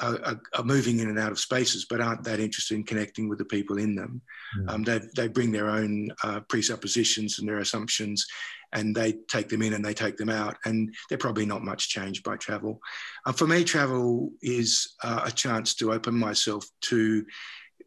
are, 0.00 0.40
are, 0.54 0.64
moving 0.64 0.98
in 0.98 1.08
and 1.08 1.18
out 1.18 1.30
of 1.30 1.38
spaces, 1.38 1.86
but 1.88 2.00
aren't 2.00 2.24
that 2.24 2.40
interested 2.40 2.74
in 2.74 2.82
connecting 2.82 3.28
with 3.28 3.38
the 3.38 3.44
people 3.44 3.78
in 3.78 3.94
them. 3.94 4.20
Mm. 4.58 4.70
Um, 4.70 4.82
they, 4.82 5.00
they 5.14 5.28
bring 5.28 5.52
their 5.52 5.70
own 5.70 6.10
uh, 6.24 6.40
presuppositions 6.48 7.38
and 7.38 7.48
their 7.48 7.58
assumptions, 7.58 8.26
and 8.72 8.94
they 8.94 9.12
take 9.28 9.48
them 9.48 9.62
in 9.62 9.74
and 9.74 9.84
they 9.84 9.94
take 9.94 10.16
them 10.16 10.30
out, 10.30 10.56
and 10.64 10.92
they're 11.08 11.18
probably 11.18 11.46
not 11.46 11.62
much 11.62 11.88
changed 11.88 12.24
by 12.24 12.36
travel. 12.36 12.80
Uh, 13.24 13.32
for 13.32 13.46
me, 13.46 13.62
travel 13.62 14.32
is 14.42 14.94
uh, 15.04 15.22
a 15.24 15.30
chance 15.30 15.74
to 15.76 15.92
open 15.92 16.14
myself 16.14 16.66
to, 16.82 17.24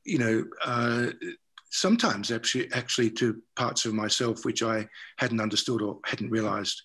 you 0.06 0.18
know, 0.18 0.46
uh, 0.64 1.08
sometimes 1.70 2.32
actually, 2.32 2.72
actually 2.74 3.12
to 3.12 3.42
parts 3.56 3.86
of 3.86 3.94
myself 3.94 4.46
which 4.46 4.64
I 4.64 4.88
hadn't 5.18 5.42
understood 5.42 5.82
or 5.82 6.00
hadn't 6.06 6.30
realized 6.30 6.82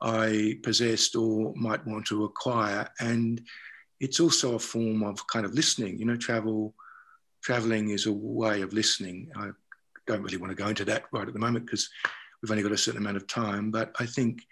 I 0.00 0.58
possessed 0.62 1.16
or 1.16 1.52
might 1.56 1.86
want 1.86 2.06
to 2.06 2.24
acquire. 2.24 2.88
And 3.00 3.40
it's 4.00 4.20
also 4.20 4.54
a 4.54 4.58
form 4.58 5.02
of 5.02 5.26
kind 5.26 5.44
of 5.44 5.52
listening. 5.52 5.98
You 5.98 6.06
know, 6.06 6.16
travel, 6.16 6.74
traveling 7.42 7.90
is 7.90 8.06
a 8.06 8.12
way 8.12 8.62
of 8.62 8.72
listening. 8.72 9.30
I 9.36 9.50
don't 10.06 10.22
really 10.22 10.38
want 10.38 10.50
to 10.50 10.62
go 10.62 10.68
into 10.68 10.84
that 10.86 11.04
right 11.12 11.26
at 11.26 11.34
the 11.34 11.40
moment 11.40 11.66
because 11.66 11.88
we've 12.40 12.50
only 12.50 12.62
got 12.62 12.72
a 12.72 12.78
certain 12.78 13.00
amount 13.00 13.18
of 13.18 13.26
time. 13.26 13.70
But 13.70 13.94
I 14.00 14.06
think 14.06 14.42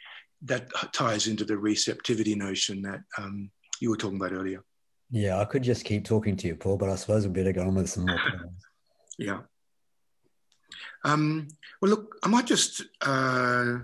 that 0.43 0.69
ties 0.93 1.27
into 1.27 1.45
the 1.45 1.57
receptivity 1.57 2.35
notion 2.35 2.83
that 2.83 3.01
um, 3.17 3.51
you 3.81 3.91
were 3.91 3.97
talking 3.97 4.17
about 4.17 4.33
earlier. 4.33 4.63
Yeah, 5.11 5.39
I 5.39 5.47
could 5.47 5.63
just 5.63 5.85
keep 5.85 6.05
talking 6.05 6.37
to 6.37 6.47
you, 6.47 6.55
Paul, 6.55 6.77
but 6.77 6.91
I 6.91 6.97
suppose 6.97 7.27
we 7.27 7.33
better 7.33 7.53
go 7.53 7.63
on 7.63 7.75
with 7.75 7.89
some 7.89 8.05
more. 8.05 8.21
yeah. 9.19 9.39
Um, 11.05 11.49
well, 11.81 11.91
look, 11.91 12.17
I 12.23 12.29
might 12.29 12.47
just 12.47 12.83
uh, 13.03 13.79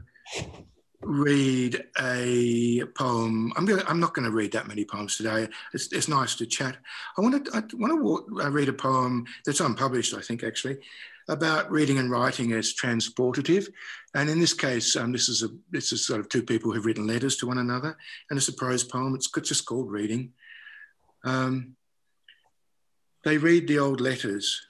read 1.00 1.84
a 2.00 2.82
poem. 2.96 3.52
I'm 3.56 3.64
going. 3.64 3.82
I'm 3.86 4.00
not 4.00 4.14
going 4.14 4.24
to 4.24 4.34
read 4.36 4.52
that 4.52 4.68
many 4.68 4.84
poems 4.84 5.16
today. 5.16 5.48
It's, 5.72 5.92
it's 5.92 6.08
nice 6.08 6.34
to 6.36 6.46
chat. 6.46 6.76
I 7.16 7.20
want 7.20 7.44
to. 7.44 7.56
I 7.56 7.60
to 7.60 8.50
read 8.50 8.68
a 8.68 8.72
poem 8.72 9.26
that's 9.44 9.60
unpublished. 9.60 10.14
I 10.14 10.20
think 10.20 10.42
actually 10.42 10.78
about 11.28 11.70
reading 11.70 11.98
and 11.98 12.10
writing 12.10 12.52
as 12.52 12.74
transportative. 12.74 13.68
And 14.14 14.28
in 14.28 14.38
this 14.38 14.52
case, 14.52 14.94
um, 14.96 15.12
this 15.12 15.28
is 15.28 15.42
a 15.42 15.48
this 15.70 15.92
is 15.92 16.06
sort 16.06 16.20
of 16.20 16.28
two 16.28 16.42
people 16.42 16.72
who've 16.72 16.84
written 16.84 17.06
letters 17.06 17.36
to 17.38 17.46
one 17.46 17.58
another, 17.58 17.96
and 18.30 18.36
it's 18.36 18.48
a 18.48 18.52
prose 18.52 18.84
poem. 18.84 19.14
It's 19.14 19.30
just 19.30 19.66
called 19.66 19.90
reading. 19.90 20.32
Um, 21.24 21.76
they 23.24 23.38
read 23.38 23.66
the 23.66 23.78
old 23.78 24.00
letters, 24.00 24.60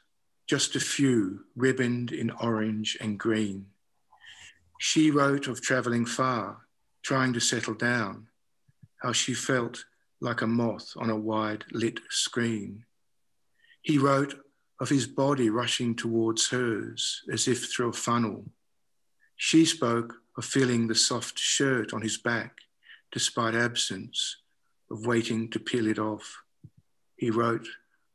just 0.46 0.76
a 0.76 0.80
few 0.80 1.44
ribboned 1.56 2.12
in 2.12 2.30
orange 2.30 2.96
and 3.00 3.18
green 3.18 3.66
she 4.78 5.10
wrote 5.10 5.48
of 5.48 5.62
traveling 5.62 6.04
far, 6.04 6.66
trying 7.02 7.32
to 7.32 7.40
settle 7.40 7.72
down, 7.72 8.28
how 9.02 9.12
she 9.12 9.32
felt 9.32 9.84
like 10.20 10.42
a 10.42 10.46
moth 10.46 10.92
on 10.96 11.10
a 11.10 11.16
wide 11.16 11.64
lit 11.72 12.00
screen. 12.10 12.84
He 13.80 13.96
wrote 13.98 14.34
of 14.80 14.90
his 14.90 15.06
body 15.06 15.48
rushing 15.48 15.94
towards 15.94 16.48
hers 16.48 17.22
as 17.32 17.48
if 17.48 17.70
through 17.70 17.88
a 17.88 17.92
funnel. 17.92 18.44
She 19.36 19.64
spoke 19.64 20.16
of 20.36 20.44
feeling 20.44 20.86
the 20.86 20.94
soft 20.94 21.38
shirt 21.38 21.94
on 21.94 22.02
his 22.02 22.18
back 22.18 22.58
despite 23.10 23.54
absence, 23.54 24.38
of 24.90 25.06
waiting 25.06 25.48
to 25.48 25.60
peel 25.60 25.86
it 25.86 25.98
off. 25.98 26.42
He 27.16 27.30
wrote 27.30 27.66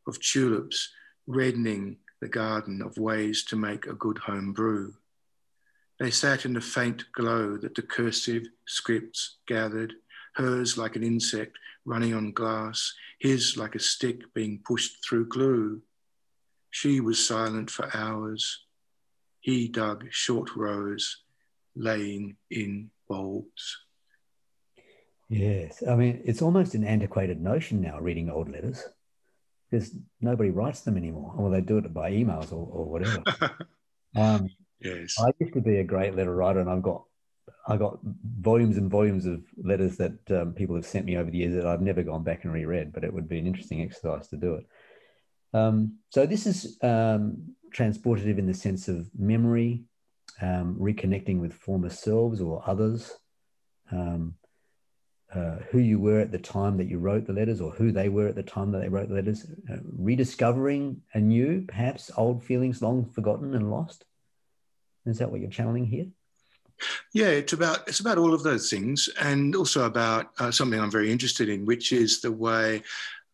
of 0.05 0.19
tulips 0.19 0.89
reddening 1.25 1.97
the 2.21 2.27
garden 2.27 2.81
of 2.81 2.97
ways 2.97 3.43
to 3.45 3.55
make 3.55 3.85
a 3.85 3.93
good 3.93 4.17
home 4.17 4.53
brew. 4.53 4.93
They 5.99 6.11
sat 6.11 6.45
in 6.45 6.53
the 6.53 6.61
faint 6.61 7.03
glow 7.13 7.57
that 7.57 7.75
the 7.75 7.81
cursive 7.81 8.43
scripts 8.65 9.37
gathered, 9.47 9.93
hers 10.35 10.77
like 10.77 10.95
an 10.95 11.03
insect 11.03 11.57
running 11.85 12.13
on 12.13 12.31
glass, 12.31 12.93
his 13.19 13.57
like 13.57 13.75
a 13.75 13.79
stick 13.79 14.33
being 14.33 14.61
pushed 14.65 15.03
through 15.03 15.27
glue. 15.27 15.81
She 16.71 17.01
was 17.01 17.25
silent 17.25 17.69
for 17.69 17.89
hours. 17.95 18.65
He 19.41 19.67
dug 19.67 20.05
short 20.09 20.55
rows, 20.55 21.23
laying 21.75 22.37
in 22.49 22.91
bulbs. 23.07 23.77
Yes, 25.29 25.83
I 25.87 25.95
mean, 25.95 26.21
it's 26.25 26.41
almost 26.41 26.75
an 26.75 26.83
antiquated 26.83 27.41
notion 27.41 27.81
now, 27.81 27.99
reading 27.99 28.29
old 28.29 28.49
letters, 28.49 28.83
because 29.69 29.95
nobody 30.21 30.49
writes 30.49 30.81
them 30.81 30.97
anymore. 30.97 31.33
Or 31.37 31.49
they 31.49 31.61
do 31.61 31.77
it 31.77 31.93
by 31.93 32.11
emails 32.11 32.51
or, 32.51 32.67
or 32.71 32.85
whatever. 32.85 33.23
um, 34.15 34.49
Yes. 34.81 35.15
I 35.19 35.31
used 35.39 35.53
to 35.53 35.61
be 35.61 35.77
a 35.77 35.83
great 35.83 36.15
letter 36.15 36.33
writer, 36.33 36.59
and 36.59 36.69
I've 36.69 36.81
got 36.81 37.03
I 37.67 37.77
got 37.77 37.99
volumes 38.39 38.77
and 38.77 38.89
volumes 38.89 39.25
of 39.25 39.43
letters 39.57 39.97
that 39.97 40.31
um, 40.31 40.53
people 40.53 40.75
have 40.75 40.85
sent 40.85 41.05
me 41.05 41.17
over 41.17 41.29
the 41.29 41.37
years 41.37 41.53
that 41.55 41.67
I've 41.67 41.81
never 41.81 42.03
gone 42.03 42.23
back 42.23 42.43
and 42.43 42.53
reread, 42.53 42.93
but 42.93 43.03
it 43.03 43.13
would 43.13 43.27
be 43.27 43.39
an 43.39 43.47
interesting 43.47 43.81
exercise 43.81 44.27
to 44.29 44.37
do 44.37 44.55
it. 44.55 44.65
Um, 45.53 45.97
so 46.09 46.25
this 46.25 46.45
is 46.45 46.77
um, 46.81 47.55
transportative 47.75 48.37
in 48.37 48.45
the 48.45 48.53
sense 48.53 48.87
of 48.87 49.09
memory, 49.17 49.83
um, 50.41 50.77
reconnecting 50.79 51.39
with 51.39 51.53
former 51.53 51.89
selves 51.89 52.39
or 52.39 52.63
others, 52.65 53.13
um, 53.91 54.35
uh, 55.33 55.57
who 55.69 55.79
you 55.79 55.99
were 55.99 56.19
at 56.19 56.31
the 56.31 56.39
time 56.39 56.77
that 56.77 56.87
you 56.87 56.97
wrote 56.97 57.27
the 57.27 57.33
letters, 57.33 57.61
or 57.61 57.71
who 57.71 57.91
they 57.91 58.09
were 58.09 58.27
at 58.27 58.35
the 58.35 58.43
time 58.43 58.71
that 58.71 58.79
they 58.79 58.89
wrote 58.89 59.09
the 59.09 59.15
letters, 59.15 59.45
uh, 59.71 59.77
rediscovering 59.97 61.01
anew, 61.13 61.65
perhaps 61.67 62.09
old 62.17 62.43
feelings 62.43 62.81
long 62.81 63.05
forgotten 63.05 63.53
and 63.53 63.69
lost. 63.69 64.05
Is 65.05 65.19
that 65.19 65.31
what 65.31 65.41
you're 65.41 65.49
channeling 65.49 65.85
here? 65.85 66.07
Yeah, 67.13 67.27
it's 67.27 67.53
about 67.53 67.87
it's 67.87 67.99
about 67.99 68.17
all 68.17 68.33
of 68.33 68.43
those 68.43 68.69
things, 68.69 69.09
and 69.19 69.55
also 69.55 69.85
about 69.85 70.31
uh, 70.39 70.51
something 70.51 70.79
I'm 70.79 70.91
very 70.91 71.11
interested 71.11 71.49
in, 71.49 71.65
which 71.65 71.91
is 71.91 72.21
the 72.21 72.31
way 72.31 72.83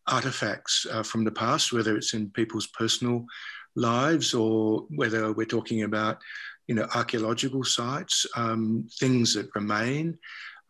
artifacts 0.06 0.86
uh, 0.90 1.02
from 1.02 1.24
the 1.24 1.32
past, 1.32 1.72
whether 1.72 1.96
it's 1.96 2.14
in 2.14 2.30
people's 2.30 2.66
personal 2.66 3.26
lives 3.74 4.34
or 4.34 4.86
whether 4.90 5.32
we're 5.32 5.46
talking 5.46 5.82
about, 5.82 6.20
you 6.66 6.74
know, 6.74 6.86
archaeological 6.94 7.64
sites, 7.64 8.26
um, 8.36 8.88
things 8.98 9.34
that 9.34 9.54
remain, 9.54 10.18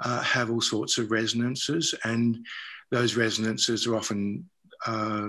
uh, 0.00 0.20
have 0.22 0.50
all 0.50 0.60
sorts 0.60 0.98
of 0.98 1.10
resonances, 1.10 1.94
and 2.04 2.38
those 2.90 3.16
resonances 3.16 3.86
are 3.86 3.96
often 3.96 4.48
uh, 4.86 5.28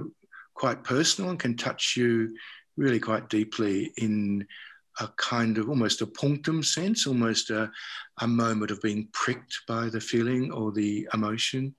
quite 0.54 0.84
personal 0.84 1.30
and 1.32 1.40
can 1.40 1.56
touch 1.56 1.96
you 1.96 2.36
really 2.76 3.00
quite 3.00 3.30
deeply 3.30 3.92
in 3.98 4.46
a 5.00 5.08
kind 5.18 5.58
of 5.58 5.70
almost 5.70 6.02
a 6.02 6.08
punctum 6.08 6.64
sense, 6.64 7.06
almost 7.06 7.50
a, 7.50 7.70
a 8.22 8.28
moment 8.28 8.72
of 8.72 8.82
being 8.82 9.08
pricked 9.14 9.60
by 9.68 9.90
the 9.90 10.02
feeling 10.02 10.52
or 10.52 10.72
the 10.72 11.08
emotion. 11.14 11.76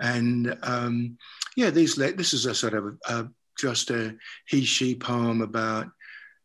And 0.00 0.56
um, 0.62 1.18
yeah, 1.56 1.70
these 1.70 1.94
this 1.94 2.32
is 2.32 2.46
a 2.46 2.54
sort 2.54 2.74
of 2.74 2.98
a, 3.08 3.28
just 3.58 3.90
a 3.90 4.16
he/she 4.46 4.94
poem 4.94 5.42
about 5.42 5.88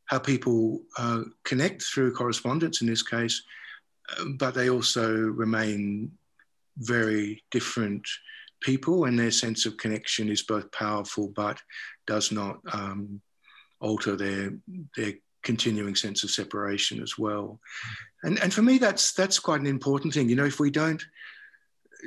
how 0.06 0.20
people 0.20 0.82
uh, 0.98 1.22
connect 1.44 1.84
through 1.84 2.14
correspondence 2.14 2.82
in 2.82 2.88
this 2.88 3.02
case, 3.02 3.44
but 4.38 4.54
they 4.54 4.70
also 4.70 5.12
remain 5.14 6.12
very 6.78 7.44
different 7.52 8.08
people, 8.62 9.06
and 9.06 9.18
their 9.18 9.32
sense 9.32 9.66
of 9.66 9.78
connection 9.78 10.30
is 10.30 10.44
both 10.44 10.72
powerful 10.72 11.32
but 11.36 11.62
does 12.08 12.32
not 12.32 12.60
um, 12.74 13.22
alter 13.80 14.16
their 14.16 14.54
their 14.96 15.14
continuing 15.46 15.96
sense 15.96 16.24
of 16.24 16.32
separation 16.32 17.02
as 17.02 17.18
well. 17.18 17.60
And, 18.24 18.42
and 18.42 18.52
for 18.52 18.64
me, 18.64 18.80
that's, 18.80 19.14
that's 19.14 19.40
quite 19.40 19.62
an 19.62 19.68
important 19.68 20.14
thing. 20.14 20.28
You 20.28 20.36
know, 20.36 20.46
if 20.46 20.60
we 20.60 20.72
don't 20.72 21.06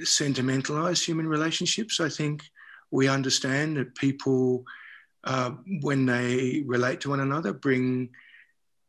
sentimentalize 0.02 1.02
human 1.02 1.28
relationships, 1.28 2.00
I 2.00 2.08
think 2.08 2.42
we 2.90 3.08
understand 3.08 3.76
that 3.76 3.94
people, 3.94 4.64
uh, 5.22 5.52
when 5.82 6.04
they 6.04 6.64
relate 6.66 7.00
to 7.02 7.10
one 7.10 7.20
another, 7.20 7.52
bring 7.52 8.10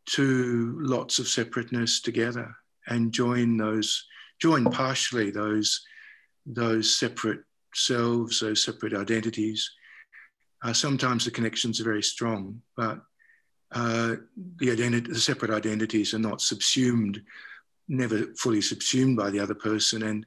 two 0.07 0.79
lots 0.81 1.19
of 1.19 1.27
separateness 1.27 2.01
together 2.01 2.55
and 2.89 3.11
join 3.11 3.57
those, 3.57 4.05
join 4.39 4.65
partially 4.65 5.31
those, 5.31 5.81
those 6.45 6.97
separate 6.97 7.41
selves, 7.73 8.39
those 8.39 8.63
separate 8.63 8.93
identities. 8.93 9.71
Uh, 10.63 10.73
sometimes 10.73 11.23
the 11.23 11.31
connections 11.31 11.79
are 11.79 11.85
very 11.85 12.03
strong, 12.03 12.61
but 12.75 12.99
uh, 13.71 14.15
the, 14.57 14.71
identity, 14.71 15.11
the 15.11 15.19
separate 15.19 15.51
identities 15.51 16.13
are 16.13 16.19
not 16.19 16.41
subsumed, 16.41 17.21
never 17.87 18.33
fully 18.35 18.61
subsumed 18.61 19.15
by 19.15 19.29
the 19.29 19.39
other 19.39 19.55
person. 19.55 20.03
And 20.03 20.25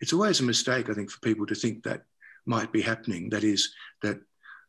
it's 0.00 0.12
always 0.12 0.40
a 0.40 0.44
mistake, 0.44 0.90
I 0.90 0.94
think, 0.94 1.10
for 1.10 1.20
people 1.20 1.46
to 1.46 1.54
think 1.54 1.82
that 1.82 2.04
might 2.46 2.72
be 2.72 2.82
happening. 2.82 3.30
That 3.30 3.42
is, 3.42 3.72
that 4.02 4.20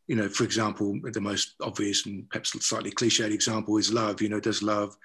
you 0.07 0.15
know, 0.15 0.29
for 0.29 0.43
example, 0.43 0.97
the 1.03 1.21
most 1.21 1.55
obvious 1.61 2.05
and 2.05 2.29
perhaps 2.29 2.51
slightly 2.65 2.91
cliched 2.91 3.31
example 3.31 3.77
is 3.77 3.91
love. 3.91 4.21
You 4.21 4.29
know, 4.29 4.39
does 4.39 4.63
love, 4.63 4.95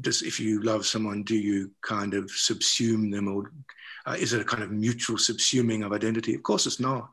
does 0.00 0.22
if 0.22 0.38
you 0.38 0.62
love 0.62 0.86
someone, 0.86 1.22
do 1.22 1.36
you 1.36 1.70
kind 1.82 2.14
of 2.14 2.24
subsume 2.26 3.10
them, 3.10 3.28
or 3.28 3.52
uh, 4.06 4.16
is 4.18 4.32
it 4.32 4.40
a 4.40 4.44
kind 4.44 4.62
of 4.62 4.70
mutual 4.70 5.16
subsuming 5.16 5.84
of 5.84 5.92
identity? 5.92 6.34
Of 6.34 6.42
course, 6.42 6.66
it's 6.66 6.80
not. 6.80 7.08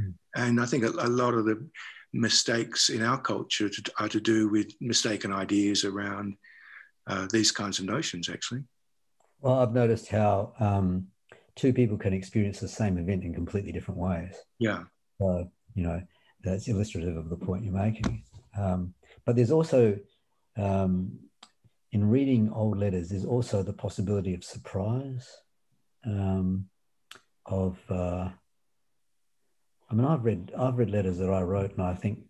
Mm. 0.00 0.14
And 0.36 0.60
I 0.60 0.66
think 0.66 0.84
a, 0.84 0.90
a, 0.90 1.08
lot 1.08 1.34
of 1.34 1.44
the 1.44 1.66
mistakes 2.12 2.90
in 2.90 3.02
our 3.02 3.18
culture 3.18 3.68
to, 3.68 3.92
are 3.98 4.08
to 4.08 4.20
do 4.20 4.48
with 4.48 4.72
mistaken 4.80 5.32
ideas 5.32 5.84
around 5.84 6.36
uh, 7.06 7.26
these 7.32 7.52
kinds 7.52 7.78
of 7.78 7.86
notions, 7.86 8.28
actually. 8.28 8.64
Well, 9.40 9.60
I've 9.60 9.72
noticed 9.72 10.08
how 10.08 10.52
um, 10.60 11.06
two 11.56 11.72
people 11.72 11.96
can 11.96 12.12
experience 12.12 12.60
the 12.60 12.68
same 12.68 12.98
event 12.98 13.24
in 13.24 13.34
completely 13.34 13.72
different 13.72 13.98
ways. 13.98 14.34
Yeah. 14.58 14.84
So, 15.18 15.50
you 15.74 15.84
know, 15.84 16.02
that's 16.44 16.68
illustrative 16.68 17.16
of 17.16 17.30
the 17.30 17.36
point 17.36 17.64
you're 17.64 17.72
making. 17.72 18.24
Um, 18.58 18.94
but 19.24 19.36
there's 19.36 19.50
also, 19.50 19.98
um, 20.56 21.18
in 21.92 22.08
reading 22.08 22.50
old 22.52 22.78
letters, 22.78 23.08
there's 23.08 23.24
also 23.24 23.62
the 23.62 23.72
possibility 23.72 24.34
of 24.34 24.44
surprise, 24.44 25.28
um, 26.04 26.66
of, 27.46 27.78
uh, 27.90 28.28
I 29.90 29.94
mean, 29.94 30.06
I've 30.06 30.24
read 30.24 30.52
I've 30.56 30.78
read 30.78 30.90
letters 30.90 31.18
that 31.18 31.30
I 31.30 31.42
wrote, 31.42 31.72
and 31.72 31.82
I 31.82 31.94
think 31.94 32.20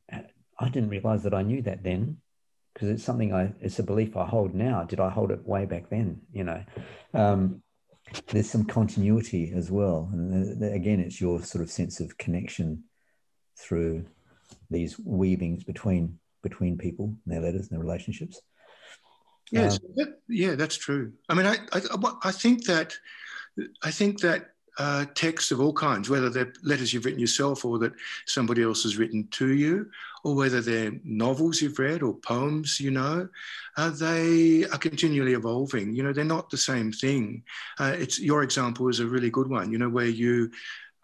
I 0.58 0.68
didn't 0.70 0.88
realize 0.88 1.22
that 1.24 1.34
I 1.34 1.42
knew 1.42 1.60
that 1.62 1.82
then, 1.82 2.16
because 2.72 2.88
it's 2.88 3.04
something 3.04 3.34
I 3.34 3.52
it's 3.60 3.78
a 3.78 3.82
belief 3.82 4.16
I 4.16 4.26
hold 4.26 4.54
now. 4.54 4.84
Did 4.84 4.98
I 4.98 5.10
hold 5.10 5.30
it 5.30 5.46
way 5.46 5.66
back 5.66 5.90
then? 5.90 6.22
You 6.32 6.44
know, 6.44 6.64
um, 7.12 7.62
there's 8.28 8.48
some 8.48 8.64
continuity 8.64 9.52
as 9.54 9.70
well, 9.70 10.08
and 10.12 10.62
again, 10.62 11.00
it's 11.00 11.20
your 11.20 11.42
sort 11.42 11.62
of 11.62 11.70
sense 11.70 12.00
of 12.00 12.16
connection 12.16 12.84
through 13.58 14.06
these 14.70 14.98
weavings 14.98 15.62
between 15.62 16.18
between 16.42 16.78
people 16.78 17.14
and 17.26 17.34
their 17.34 17.42
letters 17.42 17.68
and 17.68 17.72
their 17.72 17.84
relationships. 17.84 18.40
Yes, 19.50 19.80
um, 19.82 19.92
that, 19.96 20.20
yeah, 20.28 20.54
that's 20.54 20.76
true. 20.76 21.12
I 21.28 21.34
mean, 21.34 21.46
I, 21.46 21.56
I 21.72 21.80
I 22.24 22.30
think 22.30 22.64
that 22.66 22.94
I 23.82 23.90
think 23.90 24.20
that 24.20 24.50
uh, 24.78 25.04
texts 25.14 25.50
of 25.50 25.60
all 25.60 25.72
kinds, 25.72 26.08
whether 26.08 26.30
they're 26.30 26.52
letters 26.62 26.94
you've 26.94 27.04
written 27.04 27.20
yourself 27.20 27.64
or 27.64 27.78
that 27.78 27.92
somebody 28.26 28.62
else 28.62 28.82
has 28.84 28.96
written 28.96 29.28
to 29.32 29.48
you, 29.48 29.90
or 30.24 30.34
whether 30.34 30.60
they're 30.60 30.92
novels 31.04 31.60
you've 31.60 31.78
read 31.78 32.02
or 32.02 32.14
poems 32.14 32.80
you 32.80 32.90
know, 32.90 33.28
uh, 33.76 33.90
they 33.90 34.64
are 34.66 34.78
continually 34.78 35.34
evolving. 35.34 35.92
You 35.92 36.02
know, 36.02 36.12
they're 36.12 36.24
not 36.24 36.48
the 36.50 36.56
same 36.56 36.92
thing. 36.92 37.42
Uh, 37.78 37.94
it's 37.98 38.18
your 38.18 38.42
example 38.42 38.88
is 38.88 39.00
a 39.00 39.06
really 39.06 39.30
good 39.30 39.48
one. 39.48 39.70
You 39.70 39.78
know, 39.78 39.88
where 39.88 40.06
you 40.06 40.50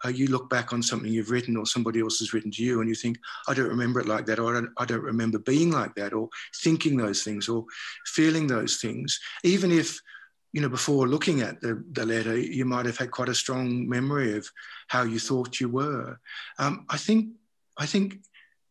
uh, 0.05 0.09
you 0.09 0.27
look 0.27 0.49
back 0.49 0.73
on 0.73 0.83
something 0.83 1.11
you've 1.11 1.31
written 1.31 1.57
or 1.57 1.65
somebody 1.65 2.01
else 2.01 2.19
has 2.19 2.33
written 2.33 2.51
to 2.51 2.63
you 2.63 2.81
and 2.81 2.89
you 2.89 2.95
think, 2.95 3.17
I 3.47 3.53
don't 3.53 3.69
remember 3.69 3.99
it 3.99 4.07
like 4.07 4.25
that, 4.27 4.39
or 4.39 4.51
I 4.51 4.61
don't, 4.61 4.69
I 4.77 4.85
don't 4.85 5.03
remember 5.03 5.39
being 5.39 5.71
like 5.71 5.95
that, 5.95 6.13
or 6.13 6.29
thinking 6.63 6.97
those 6.97 7.23
things, 7.23 7.49
or 7.49 7.65
feeling 8.05 8.47
those 8.47 8.77
things, 8.77 9.19
even 9.43 9.71
if 9.71 9.99
you 10.53 10.61
know, 10.61 10.69
before 10.69 11.07
looking 11.07 11.41
at 11.41 11.61
the, 11.61 11.83
the 11.91 12.05
letter, 12.05 12.37
you 12.37 12.65
might 12.65 12.85
have 12.85 12.97
had 12.97 13.11
quite 13.11 13.29
a 13.29 13.35
strong 13.35 13.87
memory 13.87 14.35
of 14.35 14.49
how 14.87 15.03
you 15.03 15.19
thought 15.19 15.59
you 15.59 15.69
were. 15.69 16.19
Um, 16.57 16.85
I 16.89 16.97
think, 16.97 17.33
I 17.77 17.85
think 17.85 18.19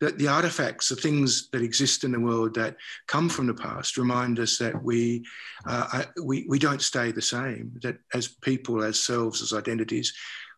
that 0.01 0.19
the 0.19 0.29
artifacts, 0.29 0.89
the 0.89 0.97
things 0.97 1.49
that 1.51 1.63
exist 1.63 2.05
in 2.05 2.13
the 2.13 2.21
world 2.21 2.55
that 2.55 2.77
come 3.07 3.29
from 3.29 3.47
the 3.47 3.55
past, 3.55 3.97
remind 3.97 4.39
us 4.41 4.59
that 4.59 4.83
we, 4.83 5.25
uh, 5.67 6.05
we, 6.23 6.45
we 6.49 6.59
don't 6.59 6.83
stay 6.83 7.13
the 7.13 7.23
same. 7.23 7.73
That 7.83 7.99
as 8.13 8.29
people, 8.29 8.83
as 8.83 8.99
selves, 8.99 9.41
as 9.41 9.53
identities, 9.53 10.13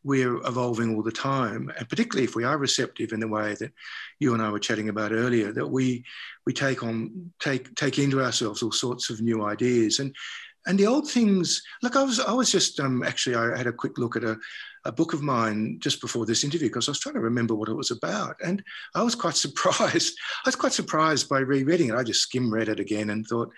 we're 0.05 0.37
evolving 0.47 0.95
all 0.95 1.03
the 1.03 1.13
time, 1.13 1.73
and 1.79 1.89
particularly 1.89 2.25
if 2.25 2.35
we 2.35 2.45
are 2.45 2.59
receptive 2.59 3.13
in 3.13 3.21
the 3.21 3.29
way 3.29 3.55
that 3.55 3.73
you 4.21 4.35
and 4.35 4.43
I 4.43 4.51
were 4.51 4.59
chatting 4.59 4.89
about 4.89 5.13
earlier, 5.13 5.53
that 5.53 5.67
we 5.67 6.05
we 6.47 6.53
take 6.53 6.83
on 6.83 7.33
take 7.41 7.75
take 7.75 7.99
into 7.99 8.23
ourselves 8.23 8.63
all 8.63 8.73
sorts 8.73 9.11
of 9.11 9.21
new 9.21 9.45
ideas, 9.45 9.99
and 9.99 10.15
and 10.67 10.79
the 10.79 10.87
old 10.87 11.11
things, 11.11 11.63
look, 11.83 11.97
I 11.97 12.03
was 12.03 12.21
I 12.21 12.33
was 12.33 12.53
just 12.53 12.79
um, 12.79 13.03
actually 13.03 13.37
I 13.37 13.57
had 13.57 13.67
a 13.67 13.73
quick 13.73 13.99
look 13.99 14.17
at 14.17 14.25
a, 14.25 14.37
a 14.89 14.93
book 14.93 15.13
of 15.13 15.23
mine 15.23 15.77
just 15.81 16.01
before 16.01 16.25
this 16.25 16.43
interview 16.43 16.69
because 16.69 16.89
I 16.89 16.93
was 16.93 16.99
trying 16.99 17.15
to 17.15 17.21
remember 17.21 17.55
what 17.55 17.69
it 17.69 17.75
was 17.75 17.91
about, 17.91 18.37
and 18.43 18.65
I 18.95 19.03
was 19.03 19.15
quite 19.15 19.37
surprised. 19.47 20.19
I 20.45 20.49
was 20.49 20.57
quite 20.57 20.73
surprised 20.73 21.29
by 21.29 21.41
rereading 21.41 21.91
it. 21.91 21.95
I 21.95 22.03
just 22.03 22.23
skim 22.23 22.53
read 22.53 22.69
it 22.69 22.81
again 22.81 23.11
and 23.11 23.27
thought, 23.27 23.53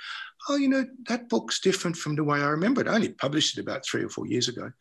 oh, 0.49 0.57
you 0.57 0.69
know, 0.69 0.85
that 1.09 1.29
book's 1.29 1.61
different 1.61 1.97
from 1.97 2.17
the 2.17 2.25
way 2.25 2.41
I 2.41 2.49
remember 2.49 2.81
it. 2.81 2.89
I 2.89 2.97
only 2.97 3.11
published 3.11 3.57
it 3.57 3.63
about 3.63 3.87
three 3.87 4.03
or 4.03 4.09
four 4.09 4.27
years 4.27 4.49
ago, 4.49 4.73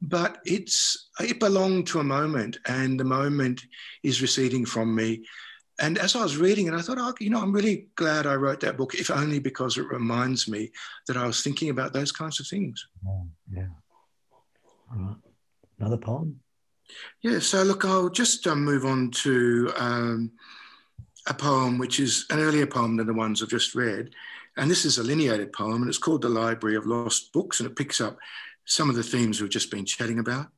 but 0.00 0.38
it's 0.44 1.10
it 1.18 1.40
belonged 1.40 1.88
to 1.88 2.00
a 2.00 2.04
moment, 2.04 2.58
and 2.66 2.98
the 2.98 3.04
moment 3.04 3.60
is 4.04 4.22
receding 4.22 4.64
from 4.64 4.94
me 4.94 5.24
and 5.80 5.96
as 5.96 6.16
I 6.16 6.24
was 6.24 6.36
reading 6.36 6.66
it, 6.66 6.74
I 6.74 6.80
thought, 6.80 6.98
oh, 6.98 7.14
you 7.20 7.30
know, 7.30 7.40
I'm 7.40 7.52
really 7.52 7.86
glad 7.94 8.26
I 8.26 8.34
wrote 8.34 8.58
that 8.60 8.76
book, 8.76 8.96
if 8.96 9.12
only 9.12 9.38
because 9.38 9.78
it 9.78 9.86
reminds 9.86 10.48
me 10.48 10.72
that 11.06 11.16
I 11.16 11.24
was 11.24 11.40
thinking 11.40 11.70
about 11.70 11.92
those 11.92 12.10
kinds 12.10 12.40
of 12.40 12.48
things. 12.48 12.84
Oh, 13.06 13.28
yeah. 13.48 13.68
Right. 14.92 15.14
Another 15.78 15.96
poem? 15.96 16.40
Yeah. 17.22 17.38
So, 17.38 17.62
look, 17.62 17.84
I'll 17.84 18.08
just 18.08 18.46
um, 18.46 18.64
move 18.64 18.84
on 18.84 19.10
to 19.10 19.72
um, 19.76 20.32
a 21.26 21.34
poem 21.34 21.78
which 21.78 22.00
is 22.00 22.26
an 22.30 22.40
earlier 22.40 22.66
poem 22.66 22.96
than 22.96 23.06
the 23.06 23.14
ones 23.14 23.42
I've 23.42 23.48
just 23.48 23.74
read. 23.74 24.10
And 24.56 24.70
this 24.70 24.84
is 24.84 24.98
a 24.98 25.04
lineated 25.04 25.52
poem, 25.52 25.82
and 25.82 25.88
it's 25.88 25.98
called 25.98 26.22
The 26.22 26.28
Library 26.28 26.76
of 26.76 26.86
Lost 26.86 27.32
Books, 27.32 27.60
and 27.60 27.68
it 27.68 27.76
picks 27.76 28.00
up 28.00 28.18
some 28.64 28.90
of 28.90 28.96
the 28.96 29.02
themes 29.04 29.40
we've 29.40 29.50
just 29.50 29.70
been 29.70 29.84
chatting 29.84 30.18
about. 30.18 30.48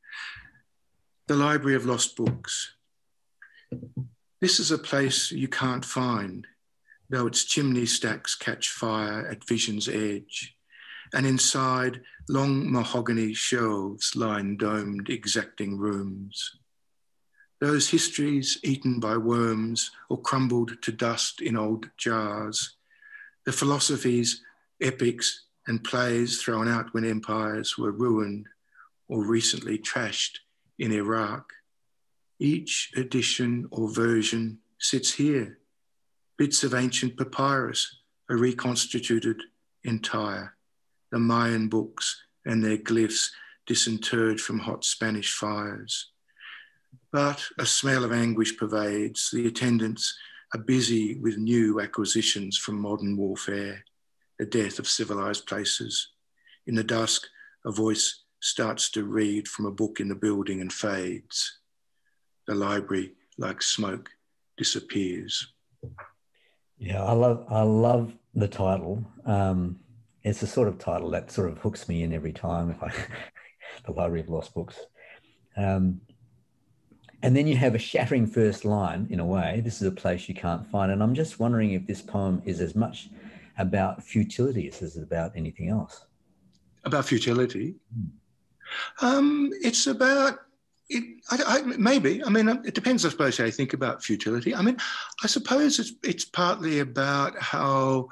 The 1.27 1.35
Library 1.35 1.75
of 1.75 1.85
Lost 1.85 2.15
Books. 2.15 2.75
This 4.41 4.59
is 4.59 4.71
a 4.71 4.77
place 4.77 5.31
you 5.31 5.47
can't 5.47 5.85
find, 5.85 6.47
though 7.09 7.27
its 7.27 7.45
chimney 7.45 7.85
stacks 7.85 8.33
catch 8.33 8.69
fire 8.69 9.27
at 9.27 9.47
vision's 9.47 9.87
edge. 9.87 10.57
And 11.13 11.25
inside, 11.25 12.01
long 12.29 12.71
mahogany 12.71 13.33
shelves 13.33 14.15
line 14.15 14.57
domed, 14.57 15.09
exacting 15.09 15.77
rooms. 15.77 16.57
Those 17.59 17.89
histories 17.89 18.57
eaten 18.63 18.99
by 18.99 19.17
worms 19.17 19.91
or 20.09 20.19
crumbled 20.19 20.81
to 20.81 20.91
dust 20.91 21.41
in 21.41 21.57
old 21.57 21.89
jars. 21.97 22.75
The 23.45 23.51
philosophies, 23.51 24.41
epics, 24.79 25.45
and 25.67 25.83
plays 25.83 26.41
thrown 26.41 26.67
out 26.67 26.93
when 26.93 27.05
empires 27.05 27.77
were 27.77 27.91
ruined 27.91 28.47
or 29.07 29.25
recently 29.25 29.77
trashed 29.77 30.39
in 30.79 30.91
Iraq 30.91 31.51
each 32.41 32.91
edition 32.95 33.67
or 33.69 33.87
version 33.87 34.57
sits 34.79 35.13
here. 35.13 35.59
Bits 36.39 36.63
of 36.63 36.73
ancient 36.73 37.15
papyrus 37.15 37.99
are 38.29 38.37
reconstituted 38.37 39.43
entire. 39.83 40.55
The 41.11 41.19
Mayan 41.19 41.67
books 41.67 42.21
and 42.45 42.63
their 42.63 42.77
glyphs 42.77 43.29
disinterred 43.67 44.39
from 44.39 44.59
hot 44.59 44.83
Spanish 44.83 45.33
fires. 45.33 46.11
But 47.11 47.43
a 47.59 47.65
smell 47.65 48.03
of 48.03 48.11
anguish 48.11 48.57
pervades. 48.57 49.29
The 49.31 49.47
attendants 49.47 50.17
are 50.53 50.61
busy 50.61 51.15
with 51.15 51.37
new 51.37 51.81
acquisitions 51.81 52.57
from 52.57 52.79
modern 52.79 53.17
warfare, 53.17 53.83
the 54.39 54.45
death 54.45 54.79
of 54.79 54.87
civilized 54.87 55.45
places. 55.45 56.09
In 56.67 56.75
the 56.75 56.83
dusk, 56.83 57.27
a 57.65 57.71
voice 57.71 58.23
starts 58.39 58.89
to 58.91 59.03
read 59.03 59.47
from 59.47 59.65
a 59.65 59.71
book 59.71 59.99
in 59.99 60.07
the 60.07 60.15
building 60.15 60.61
and 60.61 60.71
fades 60.71 61.59
the 62.47 62.55
library, 62.55 63.13
like 63.37 63.61
smoke, 63.61 64.09
disappears. 64.57 65.53
Yeah, 66.77 67.03
I 67.03 67.13
love 67.13 67.45
I 67.49 67.61
love 67.61 68.13
the 68.33 68.47
title. 68.47 69.05
Um, 69.25 69.79
it's 70.23 70.39
the 70.39 70.47
sort 70.47 70.67
of 70.67 70.77
title 70.77 71.09
that 71.11 71.31
sort 71.31 71.49
of 71.51 71.57
hooks 71.59 71.89
me 71.89 72.03
in 72.03 72.13
every 72.13 72.33
time. 72.33 72.71
If 72.71 72.83
I, 72.83 72.91
the 73.85 73.91
Library 73.91 74.21
of 74.21 74.29
Lost 74.29 74.53
Books, 74.53 74.77
um, 75.57 76.01
and 77.23 77.35
then 77.35 77.47
you 77.47 77.55
have 77.55 77.75
a 77.75 77.79
shattering 77.79 78.25
first 78.25 78.65
line. 78.65 79.07
In 79.09 79.19
a 79.19 79.25
way, 79.25 79.61
this 79.63 79.81
is 79.81 79.87
a 79.87 79.91
place 79.91 80.27
you 80.27 80.35
can't 80.35 80.67
find. 80.67 80.91
And 80.91 81.03
I'm 81.03 81.13
just 81.13 81.39
wondering 81.39 81.71
if 81.73 81.85
this 81.85 82.01
poem 82.01 82.41
is 82.45 82.59
as 82.59 82.75
much 82.75 83.09
about 83.57 84.03
futility 84.03 84.67
as 84.67 84.81
it 84.81 84.85
is 84.85 84.97
about 84.97 85.31
anything 85.35 85.69
else. 85.69 86.05
About 86.83 87.05
futility. 87.05 87.75
Hmm. 87.93 89.05
Um, 89.05 89.51
it's 89.61 89.85
about 89.87 90.39
it, 90.89 91.03
I, 91.29 91.37
I, 91.45 91.61
maybe. 91.77 92.23
I 92.23 92.29
mean, 92.29 92.47
it 92.65 92.73
depends, 92.73 93.05
I 93.05 93.09
suppose, 93.09 93.37
how 93.37 93.45
you 93.45 93.51
think 93.51 93.73
about 93.73 94.03
futility. 94.03 94.55
I 94.55 94.61
mean, 94.61 94.77
I 95.23 95.27
suppose 95.27 95.79
it's 95.79 95.93
it's 96.03 96.25
partly 96.25 96.79
about 96.79 97.39
how 97.39 98.09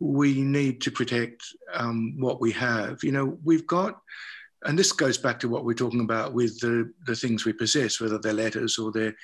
we 0.00 0.42
need 0.42 0.80
to 0.82 0.90
protect 0.90 1.42
um, 1.72 2.16
what 2.18 2.40
we 2.40 2.52
have. 2.52 3.02
You 3.02 3.12
know, 3.12 3.38
we've 3.44 3.66
got, 3.66 4.00
and 4.64 4.78
this 4.78 4.92
goes 4.92 5.18
back 5.18 5.38
to 5.40 5.48
what 5.48 5.64
we're 5.64 5.74
talking 5.74 6.00
about 6.00 6.34
with 6.34 6.58
the 6.60 6.92
the 7.06 7.16
things 7.16 7.44
we 7.44 7.52
possess, 7.52 8.00
whether 8.00 8.18
they're 8.18 8.32
letters 8.32 8.78
or 8.78 8.92
they're 8.92 9.14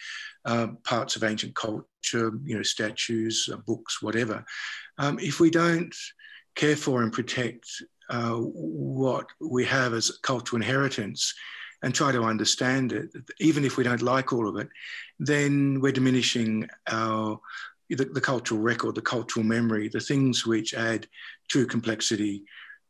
uh, 0.45 0.69
parts 0.85 1.17
of 1.17 1.25
ancient 1.25 1.55
culture, 1.55 2.33
you 2.45 2.57
know, 2.57 2.63
statues, 2.63 3.49
uh, 3.53 3.57
books, 3.57 4.03
whatever. 4.03 4.45
Um, 4.99 5.19
if 5.21 5.41
we 5.41 5.51
don't 5.51 5.95
care 6.55 6.77
for 6.77 7.03
and 7.03 7.13
protect 7.13 7.67
uh, 8.11 8.37
what 8.37 9.27
we 9.41 9.65
have 9.65 9.95
as 9.95 10.19
cultural 10.23 10.61
inheritance 10.61 11.35
and 11.83 11.95
try 11.95 12.13
to 12.13 12.23
understand 12.23 12.93
it, 12.93 13.11
even 13.41 13.65
if 13.65 13.77
we 13.77 13.85
don't 13.85 14.03
like 14.03 14.33
all 14.33 14.49
of 14.49 14.57
it, 14.57 14.69
then 15.19 15.81
we're 15.81 15.93
diminishing 15.93 16.69
our 16.89 17.41
the, 17.95 18.05
the 18.05 18.21
cultural 18.21 18.61
record, 18.61 18.95
the 18.95 19.03
cultural 19.03 19.45
memory, 19.45 19.89
the 19.89 20.01
things 20.01 20.47
which 20.47 20.75
add 20.75 21.07
true 21.49 21.67
complexity 21.67 22.45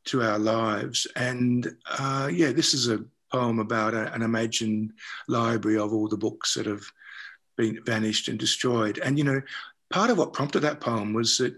to 0.05 0.23
our 0.23 0.39
lives. 0.39 1.07
And 1.17 1.75
uh, 1.99 2.29
yeah, 2.33 2.53
this 2.53 2.75
is 2.75 2.89
a 2.89 3.05
poem 3.33 3.59
about 3.59 3.95
a, 3.95 4.13
an 4.13 4.23
imagined 4.23 4.93
library 5.29 5.79
of 5.79 5.93
all 5.93 6.09
the 6.09 6.17
books 6.17 6.55
that 6.55 6.67
have 6.67 6.85
been 7.57 7.83
vanished 7.85 8.29
and 8.29 8.39
destroyed. 8.39 8.99
And 9.03 9.19
you 9.19 9.25
know, 9.25 9.43
part 9.91 10.11
of 10.11 10.19
what 10.19 10.33
prompted 10.33 10.61
that 10.61 10.81
poem 10.81 11.13
was 11.13 11.39
that 11.39 11.55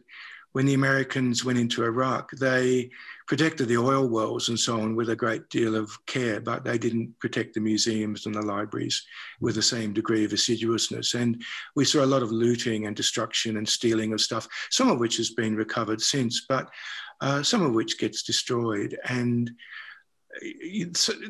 when 0.53 0.67
the 0.67 0.75
Americans 0.75 1.45
went 1.45 1.59
into 1.59 1.85
Iraq, 1.85 2.31
they 2.33 2.91
protected 3.27 3.69
the 3.69 3.77
oil 3.77 4.07
wells 4.07 4.49
and 4.49 4.59
so 4.59 4.81
on 4.81 4.95
with 4.95 5.11
a 5.11 5.17
great 5.17 5.49
deal 5.49 5.75
of 5.75 5.91
care, 6.07 6.41
but 6.41 6.65
they 6.65 6.77
didn't 6.77 7.19
protect 7.21 7.55
the 7.55 7.61
museums 7.61 8.27
and 8.27 8.35
the 8.35 8.43
libraries 8.43 9.03
with 9.41 9.55
the 9.55 9.63
same 9.63 9.93
degree 9.93 10.25
of 10.25 10.33
assiduousness. 10.33 11.15
And 11.15 11.43
we 11.75 11.85
saw 11.85 12.05
a 12.05 12.07
lot 12.07 12.23
of 12.23 12.33
looting 12.33 12.87
and 12.87 12.95
destruction 12.95 13.57
and 13.57 13.69
stealing 13.69 14.13
of 14.13 14.21
stuff, 14.21 14.47
some 14.71 14.91
of 14.91 14.99
which 14.99 15.17
has 15.17 15.31
been 15.31 15.57
recovered 15.57 16.03
since, 16.03 16.45
but 16.49 16.69
uh, 17.21 17.43
some 17.43 17.63
of 17.63 17.73
which 17.73 17.99
gets 17.99 18.23
destroyed. 18.23 18.99
And 19.09 19.51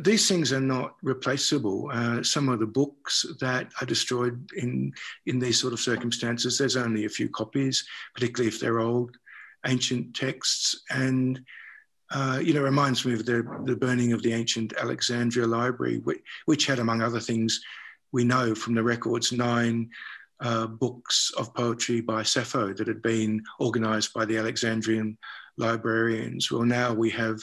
these 0.00 0.28
things 0.28 0.52
are 0.52 0.60
not 0.60 0.96
replaceable. 1.02 1.90
Uh, 1.92 2.22
some 2.22 2.48
of 2.48 2.58
the 2.58 2.66
books 2.66 3.26
that 3.40 3.70
are 3.80 3.86
destroyed 3.86 4.48
in 4.56 4.92
in 5.26 5.38
these 5.38 5.60
sort 5.60 5.72
of 5.72 5.80
circumstances, 5.80 6.56
there's 6.56 6.76
only 6.76 7.04
a 7.04 7.10
few 7.10 7.28
copies, 7.28 7.86
particularly 8.14 8.48
if 8.48 8.60
they're 8.60 8.80
old, 8.80 9.16
ancient 9.66 10.16
texts, 10.16 10.82
and 10.90 11.44
uh, 12.10 12.38
you 12.42 12.52
know, 12.52 12.62
reminds 12.62 13.04
me 13.04 13.14
of 13.14 13.24
the, 13.24 13.42
the 13.64 13.76
burning 13.76 14.12
of 14.12 14.22
the 14.22 14.32
ancient 14.32 14.72
Alexandria 14.80 15.46
Library, 15.46 15.98
which, 15.98 16.20
which 16.46 16.66
had, 16.66 16.78
among 16.78 17.02
other 17.02 17.20
things, 17.20 17.60
we 18.12 18.24
know 18.24 18.54
from 18.54 18.74
the 18.74 18.82
records, 18.82 19.32
nine 19.32 19.90
uh, 20.40 20.66
books 20.66 21.32
of 21.36 21.54
poetry 21.54 22.00
by 22.00 22.22
Sappho 22.22 22.72
that 22.74 22.86
had 22.86 23.02
been 23.02 23.42
organized 23.58 24.12
by 24.12 24.24
the 24.24 24.36
Alexandrian 24.36 25.16
librarians. 25.56 26.50
Well, 26.50 26.64
now 26.64 26.92
we 26.92 27.10
have 27.10 27.40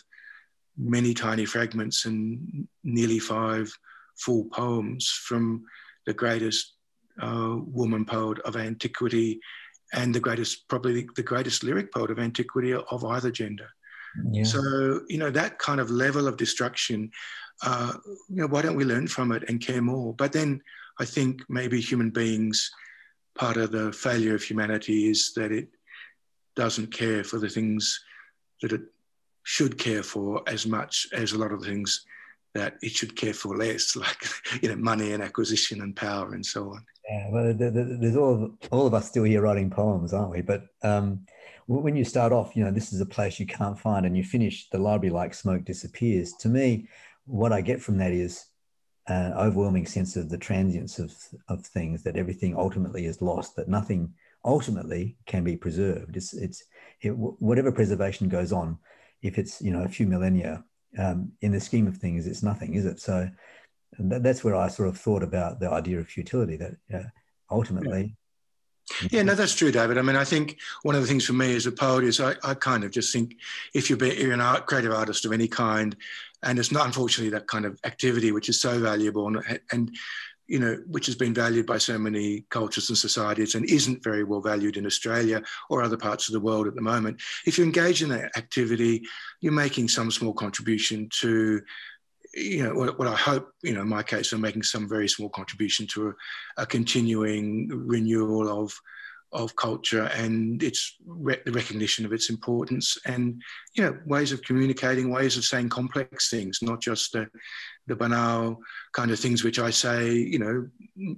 many 0.78 1.13
tiny 1.13 1.45
fragments 1.45 2.06
and 2.06 2.67
nearly 2.84 3.19
five 3.19 3.71
full 4.17 4.45
poems 4.45 5.10
from 5.10 5.63
the 6.06 6.13
greatest 6.13 6.76
uh, 7.21 7.58
woman 7.60 8.06
poet 8.06 8.39
of 8.39 8.56
antiquity 8.56 9.39
and 9.93 10.15
the 10.15 10.19
greatest, 10.19 10.67
probably 10.69 11.08
the 11.15 11.24
greatest 11.24 11.63
lyric 11.63 11.91
poet 11.93 12.12
of 12.12 12.19
antiquity 12.19 12.74
of 12.74 13.06
either 13.06 13.32
gender. 13.32 13.67
Yeah. 14.32 14.43
So, 14.43 15.02
you 15.08 15.17
know, 15.17 15.30
that 15.32 15.60
kind 15.60 15.80
of 15.80 15.89
level 15.89 16.28
of 16.28 16.38
destruction, 16.38 17.12
uh, 17.63 17.93
you 18.30 18.38
know, 18.38 18.47
why 18.47 18.62
don't 18.62 18.76
we 18.76 18.86
learn 18.86 19.08
from 19.08 19.32
it 19.32 19.43
and 19.47 19.62
care 19.62 19.82
more? 19.82 20.13
But 20.13 20.34
then 20.34 20.62
I 21.00 21.06
think 21.06 21.43
maybe 21.50 21.80
human 21.80 22.10
beings, 22.10 22.71
part 23.36 23.58
of 23.58 23.71
the 23.71 23.91
failure 23.93 24.36
of 24.36 24.43
humanity 24.43 25.10
is 25.10 25.34
that 25.36 25.52
it 25.52 25.69
doesn't 26.56 26.93
care 26.93 27.24
for 27.24 27.39
the 27.39 27.50
things 27.50 28.04
that 28.62 28.71
it 28.74 28.82
should 29.43 29.78
care 29.78 30.04
for 30.04 30.43
as 30.47 30.67
much 30.67 31.08
as 31.13 31.32
a 31.32 31.38
lot 31.38 31.52
of 31.52 31.62
the 31.62 31.67
things 31.67 32.06
that 32.54 32.76
it 32.82 32.91
should 32.91 33.15
care 33.15 33.34
for 33.34 33.56
less, 33.56 33.95
like 33.95 34.17
you 34.62 34.69
know, 34.69 34.76
money 34.76 35.13
and 35.13 35.24
acquisition 35.24 35.82
and 35.82 35.95
power 35.95 36.34
and 36.34 36.45
so 36.45 36.69
on. 36.69 36.86
Yeah, 37.10 37.30
well, 37.32 37.54
there's 37.58 38.15
all 38.15 38.43
of, 38.43 38.52
all 38.71 38.88
of 38.88 38.93
us 38.93 39.08
still 39.08 39.24
here 39.24 39.41
writing 39.41 39.69
poems, 39.69 40.13
aren't 40.13 40.32
we? 40.32 40.41
But 40.41 40.65
um, 40.84 41.26
when 41.79 41.95
you 41.95 42.03
start 42.03 42.34
off, 42.34 42.55
you 42.55 42.63
know, 42.63 42.71
this 42.71 42.91
is 42.91 43.01
a 43.01 43.05
place 43.05 43.39
you 43.39 43.45
can't 43.45 43.79
find, 43.79 44.05
and 44.05 44.17
you 44.17 44.23
finish, 44.23 44.69
the 44.69 44.77
library 44.77 45.13
like 45.13 45.34
smoke 45.34 45.63
disappears. 45.63 46.34
To 46.39 46.49
me, 46.49 46.88
what 47.25 47.53
I 47.53 47.62
get 47.62 47.81
from 47.81 47.97
that 47.99 48.12
is 48.12 48.45
an 49.07 49.34
overwhelming 49.34 49.86
sense 49.86 50.15
of 50.15 50.29
the 50.29 50.38
transience 50.38 50.99
of, 50.99 51.13
of 51.47 51.65
things, 51.65 52.03
that 52.03 52.17
everything 52.17 52.55
ultimately 52.55 53.05
is 53.05 53.21
lost, 53.21 53.55
that 53.55 53.67
nothing 53.67 54.13
ultimately 54.43 55.17
can 55.25 55.43
be 55.43 55.55
preserved. 55.55 56.17
It's, 56.17 56.34
it's 56.34 56.63
it, 57.01 57.12
whatever 57.12 57.71
preservation 57.71 58.27
goes 58.27 58.51
on, 58.51 58.77
if 59.21 59.38
it's, 59.38 59.62
you 59.62 59.71
know, 59.71 59.84
a 59.84 59.89
few 59.89 60.07
millennia, 60.07 60.63
um, 60.97 61.31
in 61.41 61.51
the 61.51 61.60
scheme 61.60 61.88
of 61.88 61.97
things, 61.97 62.27
it's 62.27 62.43
nothing, 62.43 62.73
is 62.73 62.86
it? 62.86 62.99
So 62.99 63.29
that, 63.99 64.23
that's 64.23 64.43
where 64.43 64.55
I 64.55 64.67
sort 64.67 64.89
of 64.89 64.97
thought 64.97 65.23
about 65.23 65.60
the 65.60 65.69
idea 65.69 65.99
of 65.99 66.07
futility, 66.07 66.57
that 66.57 66.73
uh, 66.93 67.03
ultimately 67.49 68.17
yeah, 69.01 69.08
mm-hmm. 69.08 69.27
no, 69.27 69.36
that's 69.36 69.56
true, 69.56 69.71
David. 69.71 69.97
I 69.97 70.01
mean, 70.01 70.15
I 70.15 70.23
think 70.23 70.60
one 70.84 70.95
of 70.95 71.01
the 71.01 71.08
things 71.08 71.25
for 71.25 71.34
me 71.34 71.56
as 71.56 71.65
a 71.65 71.71
poet 71.71 72.04
is 72.04 72.19
I, 72.19 72.36
I 72.43 72.54
kind 72.54 72.84
of 72.84 72.91
just 72.91 73.13
think 73.13 73.36
if 73.73 73.89
you're, 73.89 74.04
you're 74.04 74.34
an 74.34 74.41
art, 74.41 74.65
creative 74.67 74.93
artist 74.93 75.25
of 75.25 75.32
any 75.32 75.47
kind, 75.47 75.95
and 76.43 76.58
it's 76.58 76.71
not 76.71 76.86
unfortunately 76.86 77.32
that 77.32 77.47
kind 77.47 77.65
of 77.65 77.80
activity 77.84 78.32
which 78.32 78.49
is 78.49 78.60
so 78.60 78.80
valuable 78.80 79.27
and, 79.27 79.60
and 79.71 79.91
you 80.47 80.60
know, 80.60 80.77
which 80.88 81.06
has 81.06 81.15
been 81.15 81.34
valued 81.34 81.65
by 81.65 81.77
so 81.77 81.97
many 81.97 82.41
cultures 82.49 82.89
and 82.89 82.97
societies 82.97 83.56
and 83.56 83.63
isn't 83.69 84.04
very 84.04 84.25
well 84.25 84.41
valued 84.41 84.75
in 84.75 84.86
Australia 84.86 85.41
or 85.69 85.82
other 85.82 85.95
parts 85.95 86.27
of 86.27 86.34
the 86.34 86.41
world 86.41 86.67
at 86.67 86.75
the 86.75 86.82
moment. 86.82 87.21
If 87.45 87.58
you 87.58 87.63
engage 87.63 88.04
in 88.04 88.10
that 88.10 88.36
activity, 88.36 89.04
you're 89.39 89.54
making 89.54 89.88
some 89.88 90.12
small 90.12 90.34
contribution 90.34 91.08
to 91.21 91.62
you 92.34 92.63
know, 92.63 92.74
what, 92.74 92.98
what, 92.98 93.08
I 93.08 93.15
hope, 93.15 93.52
you 93.62 93.74
know, 93.74 93.82
in 93.82 93.89
my 93.89 94.04
case, 94.04 94.32
I'm 94.32 94.41
making 94.41 94.63
some 94.63 94.88
very 94.88 95.10
small 95.10 95.30
contribution 95.30 95.88
to 95.88 96.10
a, 96.10 96.62
a 96.62 96.65
continuing 96.65 97.67
renewal 97.67 98.63
of 98.63 98.80
of 99.34 99.56
culture 99.56 100.04
and 100.15 100.62
its 100.62 100.98
re- 101.06 101.41
the 101.46 101.52
recognition 101.52 102.06
of 102.06 102.13
its 102.13 102.30
importance 102.30 102.98
and 103.06 103.41
you 103.76 103.84
know 103.84 103.98
ways 104.06 104.32
of 104.32 104.41
communicating 104.41 105.10
ways 105.10 105.38
of 105.38 105.46
saying 105.46 105.70
complex 105.70 106.30
things 106.30 106.60
not 106.62 106.82
just 106.82 107.13
the, 107.13 107.28
the 107.88 107.96
banal 107.96 108.58
kind 108.94 109.10
of 109.12 109.20
things 109.20 109.44
which 109.44 109.60
i 109.60 109.70
say 109.70 110.12
you 110.12 110.39
know 110.39 110.67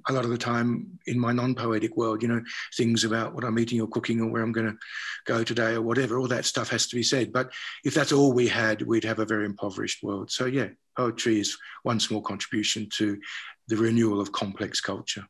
a 0.09 0.13
lot 0.13 0.25
of 0.25 0.29
the 0.29 0.37
time 0.37 0.87
in 1.07 1.19
my 1.19 1.31
non-poetic 1.31 1.97
world 1.97 2.21
you 2.21 2.27
know 2.27 2.41
things 2.77 3.03
about 3.03 3.33
what 3.33 3.43
i'm 3.43 3.57
eating 3.57 3.81
or 3.81 3.87
cooking 3.87 4.21
or 4.21 4.27
where 4.27 4.43
i'm 4.43 4.51
going 4.51 4.67
to 4.67 4.77
go 5.25 5.43
today 5.43 5.73
or 5.73 5.81
whatever 5.81 6.19
all 6.19 6.27
that 6.27 6.45
stuff 6.45 6.69
has 6.69 6.87
to 6.87 6.95
be 6.95 7.03
said. 7.03 7.31
But 7.31 7.51
if 7.83 7.93
that's 7.93 8.11
all 8.11 8.33
we 8.33 8.47
had 8.47 8.81
we'd 8.81 9.03
have 9.03 9.19
a 9.19 9.25
very 9.25 9.45
impoverished 9.45 10.03
world. 10.03 10.31
So 10.31 10.45
yeah 10.45 10.69
poetry 10.97 11.39
is 11.39 11.57
one 11.83 11.99
small 11.99 12.21
contribution 12.21 12.87
to 12.97 13.19
the 13.67 13.77
renewal 13.77 14.21
of 14.21 14.31
complex 14.31 14.79
culture. 14.79 15.25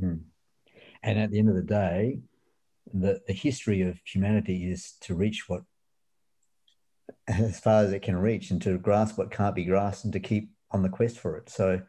Mm. 0.00 0.20
And 1.02 1.18
at 1.18 1.30
the 1.30 1.38
end 1.38 1.48
of 1.48 1.54
the 1.54 1.62
day, 1.62 2.20
the, 2.92 3.20
the 3.26 3.32
history 3.32 3.82
of 3.82 3.98
humanity 4.04 4.70
is 4.70 4.94
to 5.02 5.14
reach 5.14 5.48
what, 5.48 5.62
as 7.28 7.60
far 7.60 7.82
as 7.82 7.92
it 7.92 8.02
can 8.02 8.16
reach, 8.16 8.50
and 8.50 8.60
to 8.62 8.78
grasp 8.78 9.16
what 9.18 9.30
can't 9.30 9.54
be 9.54 9.64
grasped, 9.64 10.04
and 10.04 10.12
to 10.12 10.20
keep 10.20 10.50
on 10.70 10.82
the 10.82 10.88
quest 10.88 11.18
for 11.18 11.36
it. 11.36 11.48
So 11.48 11.80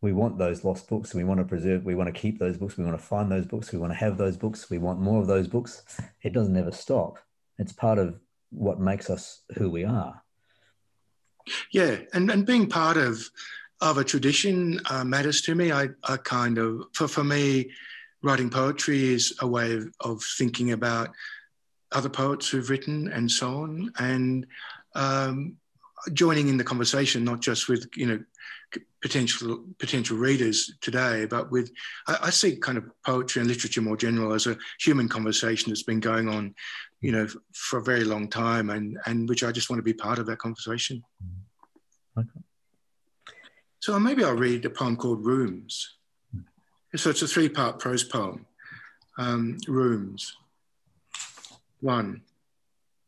we 0.00 0.12
want 0.12 0.36
those 0.36 0.64
lost 0.64 0.88
books. 0.88 1.14
We 1.14 1.24
want 1.24 1.38
to 1.38 1.44
preserve. 1.44 1.84
We 1.84 1.94
want 1.94 2.12
to 2.12 2.20
keep 2.20 2.38
those 2.38 2.56
books. 2.56 2.76
We 2.76 2.84
want 2.84 2.98
to 2.98 3.06
find 3.06 3.30
those 3.30 3.46
books. 3.46 3.72
We 3.72 3.78
want 3.78 3.92
to 3.92 3.98
have 3.98 4.18
those 4.18 4.36
books. 4.36 4.68
We 4.68 4.78
want 4.78 5.00
more 5.00 5.20
of 5.20 5.28
those 5.28 5.46
books. 5.46 5.84
It 6.22 6.32
doesn't 6.32 6.56
ever 6.56 6.72
stop. 6.72 7.18
It's 7.58 7.72
part 7.72 7.98
of 7.98 8.18
what 8.50 8.80
makes 8.80 9.08
us 9.08 9.42
who 9.56 9.70
we 9.70 9.84
are. 9.84 10.22
Yeah, 11.70 11.98
and 12.12 12.30
and 12.30 12.44
being 12.44 12.68
part 12.68 12.96
of 12.96 13.22
of 13.80 13.98
a 13.98 14.04
tradition 14.04 14.80
uh, 14.90 15.04
matters 15.04 15.40
to 15.42 15.54
me. 15.54 15.72
I, 15.72 15.88
I 16.04 16.16
kind 16.18 16.58
of 16.58 16.84
for 16.92 17.08
for 17.08 17.24
me 17.24 17.70
writing 18.22 18.50
poetry 18.50 19.12
is 19.12 19.34
a 19.40 19.46
way 19.46 19.74
of, 19.74 19.88
of 20.00 20.22
thinking 20.38 20.72
about 20.72 21.10
other 21.90 22.08
poets 22.08 22.48
who've 22.48 22.70
written 22.70 23.08
and 23.08 23.30
so 23.30 23.62
on, 23.62 23.92
and 23.98 24.46
um, 24.94 25.56
joining 26.12 26.48
in 26.48 26.56
the 26.56 26.64
conversation, 26.64 27.24
not 27.24 27.40
just 27.40 27.68
with 27.68 27.88
you 27.96 28.06
know 28.06 28.18
potential 29.02 29.64
potential 29.78 30.16
readers 30.16 30.72
today, 30.80 31.26
but 31.26 31.50
with 31.50 31.70
I, 32.06 32.18
I, 32.22 32.30
see 32.30 32.56
kind 32.56 32.78
of 32.78 32.84
poetry 33.04 33.40
and 33.40 33.48
literature 33.48 33.82
more 33.82 33.96
general 33.96 34.32
as 34.32 34.46
a 34.46 34.56
human 34.80 35.08
conversation 35.08 35.70
that's 35.70 35.82
been 35.82 36.00
going 36.00 36.28
on, 36.28 36.54
you 37.00 37.12
know, 37.12 37.26
for 37.52 37.78
a 37.78 37.82
very 37.82 38.04
long 38.04 38.28
time, 38.28 38.70
and 38.70 38.98
and 39.06 39.28
which 39.28 39.44
I 39.44 39.52
just 39.52 39.70
want 39.70 39.78
to 39.78 39.84
be 39.84 39.92
part 39.92 40.18
of 40.18 40.26
that 40.26 40.38
conversation. 40.38 41.02
Okay. 42.18 42.40
So 43.80 43.98
maybe 43.98 44.24
I'll 44.24 44.34
read 44.34 44.64
a 44.64 44.70
poem 44.70 44.96
called 44.96 45.26
Rooms. 45.26 45.96
So 46.94 47.08
it's 47.08 47.22
a 47.22 47.28
three 47.28 47.48
part 47.48 47.78
prose 47.78 48.04
poem. 48.04 48.46
Um, 49.18 49.58
rooms. 49.68 50.36
One, 51.80 52.22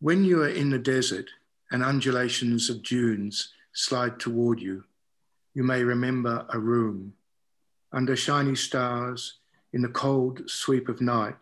when 0.00 0.24
you 0.24 0.42
are 0.42 0.48
in 0.48 0.70
the 0.70 0.78
desert 0.78 1.30
and 1.70 1.82
undulations 1.82 2.68
of 2.68 2.82
dunes 2.82 3.52
slide 3.72 4.18
toward 4.18 4.60
you, 4.60 4.84
you 5.54 5.62
may 5.62 5.82
remember 5.82 6.46
a 6.50 6.58
room. 6.58 7.14
Under 7.92 8.16
shiny 8.16 8.54
stars, 8.54 9.38
in 9.72 9.82
the 9.82 9.88
cold 9.88 10.42
sweep 10.50 10.88
of 10.88 11.00
night, 11.00 11.36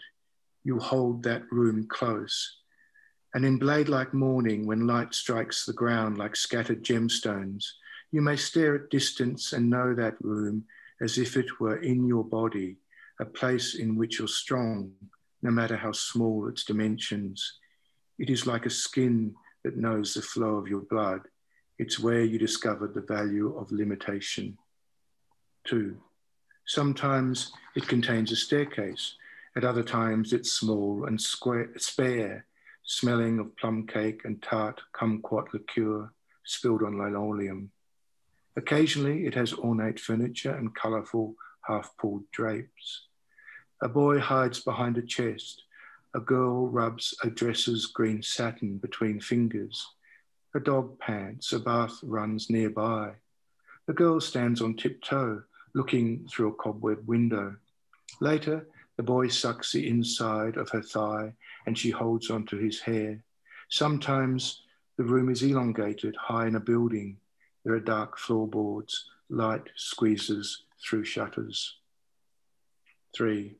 you 0.65 0.79
hold 0.79 1.23
that 1.23 1.51
room 1.51 1.87
close. 1.89 2.57
And 3.35 3.45
in 3.45 3.59
blade 3.59 3.89
like 3.89 4.15
morning, 4.15 4.67
when 4.67 4.87
light 4.87 5.15
strikes 5.15 5.65
the 5.65 5.73
ground 5.73 6.19
like 6.19 6.37
scattered 6.37 6.85
gemstones, 6.85 7.67
you 8.11 8.21
may 8.21 8.37
stare 8.37 8.75
at 8.77 8.91
distance 8.91 9.53
and 9.53 9.71
know 9.71 9.95
that 9.95 10.17
room 10.21 10.65
as 11.03 11.19
if 11.19 11.37
it 11.37 11.61
were 11.61 11.79
in 11.79 12.07
your 12.07 12.25
body, 12.25 12.77
a 13.21 13.25
place 13.25 13.75
in 13.75 13.97
which 13.97 14.19
you're 14.19 14.29
strong, 14.29 14.93
no 15.43 15.51
matter 15.51 15.77
how 15.77 15.93
small 15.93 16.49
its 16.49 16.65
dimensions. 16.65 17.59
It 18.19 18.31
is 18.31 18.47
like 18.47 18.67
a 18.67 18.71
skin 18.71 19.35
that 19.65 19.77
knows 19.77 20.15
the 20.15 20.23
flow 20.23 20.57
of 20.57 20.69
your 20.69 20.83
blood. 20.83 21.23
It's 21.79 21.99
where 21.99 22.23
you 22.23 22.39
discovered 22.39 22.95
the 22.95 23.01
value 23.01 23.57
of 23.57 23.73
limitation. 23.73 24.57
Two, 25.65 25.97
sometimes 26.67 27.53
it 27.75 27.89
contains 27.89 28.31
a 28.31 28.37
staircase. 28.37 29.17
At 29.57 29.65
other 29.65 29.83
times, 29.83 30.33
it's 30.33 30.53
small 30.53 31.05
and 31.07 31.21
square, 31.21 31.71
spare, 31.77 32.47
smelling 32.85 33.39
of 33.39 33.57
plum 33.57 33.87
cake 33.87 34.23
and 34.25 34.43
tart 34.43 34.81
kumquat 34.95 35.53
liqueur 35.53 36.13
spilled 36.45 36.83
on 36.83 36.99
linoleum. 36.99 37.71
Occasionally, 38.57 39.27
it 39.27 39.35
has 39.35 39.55
ornate 39.55 39.99
furniture 39.99 40.55
and 40.55 40.75
colourful 40.75 41.35
half 41.63 41.91
pulled 41.99 42.31
drapes. 42.33 43.07
A 43.81 43.89
boy 43.89 44.19
hides 44.19 44.61
behind 44.61 44.99
a 44.99 45.03
chest. 45.03 45.65
A 46.15 46.21
girl 46.21 46.69
rubs 46.69 47.15
a 47.23 47.31
dresser's 47.31 47.87
green 47.87 48.23
satin 48.23 48.79
between 48.79 49.21
fingers. 49.21 49.87
A 50.55 50.61
dog 50.61 50.99
pants. 50.99 51.53
A 51.53 51.59
bath 51.59 51.99
runs 52.03 52.51
nearby. 52.51 53.13
The 53.87 53.95
girl 53.95 54.21
stands 54.21 54.61
on 54.61 54.77
tiptoe, 54.77 55.43
looking 55.75 56.29
through 56.29 56.49
a 56.49 56.55
cobweb 56.55 57.07
window. 57.09 57.57
Later, 58.21 58.67
the 58.97 59.03
boy 59.03 59.29
sucks 59.29 59.73
the 59.73 59.89
inside 59.89 60.57
of 60.57 60.69
her 60.71 60.83
thigh 60.83 61.33
and 61.67 61.77
she 61.77 61.91
holds 61.91 62.31
onto 62.31 62.59
his 62.59 62.81
hair. 62.81 63.25
Sometimes 63.71 64.63
the 64.99 65.05
room 65.05 65.31
is 65.31 65.43
elongated, 65.43 66.15
high 66.17 66.47
in 66.47 66.57
a 66.57 66.61
building. 66.61 67.17
There 67.65 67.75
are 67.75 67.81
dark 67.81 68.19
floorboards, 68.19 69.09
light 69.29 69.69
squeezes 69.77 70.65
through 70.85 71.05
shutters. 71.05 71.77
Three, 73.15 73.57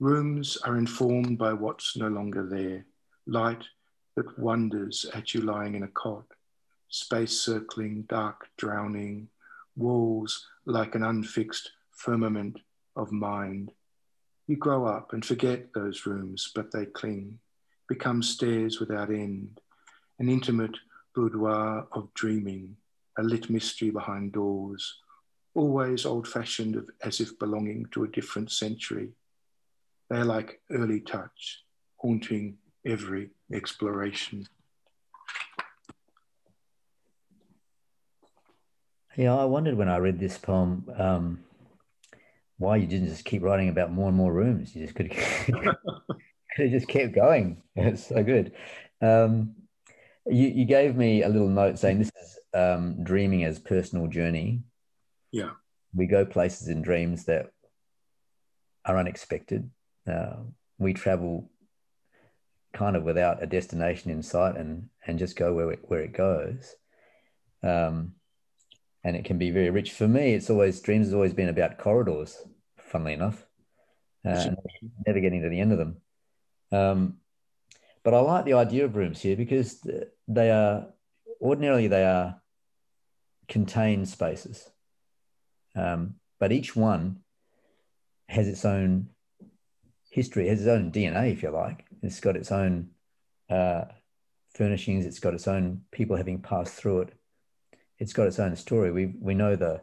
rooms 0.00 0.56
are 0.64 0.76
informed 0.76 1.38
by 1.38 1.52
what's 1.52 1.96
no 1.96 2.08
longer 2.08 2.46
there. 2.46 2.86
Light 3.26 3.64
that 4.16 4.38
wonders 4.38 5.06
at 5.14 5.32
you 5.32 5.42
lying 5.42 5.74
in 5.74 5.84
a 5.84 5.88
cot, 5.88 6.24
space 6.88 7.40
circling, 7.40 8.02
dark 8.08 8.48
drowning, 8.56 9.28
walls 9.76 10.46
like 10.66 10.94
an 10.94 11.04
unfixed 11.04 11.70
firmament 11.92 12.58
of 12.96 13.12
mind. 13.12 13.72
You 14.46 14.56
grow 14.56 14.86
up 14.86 15.12
and 15.12 15.24
forget 15.24 15.72
those 15.72 16.04
rooms, 16.06 16.50
but 16.54 16.70
they 16.72 16.86
cling, 16.86 17.38
become 17.88 18.22
stairs 18.22 18.80
without 18.80 19.10
end, 19.10 19.60
an 20.18 20.28
intimate 20.28 20.76
boudoir 21.14 21.86
of 21.92 22.12
dreaming, 22.14 22.76
a 23.18 23.22
lit 23.22 23.50
mystery 23.50 23.90
behind 23.90 24.32
doors, 24.32 25.00
always 25.54 26.04
old 26.04 26.26
fashioned 26.26 26.82
as 27.02 27.20
if 27.20 27.38
belonging 27.38 27.86
to 27.92 28.04
a 28.04 28.08
different 28.08 28.50
century. 28.50 29.10
They 30.10 30.16
are 30.16 30.24
like 30.24 30.60
early 30.70 31.00
touch, 31.00 31.64
haunting 31.96 32.58
every 32.84 33.30
exploration. 33.52 34.46
Yeah, 39.16 39.36
I 39.36 39.44
wondered 39.44 39.76
when 39.76 39.88
I 39.88 39.98
read 39.98 40.18
this 40.18 40.38
poem 40.38 40.90
um, 40.98 41.44
why 42.58 42.76
you 42.76 42.86
didn't 42.86 43.08
just 43.08 43.24
keep 43.24 43.42
writing 43.42 43.68
about 43.68 43.92
more 43.92 44.08
and 44.08 44.16
more 44.16 44.32
rooms. 44.32 44.74
You 44.74 44.82
just 44.82 44.96
could 44.96 45.10
could 45.56 45.76
have 46.56 46.70
just 46.70 46.88
kept 46.88 47.14
going. 47.14 47.62
It's 47.76 48.06
so 48.06 48.22
good. 48.22 48.52
Um, 49.00 49.56
you, 50.26 50.48
you 50.48 50.64
gave 50.64 50.96
me 50.96 51.22
a 51.22 51.28
little 51.28 51.48
note 51.48 51.78
saying 51.78 51.98
this 51.98 52.10
is 52.22 52.38
um, 52.54 53.02
dreaming 53.02 53.44
as 53.44 53.58
personal 53.58 54.06
journey. 54.06 54.62
Yeah. 55.32 55.50
We 55.94 56.06
go 56.06 56.24
places 56.24 56.68
in 56.68 56.82
dreams 56.82 57.24
that 57.24 57.50
are 58.84 58.98
unexpected. 58.98 59.70
Uh, 60.10 60.36
we 60.78 60.92
travel 60.94 61.50
kind 62.72 62.96
of 62.96 63.04
without 63.04 63.42
a 63.42 63.46
destination 63.46 64.10
in 64.10 64.22
sight 64.22 64.56
and, 64.56 64.88
and 65.06 65.18
just 65.18 65.36
go 65.36 65.52
where 65.52 65.72
it, 65.72 65.80
where 65.84 66.00
it 66.00 66.12
goes. 66.12 66.74
Um, 67.62 68.14
and 69.02 69.16
it 69.16 69.24
can 69.24 69.38
be 69.38 69.50
very 69.50 69.70
rich. 69.70 69.92
For 69.92 70.08
me, 70.08 70.34
it's 70.34 70.50
always 70.50 70.80
dreams 70.80 71.06
has 71.06 71.14
always 71.14 71.34
been 71.34 71.48
about 71.48 71.78
corridors, 71.78 72.36
funnily 72.78 73.12
enough, 73.12 73.46
uh, 74.24 74.46
never 75.06 75.20
getting 75.20 75.42
to 75.42 75.48
the 75.48 75.60
end 75.60 75.72
of 75.72 75.78
them. 75.78 75.96
Um, 76.72 77.18
but 78.02 78.14
I 78.14 78.20
like 78.20 78.44
the 78.44 78.54
idea 78.54 78.84
of 78.84 78.96
rooms 78.96 79.20
here 79.20 79.36
because 79.36 79.86
they 80.26 80.50
are 80.50 80.86
ordinarily 81.40 81.88
they 81.88 82.04
are 82.04 82.40
contained 83.48 84.08
spaces, 84.08 84.70
um, 85.74 86.14
but 86.38 86.52
each 86.52 86.74
one 86.74 87.20
has 88.28 88.48
its 88.48 88.64
own 88.64 89.08
history, 90.10 90.48
has 90.48 90.60
its 90.60 90.68
own 90.68 90.90
DNA, 90.90 91.32
if 91.32 91.42
you 91.42 91.50
like. 91.50 91.84
It's 92.02 92.20
got 92.20 92.36
its 92.36 92.52
own 92.52 92.90
uh, 93.50 93.84
furnishings. 94.54 95.06
It's 95.06 95.18
got 95.18 95.34
its 95.34 95.48
own 95.48 95.82
people 95.90 96.16
having 96.16 96.40
passed 96.40 96.74
through 96.74 97.00
it 97.00 97.14
it's 97.98 98.12
got 98.12 98.26
its 98.26 98.38
own 98.38 98.56
story. 98.56 98.90
We 98.90 99.06
we 99.20 99.34
know 99.34 99.56
the 99.56 99.82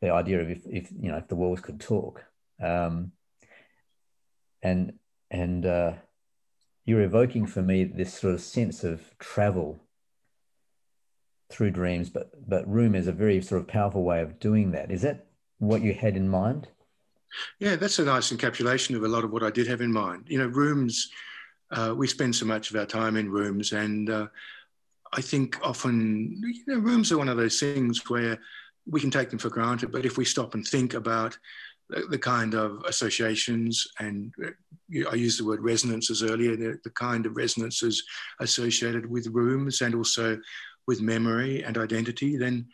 the 0.00 0.10
idea 0.10 0.40
of 0.40 0.50
if, 0.50 0.66
if 0.66 0.90
you 0.92 1.10
know 1.10 1.18
if 1.18 1.28
the 1.28 1.36
walls 1.36 1.60
could 1.60 1.80
talk, 1.80 2.24
um, 2.60 3.12
and 4.62 4.94
and 5.30 5.66
uh, 5.66 5.92
you're 6.84 7.02
evoking 7.02 7.46
for 7.46 7.62
me 7.62 7.84
this 7.84 8.14
sort 8.14 8.34
of 8.34 8.40
sense 8.40 8.84
of 8.84 9.16
travel 9.18 9.80
through 11.52 11.70
dreams, 11.70 12.10
but 12.10 12.30
but 12.48 12.70
room 12.70 12.94
is 12.94 13.06
a 13.06 13.12
very 13.12 13.42
sort 13.42 13.60
of 13.60 13.68
powerful 13.68 14.02
way 14.02 14.20
of 14.20 14.38
doing 14.40 14.72
that. 14.72 14.90
Is 14.90 15.02
that 15.02 15.26
what 15.58 15.82
you 15.82 15.94
had 15.94 16.16
in 16.16 16.28
mind? 16.28 16.68
Yeah, 17.58 17.76
that's 17.76 17.98
a 17.98 18.04
nice 18.04 18.32
encapsulation 18.32 18.96
of 18.96 19.04
a 19.04 19.08
lot 19.08 19.24
of 19.24 19.30
what 19.30 19.42
I 19.42 19.50
did 19.50 19.66
have 19.66 19.80
in 19.80 19.92
mind. 19.92 20.24
You 20.26 20.38
know, 20.38 20.48
rooms. 20.48 21.10
Uh, 21.70 21.94
we 21.96 22.06
spend 22.06 22.36
so 22.36 22.44
much 22.44 22.68
of 22.68 22.76
our 22.76 22.84
time 22.84 23.16
in 23.16 23.30
rooms, 23.30 23.72
and 23.72 24.10
uh, 24.10 24.26
I 25.12 25.22
think 25.22 25.58
often 25.62 26.40
you 26.42 26.62
know, 26.66 26.78
rooms 26.78 27.10
are 27.10 27.18
one 27.18 27.30
of 27.30 27.38
those 27.38 27.58
things 27.58 28.10
where 28.10 28.38
we 28.86 29.00
can 29.00 29.10
take 29.10 29.30
them 29.30 29.38
for 29.38 29.48
granted, 29.48 29.92
but 29.92 30.04
if 30.04 30.18
we 30.18 30.24
stop 30.24 30.54
and 30.54 30.66
think 30.66 30.94
about 30.94 31.38
the, 31.88 32.06
the 32.10 32.18
kind 32.18 32.54
of 32.54 32.82
associations, 32.86 33.86
and 33.98 34.32
uh, 34.44 34.50
I 35.10 35.14
used 35.14 35.38
the 35.38 35.44
word 35.44 35.60
resonances 35.60 36.22
earlier, 36.22 36.56
the, 36.56 36.78
the 36.82 36.90
kind 36.90 37.26
of 37.26 37.36
resonances 37.36 38.02
associated 38.40 39.06
with 39.06 39.26
rooms 39.28 39.80
and 39.82 39.94
also 39.94 40.38
with 40.86 41.00
memory 41.00 41.62
and 41.62 41.78
identity, 41.78 42.36
then 42.36 42.66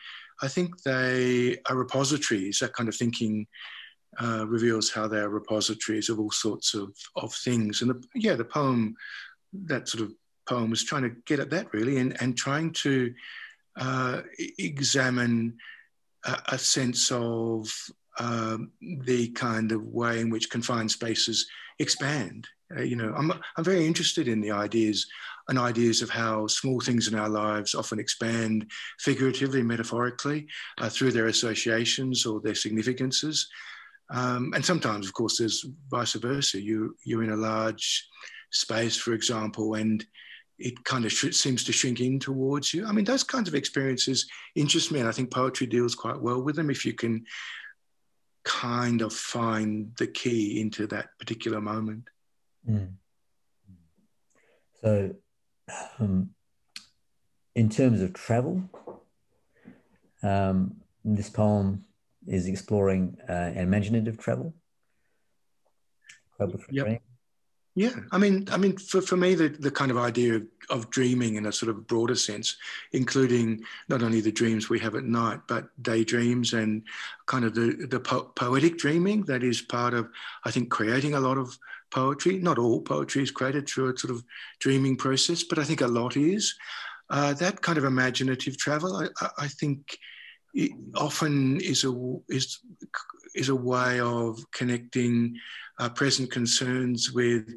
I 0.42 0.48
think 0.48 0.82
they 0.82 1.58
are 1.68 1.76
repositories. 1.76 2.58
That 2.60 2.74
kind 2.74 2.88
of 2.88 2.96
thinking 2.96 3.46
uh, 4.20 4.46
reveals 4.46 4.90
how 4.90 5.06
they 5.06 5.18
are 5.18 5.28
repositories 5.28 6.08
of 6.08 6.18
all 6.18 6.30
sorts 6.30 6.74
of, 6.74 6.94
of 7.16 7.32
things. 7.32 7.82
And 7.82 7.90
the, 7.90 8.02
yeah, 8.14 8.34
the 8.34 8.44
poem, 8.44 8.94
that 9.52 9.88
sort 9.88 10.04
of 10.04 10.12
poem 10.48 10.70
was 10.70 10.84
trying 10.84 11.02
to 11.02 11.14
get 11.26 11.40
at 11.40 11.50
that 11.50 11.72
really 11.72 11.98
and, 11.98 12.20
and 12.20 12.36
trying 12.36 12.72
to 12.72 13.12
uh, 13.78 14.22
examine 14.58 15.56
a, 16.24 16.38
a, 16.48 16.58
sense 16.58 17.12
of 17.12 17.70
um, 18.18 18.72
the 18.80 19.28
kind 19.28 19.70
of 19.70 19.84
way 19.84 20.20
in 20.20 20.30
which 20.30 20.50
confined 20.50 20.90
spaces 20.90 21.46
expand. 21.78 22.48
Uh, 22.76 22.82
you 22.82 22.96
know, 22.96 23.14
I'm, 23.16 23.32
I'm 23.56 23.64
very 23.64 23.86
interested 23.86 24.28
in 24.28 24.40
the 24.40 24.50
ideas 24.50 25.06
and 25.48 25.58
ideas 25.58 26.02
of 26.02 26.10
how 26.10 26.46
small 26.46 26.80
things 26.80 27.08
in 27.08 27.14
our 27.14 27.28
lives 27.28 27.74
often 27.74 27.98
expand 27.98 28.70
figuratively, 28.98 29.62
metaphorically, 29.62 30.46
uh, 30.78 30.90
through 30.90 31.12
their 31.12 31.26
associations 31.26 32.26
or 32.26 32.40
their 32.40 32.54
significances. 32.54 33.48
Um, 34.10 34.52
and 34.54 34.64
sometimes, 34.64 35.06
of 35.06 35.14
course, 35.14 35.38
there's 35.38 35.64
vice 35.90 36.14
versa. 36.14 36.60
You, 36.60 36.96
you're 37.04 37.24
in 37.24 37.32
a 37.32 37.36
large 37.36 38.08
space, 38.50 38.96
for 38.96 39.12
example, 39.12 39.74
and 39.74 40.04
it 40.58 40.82
kind 40.84 41.04
of 41.04 41.12
sh- 41.12 41.34
seems 41.34 41.64
to 41.64 41.72
shrink 41.72 42.00
in 42.00 42.18
towards 42.18 42.74
you. 42.74 42.86
I 42.86 42.92
mean, 42.92 43.04
those 43.04 43.22
kinds 43.22 43.48
of 43.48 43.54
experiences 43.54 44.28
interest 44.54 44.92
me, 44.92 45.00
and 45.00 45.08
I 45.08 45.12
think 45.12 45.30
poetry 45.30 45.66
deals 45.66 45.94
quite 45.94 46.20
well 46.20 46.42
with 46.42 46.56
them 46.56 46.70
if 46.70 46.84
you 46.84 46.92
can 46.92 47.24
kind 48.44 49.02
of 49.02 49.12
find 49.12 49.94
the 49.98 50.06
key 50.06 50.60
into 50.60 50.86
that 50.88 51.08
particular 51.18 51.60
moment. 51.60 52.08
Mm. 52.68 52.92
So, 54.80 55.14
um, 55.98 56.30
in 57.54 57.68
terms 57.68 58.00
of 58.00 58.12
travel, 58.12 58.62
um, 60.22 60.76
this 61.04 61.30
poem 61.30 61.84
is 62.26 62.46
exploring 62.46 63.16
uh, 63.28 63.52
imaginative 63.56 64.18
travel. 64.18 64.54
travel 66.36 66.60
yep. 66.70 67.02
Yeah, 67.78 67.94
I 68.10 68.18
mean, 68.18 68.48
I 68.50 68.56
mean, 68.56 68.76
for, 68.76 69.00
for 69.00 69.16
me, 69.16 69.36
the, 69.36 69.50
the 69.50 69.70
kind 69.70 69.92
of 69.92 69.98
idea 69.98 70.34
of, 70.34 70.42
of 70.68 70.90
dreaming 70.90 71.36
in 71.36 71.46
a 71.46 71.52
sort 71.52 71.70
of 71.70 71.86
broader 71.86 72.16
sense, 72.16 72.56
including 72.90 73.62
not 73.88 74.02
only 74.02 74.20
the 74.20 74.32
dreams 74.32 74.68
we 74.68 74.80
have 74.80 74.96
at 74.96 75.04
night, 75.04 75.38
but 75.46 75.68
daydreams 75.80 76.54
and 76.54 76.82
kind 77.26 77.44
of 77.44 77.54
the, 77.54 77.86
the 77.88 78.00
po- 78.00 78.32
poetic 78.34 78.78
dreaming 78.78 79.22
that 79.26 79.44
is 79.44 79.62
part 79.62 79.94
of, 79.94 80.08
I 80.44 80.50
think, 80.50 80.70
creating 80.70 81.14
a 81.14 81.20
lot 81.20 81.38
of 81.38 81.56
poetry. 81.90 82.38
Not 82.38 82.58
all 82.58 82.80
poetry 82.80 83.22
is 83.22 83.30
created 83.30 83.68
through 83.68 83.94
a 83.94 83.96
sort 83.96 84.12
of 84.12 84.24
dreaming 84.58 84.96
process, 84.96 85.44
but 85.44 85.60
I 85.60 85.64
think 85.64 85.80
a 85.80 85.86
lot 85.86 86.16
is. 86.16 86.56
Uh, 87.10 87.32
that 87.34 87.62
kind 87.62 87.78
of 87.78 87.84
imaginative 87.84 88.58
travel, 88.58 88.96
I, 88.96 89.28
I 89.38 89.46
think, 89.46 89.96
often 90.96 91.60
is 91.60 91.84
a 91.84 92.16
is 92.28 92.58
is 93.38 93.48
a 93.48 93.54
way 93.54 94.00
of 94.00 94.38
connecting 94.52 95.36
uh, 95.78 95.88
present 95.88 96.30
concerns 96.30 97.12
with 97.12 97.54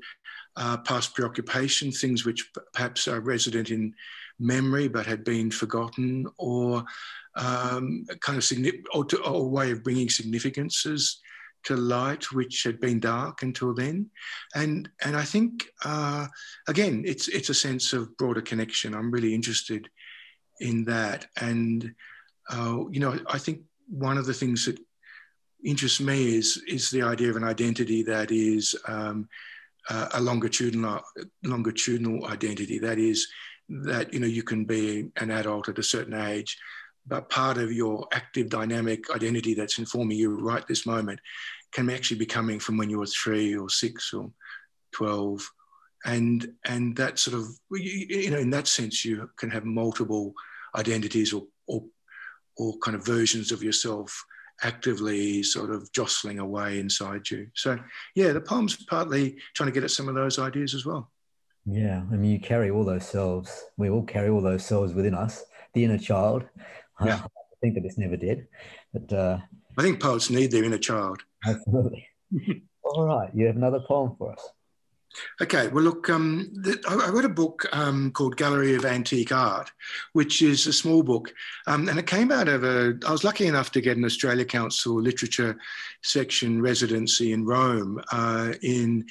uh, 0.56 0.78
past 0.78 1.16
preoccupation, 1.16 1.92
things 1.92 2.26
which 2.26 2.52
perhaps 2.74 3.08
are 3.08 3.20
resident 3.22 3.70
in 3.72 3.94
memory 4.40 4.88
but 4.88 5.06
had 5.06 5.24
been 5.24 5.50
forgotten, 5.50 6.28
or 6.38 6.84
um, 7.36 8.06
kind 8.20 8.38
of 8.38 8.44
significant, 8.44 8.86
or, 8.94 9.06
to, 9.06 9.18
or 9.24 9.46
a 9.46 9.48
way 9.48 9.72
of 9.72 9.84
bringing 9.84 10.10
significances 10.10 11.20
to 11.64 11.76
light 11.76 12.32
which 12.32 12.64
had 12.64 12.80
been 12.80 13.00
dark 13.00 13.44
until 13.44 13.74
then. 13.74 14.10
And 14.56 14.90
and 15.06 15.16
i 15.16 15.24
think 15.24 15.68
uh, 15.86 16.28
again 16.68 17.04
it's 17.06 17.28
it's 17.28 17.50
a 17.50 17.54
sense 17.54 17.94
of 17.94 18.18
broader 18.18 18.42
connection. 18.42 18.94
I'm 18.94 19.12
really 19.12 19.34
interested 19.34 19.90
in 20.60 20.86
that. 20.86 21.28
And 21.40 21.94
uh, 22.50 22.80
you 22.90 23.00
know 23.00 23.20
i 23.30 23.38
think 23.38 23.62
one 23.88 24.18
of 24.18 24.26
the 24.26 24.34
things 24.34 24.66
that 24.66 24.80
interests 25.64 25.99
me 25.99 26.36
is 26.36 26.62
is 26.68 26.89
the 26.89 27.01
idea 27.01 27.30
of 27.30 27.36
an 27.36 27.43
identity 27.43 28.03
that 28.03 28.32
is 28.32 28.76
um, 28.88 29.28
uh, 29.89 30.09
a 30.14 30.22
longitudinal 30.22 31.01
longitudinal 31.43 32.26
identity. 32.28 32.80
That 32.80 32.99
is 32.99 33.28
that 33.70 34.14
you 34.14 34.20
know 34.20 34.28
you 34.28 34.43
can 34.43 34.66
be 34.66 35.09
an 35.18 35.32
adult 35.32 35.70
at 35.70 35.80
a 35.80 35.84
certain 35.84 36.14
age 36.14 36.57
but 37.07 37.30
part 37.30 37.57
of 37.57 37.72
your 37.72 38.05
active 38.12 38.49
dynamic 38.49 39.09
identity 39.12 39.53
that's 39.53 39.80
informing 39.80 40.18
you 40.18 40.36
right 40.39 40.68
this 40.68 40.86
moment 40.86 41.20
can 41.72 41.89
actually 41.89 42.18
be 42.18 42.26
coming 42.26 42.59
from 42.59 42.78
when 42.78 42.89
you 42.89 42.99
were 42.99 43.05
three 43.05 43.55
or 43.55 43.70
six 43.70 44.14
or 44.14 44.30
12 44.93 45.49
and 46.05 46.51
and 46.66 46.95
that 46.97 47.18
sort 47.18 47.38
of 47.38 47.47
you 47.72 48.30
know 48.30 48.38
in 48.38 48.49
that 48.49 48.68
sense 48.68 49.05
you 49.05 49.30
can 49.38 49.49
have 49.49 49.66
multiple 49.66 50.34
identities 50.76 51.32
or 51.34 51.43
or, 51.68 51.84
or 52.57 52.78
kind 52.80 52.95
of 52.95 53.05
versions 53.05 53.51
of 53.51 53.64
yourself 53.64 54.26
actively 54.64 55.43
sort 55.43 55.72
of 55.72 55.91
jostling 55.91 56.39
away 56.39 56.80
inside 56.80 57.30
you 57.30 57.47
so 57.53 57.78
yeah 58.16 58.32
the 58.32 58.41
poem's 58.41 58.76
partly 58.86 59.36
trying 59.55 59.68
to 59.68 59.74
get 59.74 59.84
at 59.84 59.91
some 59.91 60.07
of 60.07 60.16
those 60.16 60.39
ideas 60.39 60.74
as 60.74 60.86
well 60.86 61.12
yeah 61.66 62.03
i 62.12 62.16
mean 62.16 62.32
you 62.32 62.39
carry 62.39 62.70
all 62.70 62.84
those 62.84 63.05
selves 63.05 63.66
we 63.78 63.89
all 63.89 64.03
carry 64.03 64.30
all 64.30 64.41
those 64.41 64.66
selves 64.66 64.93
within 64.93 65.16
us 65.16 65.43
the 65.74 65.84
inner 65.84 65.97
child 65.97 66.43
yeah. 67.05 67.22
I 67.24 67.55
think 67.62 67.76
that 67.76 67.86
it's 67.86 67.97
never 67.97 68.18
dead. 68.18 68.47
But 68.93 69.14
uh, 69.14 69.38
I 69.78 69.82
think 69.82 70.01
poets 70.01 70.30
need 70.30 70.51
their 70.51 70.64
inner 70.64 70.78
child. 70.78 71.22
Absolutely. 71.45 72.07
All 72.84 73.05
right, 73.05 73.30
you 73.34 73.45
have 73.45 73.55
another 73.55 73.80
poem 73.80 74.16
for 74.18 74.34
us. 74.34 74.49
Okay, 75.41 75.68
well, 75.68 75.84
look, 75.84 76.09
um, 76.09 76.49
the, 76.53 76.82
I 76.88 77.09
wrote 77.09 77.26
a 77.26 77.30
book 77.30 77.66
um, 77.74 78.12
called 78.12 78.38
Gallery 78.38 78.76
of 78.76 78.86
Antique 78.86 79.32
Art, 79.32 79.72
which 80.14 80.41
is 80.41 80.68
a 80.68 80.74
small 80.74 81.03
book. 81.03 81.34
Um, 81.68 81.89
and 81.89 81.99
it 81.99 82.07
came 82.07 82.32
out 82.32 82.47
of 82.47 82.64
a, 82.64 82.97
I 83.05 83.12
was 83.12 83.24
lucky 83.24 83.47
enough 83.47 83.72
to 83.72 83.82
get 83.82 83.97
an 83.97 84.05
Australia 84.05 84.45
Council 84.45 85.01
literature 85.01 85.57
section 86.01 86.62
residency 86.62 87.34
in 87.34 87.45
Rome 87.45 88.01
uh, 88.12 88.53
in 88.62 89.05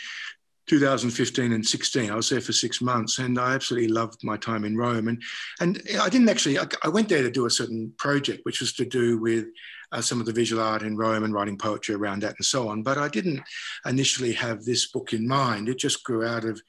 2015 0.67 1.53
and 1.53 1.67
16. 1.67 2.11
I 2.11 2.15
was 2.15 2.29
there 2.29 2.41
for 2.41 2.53
six 2.53 2.81
months 2.81 3.19
and 3.19 3.39
I 3.39 3.55
absolutely 3.55 3.89
loved 3.89 4.23
my 4.23 4.37
time 4.37 4.65
in 4.65 4.77
Rome. 4.77 5.09
And, 5.09 5.23
and 5.59 5.83
I 6.01 6.09
didn't 6.09 6.29
actually, 6.29 6.59
I, 6.59 6.67
I 6.85 6.89
went 6.89 7.09
there 7.09 7.23
to 7.23 7.31
do 7.31 7.47
a 7.47 7.51
certain 7.51 7.93
project, 7.99 8.43
which 8.45 8.61
was 8.61 8.73
to 8.75 8.85
do 8.85 9.19
with 9.19 9.47
uh, 9.93 10.01
some 10.01 10.21
of 10.21 10.27
the 10.27 10.33
visual 10.33 10.63
art 10.63 10.83
in 10.83 10.97
Rome 10.97 11.25
and 11.25 11.35
writing 11.35 11.59
poetry 11.59 11.95
around 11.95 12.23
that 12.23 12.37
and 12.37 12.45
so 12.45 12.69
on. 12.69 12.83
But 12.83 12.99
I 12.99 13.09
didn't 13.09 13.41
initially 13.87 14.33
have 14.33 14.65
this 14.65 14.91
book 14.91 15.13
in 15.13 15.27
mind. 15.27 15.69
It 15.69 15.79
just 15.79 16.05
grew 16.05 16.25
out 16.25 16.45
of 16.45 16.61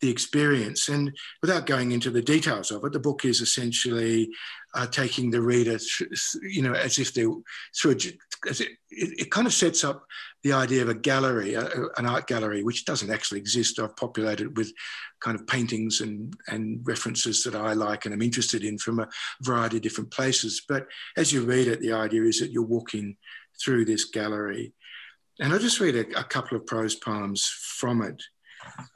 the 0.00 0.10
experience. 0.10 0.88
And 0.88 1.16
without 1.40 1.66
going 1.66 1.92
into 1.92 2.10
the 2.10 2.22
details 2.22 2.70
of 2.70 2.84
it, 2.84 2.92
the 2.92 2.98
book 2.98 3.24
is 3.24 3.40
essentially 3.40 4.30
taking 4.90 5.30
the 5.30 5.40
reader, 5.40 5.78
you 6.42 6.62
know, 6.62 6.72
as 6.72 6.98
if 6.98 7.12
they 7.12 7.26
through 7.76 7.96
as 8.48 8.60
it, 8.60 8.70
it, 8.90 9.20
it, 9.20 9.30
kind 9.30 9.46
of 9.46 9.52
sets 9.52 9.84
up 9.84 10.04
the 10.42 10.52
idea 10.52 10.82
of 10.82 10.88
a 10.88 10.94
gallery, 10.94 11.54
a, 11.54 11.68
an 11.96 12.06
art 12.06 12.26
gallery, 12.26 12.62
which 12.62 12.84
doesn't 12.84 13.10
actually 13.10 13.38
exist. 13.38 13.78
I've 13.78 13.96
populated 13.96 14.56
with 14.56 14.72
kind 15.20 15.38
of 15.38 15.46
paintings 15.46 16.00
and, 16.00 16.34
and 16.48 16.80
references 16.84 17.44
that 17.44 17.54
I 17.54 17.74
like 17.74 18.04
and 18.04 18.12
I'm 18.12 18.22
interested 18.22 18.64
in 18.64 18.78
from 18.78 18.98
a 18.98 19.08
variety 19.42 19.76
of 19.76 19.82
different 19.82 20.10
places. 20.10 20.62
But 20.68 20.86
as 21.16 21.32
you 21.32 21.44
read 21.44 21.68
it, 21.68 21.80
the 21.80 21.92
idea 21.92 22.22
is 22.24 22.40
that 22.40 22.50
you're 22.50 22.62
walking 22.62 23.16
through 23.62 23.84
this 23.84 24.06
gallery. 24.06 24.72
And 25.38 25.52
I'll 25.52 25.58
just 25.58 25.80
read 25.80 25.94
a, 25.94 26.18
a 26.18 26.24
couple 26.24 26.56
of 26.56 26.66
prose 26.66 26.96
poems 26.96 27.46
from 27.46 28.02
it. 28.02 28.22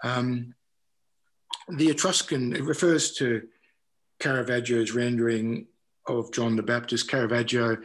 Um, 0.03 0.55
the 1.69 1.91
Etruscan, 1.91 2.55
it 2.55 2.65
refers 2.65 3.13
to 3.15 3.43
Caravaggio's 4.19 4.93
rendering 4.93 5.67
of 6.07 6.33
John 6.33 6.57
the 6.57 6.63
Baptist. 6.63 7.09
Caravaggio 7.09 7.79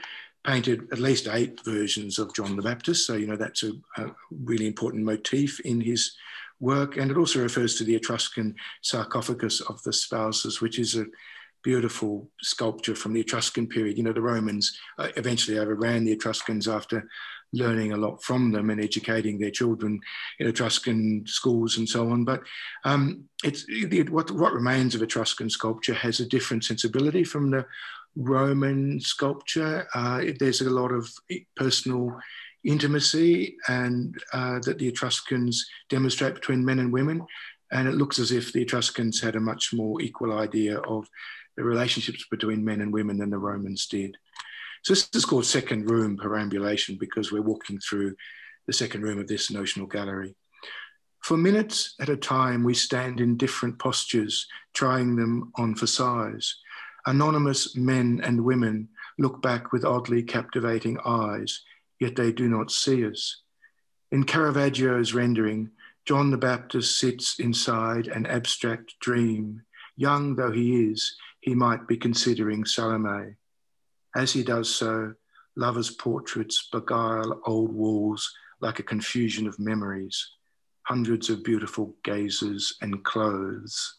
painted 0.45 0.87
at 0.91 0.99
least 0.99 1.27
eight 1.27 1.59
versions 1.63 2.17
of 2.17 2.33
John 2.33 2.55
the 2.55 2.61
Baptist. 2.61 3.05
So, 3.05 3.15
you 3.15 3.27
know, 3.27 3.35
that's 3.35 3.63
a, 3.63 3.73
a, 3.97 4.11
really 4.43 4.65
important 4.65 5.03
motif 5.03 5.59
in 5.61 5.81
his 5.81 6.15
work. 6.59 6.97
And 6.97 7.11
it 7.11 7.17
also 7.17 7.41
refers 7.41 7.75
to 7.75 7.83
the 7.83 7.95
Etruscan 7.95 8.55
sarcophagus 8.81 9.61
of 9.61 9.81
the 9.83 9.93
spouses, 9.93 10.61
which 10.61 10.79
is 10.79 10.95
a 10.95 11.05
beautiful 11.63 12.29
sculpture 12.41 12.95
from 12.95 13.13
the 13.13 13.21
Etruscan 13.21 13.67
period. 13.67 13.97
You 13.97 14.03
know, 14.03 14.13
the 14.13 14.21
Romans 14.21 14.77
uh, 14.97 15.09
eventually 15.15 15.59
overran 15.59 16.05
the 16.05 16.11
Etruscans 16.11 16.67
after 16.67 17.07
learning 17.53 17.91
a 17.91 17.97
lot 17.97 18.23
from 18.23 18.51
them 18.51 18.69
and 18.69 18.81
educating 18.81 19.37
their 19.37 19.51
children 19.51 19.99
in 20.39 20.47
Etruscan 20.47 21.23
schools 21.25 21.77
and 21.77 21.87
so 21.87 22.09
on. 22.09 22.23
But 22.23 22.43
um, 22.85 23.25
it's 23.43 23.65
it, 23.67 24.09
what, 24.09 24.31
what 24.31 24.53
remains 24.53 24.95
of 24.95 25.01
Etruscan 25.01 25.49
sculpture 25.49 25.93
has 25.93 26.19
a 26.19 26.27
different 26.27 26.63
sensibility 26.63 27.23
from 27.23 27.51
the 27.51 27.65
Roman 28.15 28.99
sculpture. 28.99 29.87
Uh, 29.93 30.23
there's 30.39 30.61
a 30.61 30.69
lot 30.69 30.91
of 30.91 31.09
personal 31.55 32.17
intimacy 32.63 33.55
and 33.67 34.15
uh, 34.33 34.59
that 34.59 34.77
the 34.77 34.87
Etruscans 34.87 35.65
demonstrate 35.89 36.35
between 36.35 36.63
men 36.63 36.79
and 36.79 36.93
women. 36.93 37.25
And 37.71 37.87
it 37.87 37.95
looks 37.95 38.19
as 38.19 38.31
if 38.31 38.51
the 38.51 38.61
Etruscans 38.61 39.21
had 39.21 39.35
a 39.35 39.39
much 39.39 39.73
more 39.73 40.01
equal 40.01 40.37
idea 40.37 40.77
of 40.79 41.07
the 41.55 41.63
relationships 41.63 42.25
between 42.29 42.63
men 42.63 42.81
and 42.81 42.93
women 42.93 43.17
than 43.17 43.29
the 43.29 43.37
Romans 43.37 43.87
did. 43.87 44.17
So 44.83 44.93
this 44.93 45.09
is 45.13 45.25
called 45.25 45.45
second 45.45 45.89
room 45.89 46.17
perambulation 46.17 46.97
because 46.99 47.31
we're 47.31 47.41
walking 47.41 47.79
through 47.79 48.15
the 48.67 48.73
second 48.73 49.03
room 49.03 49.19
of 49.19 49.27
this 49.27 49.51
notional 49.51 49.87
gallery. 49.87 50.35
For 51.23 51.37
minutes 51.37 51.93
at 51.99 52.09
a 52.09 52.17
time, 52.17 52.63
we 52.63 52.73
stand 52.73 53.21
in 53.21 53.37
different 53.37 53.77
postures, 53.77 54.47
trying 54.73 55.15
them 55.15 55.51
on 55.55 55.75
for 55.75 55.85
size. 55.85 56.55
Anonymous 57.05 57.75
men 57.75 58.21
and 58.23 58.43
women 58.43 58.89
look 59.19 59.41
back 59.41 59.71
with 59.71 59.85
oddly 59.85 60.23
captivating 60.23 60.97
eyes, 61.05 61.61
yet 61.99 62.15
they 62.15 62.31
do 62.31 62.49
not 62.49 62.71
see 62.71 63.05
us. 63.05 63.43
In 64.11 64.23
Caravaggio's 64.23 65.13
rendering, 65.13 65.69
John 66.05 66.31
the 66.31 66.37
Baptist 66.37 66.97
sits 66.97 67.39
inside 67.39 68.07
an 68.07 68.25
abstract 68.25 68.95
dream. 68.99 69.61
Young 69.95 70.35
though 70.35 70.51
he 70.51 70.85
is, 70.91 71.15
he 71.41 71.53
might 71.53 71.87
be 71.87 71.97
considering 71.97 72.65
Salome. 72.65 73.35
As 74.15 74.33
he 74.33 74.43
does 74.43 74.73
so, 74.73 75.13
lovers' 75.55 75.91
portraits 75.91 76.67
beguile 76.71 77.41
old 77.45 77.73
walls 77.73 78.33
like 78.59 78.79
a 78.79 78.83
confusion 78.83 79.47
of 79.47 79.59
memories, 79.59 80.31
hundreds 80.83 81.29
of 81.29 81.43
beautiful 81.43 81.95
gazes 82.03 82.75
and 82.81 83.03
clothes. 83.03 83.95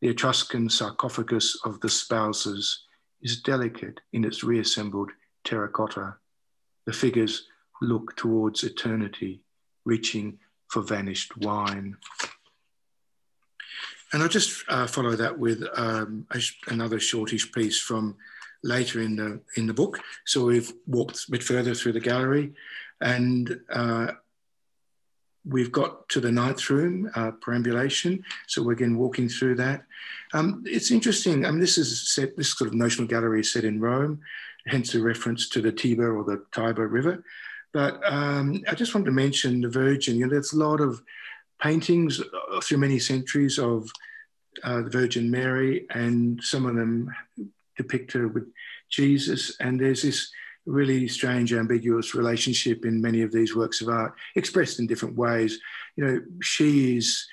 The 0.00 0.08
Etruscan 0.08 0.68
sarcophagus 0.68 1.58
of 1.64 1.80
the 1.80 1.88
spouses 1.88 2.84
is 3.22 3.40
delicate 3.40 4.00
in 4.12 4.24
its 4.24 4.44
reassembled 4.44 5.10
terracotta. 5.44 6.16
The 6.86 6.92
figures 6.92 7.46
look 7.80 8.14
towards 8.16 8.64
eternity, 8.64 9.40
reaching 9.84 10.38
for 10.68 10.82
vanished 10.82 11.36
wine. 11.38 11.96
And 14.12 14.22
I'll 14.22 14.28
just 14.28 14.64
uh, 14.68 14.86
follow 14.86 15.16
that 15.16 15.38
with 15.38 15.64
um, 15.76 16.26
another 16.68 17.00
shortish 17.00 17.50
piece 17.52 17.80
from 17.80 18.16
later 18.64 19.00
in 19.00 19.14
the 19.14 19.40
in 19.56 19.66
the 19.66 19.74
book. 19.74 20.00
So 20.24 20.46
we've 20.46 20.72
walked 20.86 21.28
a 21.28 21.30
bit 21.30 21.42
further 21.42 21.74
through 21.74 21.92
the 21.92 22.00
gallery, 22.00 22.54
and 23.00 23.60
uh, 23.70 24.12
we've 25.44 25.70
got 25.70 26.08
to 26.08 26.20
the 26.20 26.32
ninth 26.32 26.68
room 26.70 27.10
uh, 27.14 27.32
perambulation. 27.32 28.24
So 28.48 28.62
we're 28.62 28.72
again 28.72 28.96
walking 28.96 29.28
through 29.28 29.56
that. 29.56 29.84
Um, 30.32 30.64
it's 30.66 30.90
interesting. 30.90 31.44
I 31.44 31.50
mean, 31.50 31.60
this 31.60 31.78
is 31.78 32.10
set. 32.10 32.36
This 32.36 32.56
sort 32.56 32.68
of 32.68 32.74
notional 32.74 33.06
gallery 33.06 33.40
is 33.40 33.52
set 33.52 33.64
in 33.64 33.80
Rome, 33.80 34.20
hence 34.66 34.92
the 34.92 35.02
reference 35.02 35.48
to 35.50 35.60
the 35.60 35.72
Tiber 35.72 36.16
or 36.16 36.24
the 36.24 36.44
Tiber 36.52 36.88
River. 36.88 37.22
But 37.72 38.00
um, 38.10 38.62
I 38.68 38.74
just 38.74 38.94
wanted 38.94 39.06
to 39.06 39.12
mention 39.12 39.60
the 39.60 39.68
Virgin. 39.68 40.16
You 40.16 40.26
know, 40.26 40.30
there's 40.30 40.52
a 40.52 40.58
lot 40.58 40.80
of 40.80 41.02
paintings 41.60 42.20
uh, 42.20 42.60
through 42.60 42.78
many 42.78 42.98
centuries 42.98 43.58
of 43.58 43.90
uh, 44.62 44.82
the 44.82 44.90
Virgin 44.90 45.30
Mary, 45.30 45.86
and 45.90 46.42
some 46.42 46.66
of 46.66 46.76
them 46.76 47.10
depict 47.76 48.12
her 48.12 48.28
with 48.28 48.50
Jesus. 48.90 49.56
And 49.60 49.80
there's 49.80 50.02
this 50.02 50.30
really 50.66 51.08
strange, 51.08 51.52
ambiguous 51.52 52.14
relationship 52.14 52.84
in 52.84 53.00
many 53.00 53.22
of 53.22 53.32
these 53.32 53.54
works 53.54 53.80
of 53.80 53.88
art, 53.88 54.14
expressed 54.34 54.78
in 54.78 54.86
different 54.86 55.16
ways. 55.16 55.60
You 55.96 56.04
know, 56.04 56.20
she 56.42 56.96
is 56.96 57.26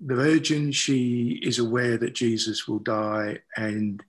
the 0.00 0.14
Virgin, 0.14 0.72
she 0.72 1.40
is 1.42 1.58
aware 1.58 1.96
that 1.96 2.14
Jesus 2.14 2.68
will 2.68 2.80
die, 2.80 3.38
and 3.56 4.02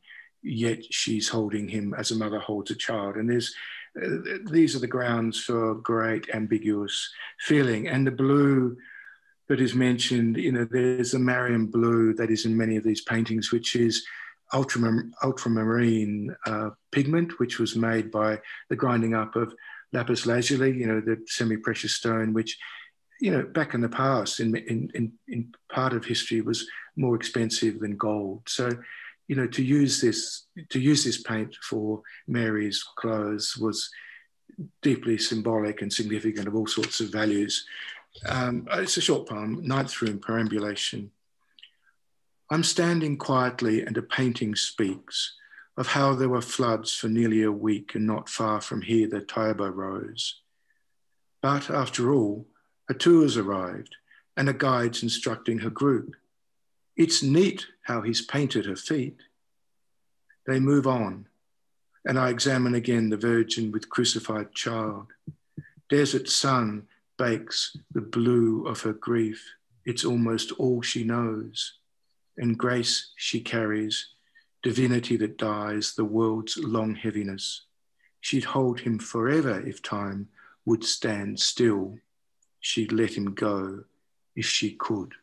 yet 0.44 0.84
she's 0.94 1.30
holding 1.30 1.68
him 1.68 1.94
as 1.98 2.12
a 2.12 2.16
mother 2.16 2.40
holds 2.40 2.72
a 2.72 2.76
child. 2.76 3.16
And 3.16 3.30
there's 3.30 3.54
uh, 4.02 4.38
these 4.52 4.76
are 4.76 4.80
the 4.80 4.88
grounds 4.88 5.40
for 5.40 5.76
great 5.76 6.30
ambiguous 6.34 7.10
feeling. 7.40 7.88
And 7.88 8.06
the 8.06 8.12
blue 8.12 8.78
that 9.48 9.62
is 9.62 9.74
mentioned, 9.74 10.38
you 10.38 10.52
know, 10.52 10.68
there's 10.70 11.14
a 11.14 11.20
Marian 11.20 11.68
blue 11.68 12.14
that 12.16 12.30
is 12.30 12.46
in 12.46 12.56
many 12.56 12.76
of 12.76 12.84
these 12.84 13.02
paintings, 13.02 13.52
which 13.52 13.76
is 13.76 14.06
ultramar- 14.54 15.12
ultramarine 15.24 16.36
uh, 16.46 16.70
pigment, 16.92 17.40
which 17.40 17.60
was 17.60 17.76
made 17.76 18.12
by 18.12 18.40
the 18.70 18.76
grinding 18.76 19.14
up 19.14 19.36
of 19.36 19.54
lapis 19.94 20.26
lazuli, 20.26 20.72
you 20.72 20.88
know, 20.88 21.02
the 21.02 21.22
semi-precious 21.28 21.96
stone, 21.96 22.34
which, 22.34 22.58
you 23.20 23.32
know, 23.32 23.44
back 23.44 23.74
in 23.74 23.82
the 23.82 23.90
past, 23.90 24.40
in, 24.40 24.56
in, 24.56 25.12
in, 25.28 25.54
part 25.72 25.94
of 25.94 26.06
history, 26.06 26.42
was 26.42 26.68
more 26.96 27.16
expensive 27.16 27.80
than 27.80 27.98
gold. 27.98 28.44
So, 28.48 28.70
you 29.28 29.36
know, 29.36 29.48
to 29.48 29.64
use 29.64 30.00
this 30.02 30.46
to 30.70 30.80
use 30.80 31.04
this 31.04 31.22
paint 31.22 31.56
for 31.62 32.02
Mary's 32.28 32.84
clothes 32.84 33.58
was 33.58 33.90
deeply 34.82 35.18
symbolic 35.18 35.82
and 35.82 35.92
significant 35.92 36.48
of 36.48 36.56
all 36.56 36.68
sorts 36.68 37.00
of 37.00 37.12
values. 37.12 37.66
Um, 38.28 38.68
it's 38.72 38.98
a 38.98 39.02
short 39.02 39.28
poem, 39.28 39.62
Ninth 39.64 40.02
Room 40.02 40.20
Perambulation. 40.20 41.12
I'm 42.50 42.64
standing 42.64 43.18
quietly 43.18 43.82
and 43.82 43.98
a 43.98 44.02
painting 44.02 44.56
speaks 44.56 45.34
of 45.76 45.88
how 45.88 46.16
there 46.16 46.30
were 46.30 46.42
floods 46.42 46.94
for 46.94 47.10
nearly 47.10 47.44
a 47.44 47.52
week 47.52 47.94
and 47.94 48.08
not 48.08 48.30
far 48.30 48.62
from 48.62 48.82
here 48.82 49.08
the 49.08 49.20
Tiber 49.20 49.70
rose. 49.70 50.42
But 51.42 51.70
after 51.70 52.14
all, 52.14 52.48
a 52.90 52.94
tour's 52.94 53.36
arrived 53.36 53.96
and 54.38 54.48
a 54.48 54.54
guide's 54.54 55.04
instructing 55.04 55.60
her 55.60 55.70
group. 55.70 56.16
It's 56.96 57.22
neat 57.22 57.68
how 57.84 58.02
he's 58.02 58.26
painted 58.26 58.66
her 58.66 58.78
feet. 58.78 59.18
They 60.46 60.60
move 60.60 60.88
on, 60.88 61.28
and 62.06 62.18
I 62.18 62.30
examine 62.30 62.76
again 62.76 63.10
the 63.10 63.18
Virgin 63.18 63.72
with 63.72 63.90
crucified 63.90 64.54
child. 64.54 65.08
Desert 65.90 66.30
sun 66.30 66.88
bakes 67.18 67.76
the 67.92 68.02
blue 68.02 68.66
of 68.66 68.82
her 68.82 68.94
grief. 68.94 69.54
It's 69.86 70.06
almost 70.06 70.54
all 70.54 70.82
she 70.82 71.04
knows. 71.04 71.74
And 72.38 72.58
grace 72.58 73.12
she 73.16 73.40
carries 73.42 74.10
divinity 74.64 75.18
that 75.18 75.38
dies, 75.38 75.94
the 75.96 76.06
world's 76.06 76.58
long 76.58 76.96
heaviness. 76.96 77.66
She'd 78.22 78.44
hold 78.44 78.80
him 78.80 79.00
forever 79.00 79.62
if 79.66 79.82
time 79.82 80.28
would 80.66 80.84
stand 80.84 81.40
still. 81.40 81.98
She'd 82.60 82.92
let 82.92 83.14
him 83.14 83.34
go 83.34 83.84
if 84.36 84.46
she 84.46 84.72
could. 84.72 85.14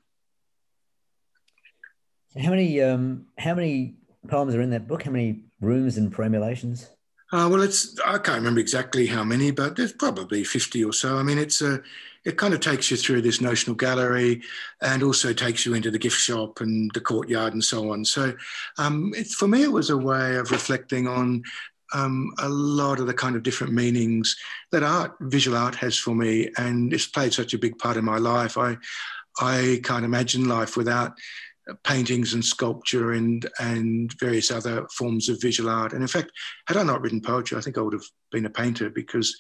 How 2.43 2.51
many 2.51 2.81
um, 2.81 3.27
how 3.39 3.55
many 3.55 3.95
poems 4.27 4.55
are 4.55 4.63
in 4.63 4.71
that 4.71 4.89
book? 4.89 5.05
How 5.05 5.11
many 5.11 5.45
rooms 5.61 5.99
and 5.99 6.13
perambulations? 6.13 6.89
Uh, 7.33 7.49
well, 7.51 7.63
it's 7.63 7.99
I 8.01 8.19
can't 8.19 8.39
remember 8.39 8.61
exactly 8.61 9.07
how 9.07 9.25
many, 9.25 9.51
but 9.51 9.77
there's 9.77 9.93
probably 9.93 10.43
fifty 10.43 10.85
or 10.85 10.93
so. 10.93 11.17
I 11.17 11.23
mean, 11.23 11.39
it's 11.39 11.63
a 11.63 11.83
it 12.25 12.39
kind 12.39 12.55
of 12.55 12.61
takes 12.61 12.91
you 12.91 12.97
through 12.97 13.23
this 13.23 13.41
notional 13.41 13.77
gallery 13.77 14.43
and 14.81 15.03
also 15.03 15.33
takes 15.33 15.67
you 15.67 15.75
into 15.75 15.91
the 15.91 15.99
gift 15.99 16.19
shop 16.19 16.61
and 16.61 16.91
the 16.95 17.01
courtyard 17.01 17.53
and 17.53 17.63
so 17.63 17.93
on. 17.93 18.05
So 18.05 18.35
um, 18.79 19.13
it, 19.17 19.29
for 19.29 19.47
me, 19.47 19.63
it 19.63 19.73
was 19.73 19.91
a 19.91 19.97
way 19.97 20.37
of 20.37 20.51
reflecting 20.51 21.07
on 21.07 21.43
um, 21.93 22.33
a 22.39 22.49
lot 22.49 22.99
of 22.99 23.07
the 23.07 23.15
kind 23.15 23.37
of 23.37 23.43
different 23.43 23.73
meanings 23.73 24.37
that 24.73 24.83
art, 24.83 25.13
visual 25.21 25.57
art 25.57 25.75
has 25.77 25.99
for 25.99 26.15
me. 26.15 26.51
And 26.57 26.93
it's 26.93 27.07
played 27.07 27.35
such 27.35 27.55
a 27.55 27.59
big 27.59 27.79
part 27.79 27.97
in 27.97 28.05
my 28.05 28.19
life. 28.19 28.57
I, 28.57 28.77
I 29.41 29.81
can't 29.85 30.05
imagine 30.05 30.49
life 30.49 30.77
without 30.77 31.13
paintings 31.83 32.35
and 32.35 32.45
sculpture 32.45 33.13
and 33.13 33.49
and 33.59 34.13
various 34.21 34.51
other 34.51 34.87
forms 34.93 35.29
of 35.29 35.41
visual 35.41 35.71
art. 35.71 35.93
And 35.93 36.03
in 36.03 36.09
fact, 36.09 36.31
had 36.67 36.77
I 36.77 36.83
not 36.83 37.01
written 37.01 37.21
poetry, 37.21 37.57
I 37.57 37.61
think 37.61 37.79
I 37.79 37.81
would 37.81 37.95
have 37.95 38.05
been 38.31 38.47
a 38.47 38.51
painter 38.51 38.91
because 38.91 39.35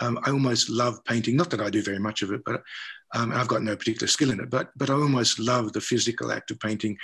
um, 0.00 0.18
I 0.24 0.30
almost 0.30 0.70
love 0.70 1.04
painting. 1.04 1.36
Not 1.36 1.50
that 1.50 1.60
I 1.60 1.70
do 1.70 1.82
very 1.82 1.98
much 1.98 2.22
of 2.22 2.32
it, 2.32 2.42
but 2.44 2.62
um, 3.14 3.32
I've 3.32 3.48
got 3.48 3.62
no 3.62 3.76
particular 3.76 4.08
skill 4.08 4.30
in 4.30 4.40
it. 4.40 4.50
But 4.50 4.70
but 4.76 4.90
I 4.90 4.94
almost 4.94 5.38
love 5.38 5.72
the 5.72 5.80
physical 5.80 6.32
act 6.32 6.50
of 6.50 6.60
painting. 6.60 6.96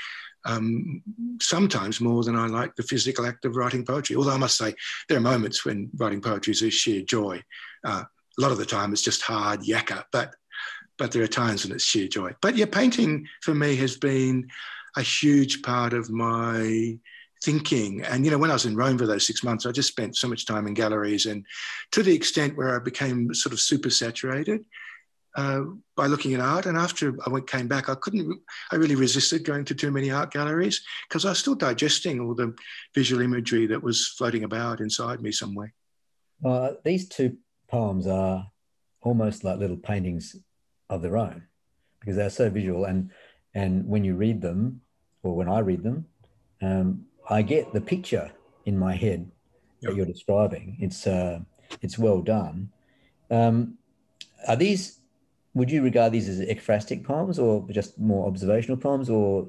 Um, 0.46 1.02
sometimes 1.40 2.00
more 2.00 2.24
than 2.24 2.34
I 2.34 2.46
like 2.46 2.74
the 2.74 2.82
physical 2.82 3.26
act 3.26 3.44
of 3.44 3.56
writing 3.56 3.84
poetry. 3.84 4.16
Although 4.16 4.32
I 4.32 4.38
must 4.38 4.56
say, 4.56 4.74
there 5.08 5.18
are 5.18 5.22
moments 5.22 5.64
when 5.64 5.90
writing 5.96 6.22
poetry 6.22 6.52
is 6.52 6.62
a 6.62 6.70
sheer 6.70 7.02
joy. 7.02 7.42
Uh, 7.84 8.04
a 8.38 8.40
lot 8.40 8.52
of 8.52 8.58
the 8.58 8.64
time, 8.66 8.92
it's 8.92 9.02
just 9.02 9.22
hard 9.22 9.60
yakka, 9.60 10.04
but 10.12 10.34
but 10.98 11.12
there 11.12 11.22
are 11.22 11.28
times 11.28 11.64
when 11.64 11.74
it's 11.74 11.84
sheer 11.84 12.08
joy. 12.08 12.32
But 12.42 12.56
yeah, 12.56 12.66
painting 12.66 13.26
for 13.42 13.54
me 13.54 13.76
has 13.76 13.96
been 13.96 14.48
a 14.96 15.02
huge 15.02 15.62
part 15.62 15.92
of 15.92 16.10
my 16.10 16.98
thinking. 17.42 18.02
And, 18.02 18.24
you 18.24 18.30
know, 18.30 18.38
when 18.38 18.50
I 18.50 18.54
was 18.54 18.66
in 18.66 18.76
Rome 18.76 18.98
for 18.98 19.06
those 19.06 19.26
six 19.26 19.42
months, 19.42 19.66
I 19.66 19.72
just 19.72 19.88
spent 19.88 20.16
so 20.16 20.28
much 20.28 20.46
time 20.46 20.66
in 20.66 20.74
galleries 20.74 21.26
and 21.26 21.44
to 21.92 22.02
the 22.02 22.14
extent 22.14 22.56
where 22.56 22.76
I 22.76 22.82
became 22.82 23.32
sort 23.34 23.52
of 23.52 23.60
super 23.60 23.90
saturated 23.90 24.64
uh, 25.36 25.62
by 25.96 26.06
looking 26.06 26.34
at 26.34 26.40
art. 26.40 26.66
And 26.66 26.76
after 26.76 27.16
I 27.26 27.30
went, 27.30 27.48
came 27.48 27.68
back, 27.68 27.88
I 27.88 27.94
couldn't, 27.94 28.40
I 28.72 28.76
really 28.76 28.94
resisted 28.94 29.44
going 29.44 29.64
to 29.66 29.74
too 29.74 29.90
many 29.90 30.10
art 30.10 30.32
galleries 30.32 30.82
because 31.08 31.24
I 31.24 31.30
was 31.30 31.38
still 31.38 31.54
digesting 31.54 32.20
all 32.20 32.34
the 32.34 32.54
visual 32.94 33.22
imagery 33.22 33.66
that 33.66 33.82
was 33.82 34.08
floating 34.08 34.44
about 34.44 34.80
inside 34.80 35.22
me 35.22 35.32
somewhere. 35.32 35.72
Well, 36.40 36.76
these 36.84 37.08
two 37.08 37.36
poems 37.68 38.06
are 38.06 38.46
almost 39.02 39.44
like 39.44 39.58
little 39.58 39.76
paintings 39.76 40.36
of 40.88 41.02
their 41.02 41.16
own 41.16 41.44
because 42.00 42.16
they're 42.16 42.30
so 42.30 42.50
visual 42.50 42.84
and 42.84 43.10
and 43.54 43.86
when 43.86 44.04
you 44.04 44.14
read 44.14 44.40
them 44.40 44.80
or 45.22 45.34
when 45.34 45.48
I 45.48 45.58
read 45.58 45.82
them, 45.82 46.06
um, 46.62 47.06
I 47.30 47.42
get 47.42 47.72
the 47.72 47.80
picture 47.80 48.30
in 48.66 48.78
my 48.78 48.94
head 48.94 49.30
yep. 49.80 49.90
that 49.90 49.96
you're 49.96 50.06
describing. 50.06 50.76
It's 50.80 51.06
uh, 51.06 51.40
it's 51.80 51.98
well 51.98 52.20
done. 52.20 52.70
Um, 53.30 53.78
are 54.48 54.56
these? 54.56 55.00
Would 55.54 55.70
you 55.70 55.82
regard 55.82 56.12
these 56.12 56.28
as 56.28 56.40
ekphrastic 56.40 57.04
poems, 57.04 57.38
or 57.38 57.66
just 57.70 57.98
more 57.98 58.26
observational 58.26 58.76
poems, 58.76 59.08
or 59.08 59.48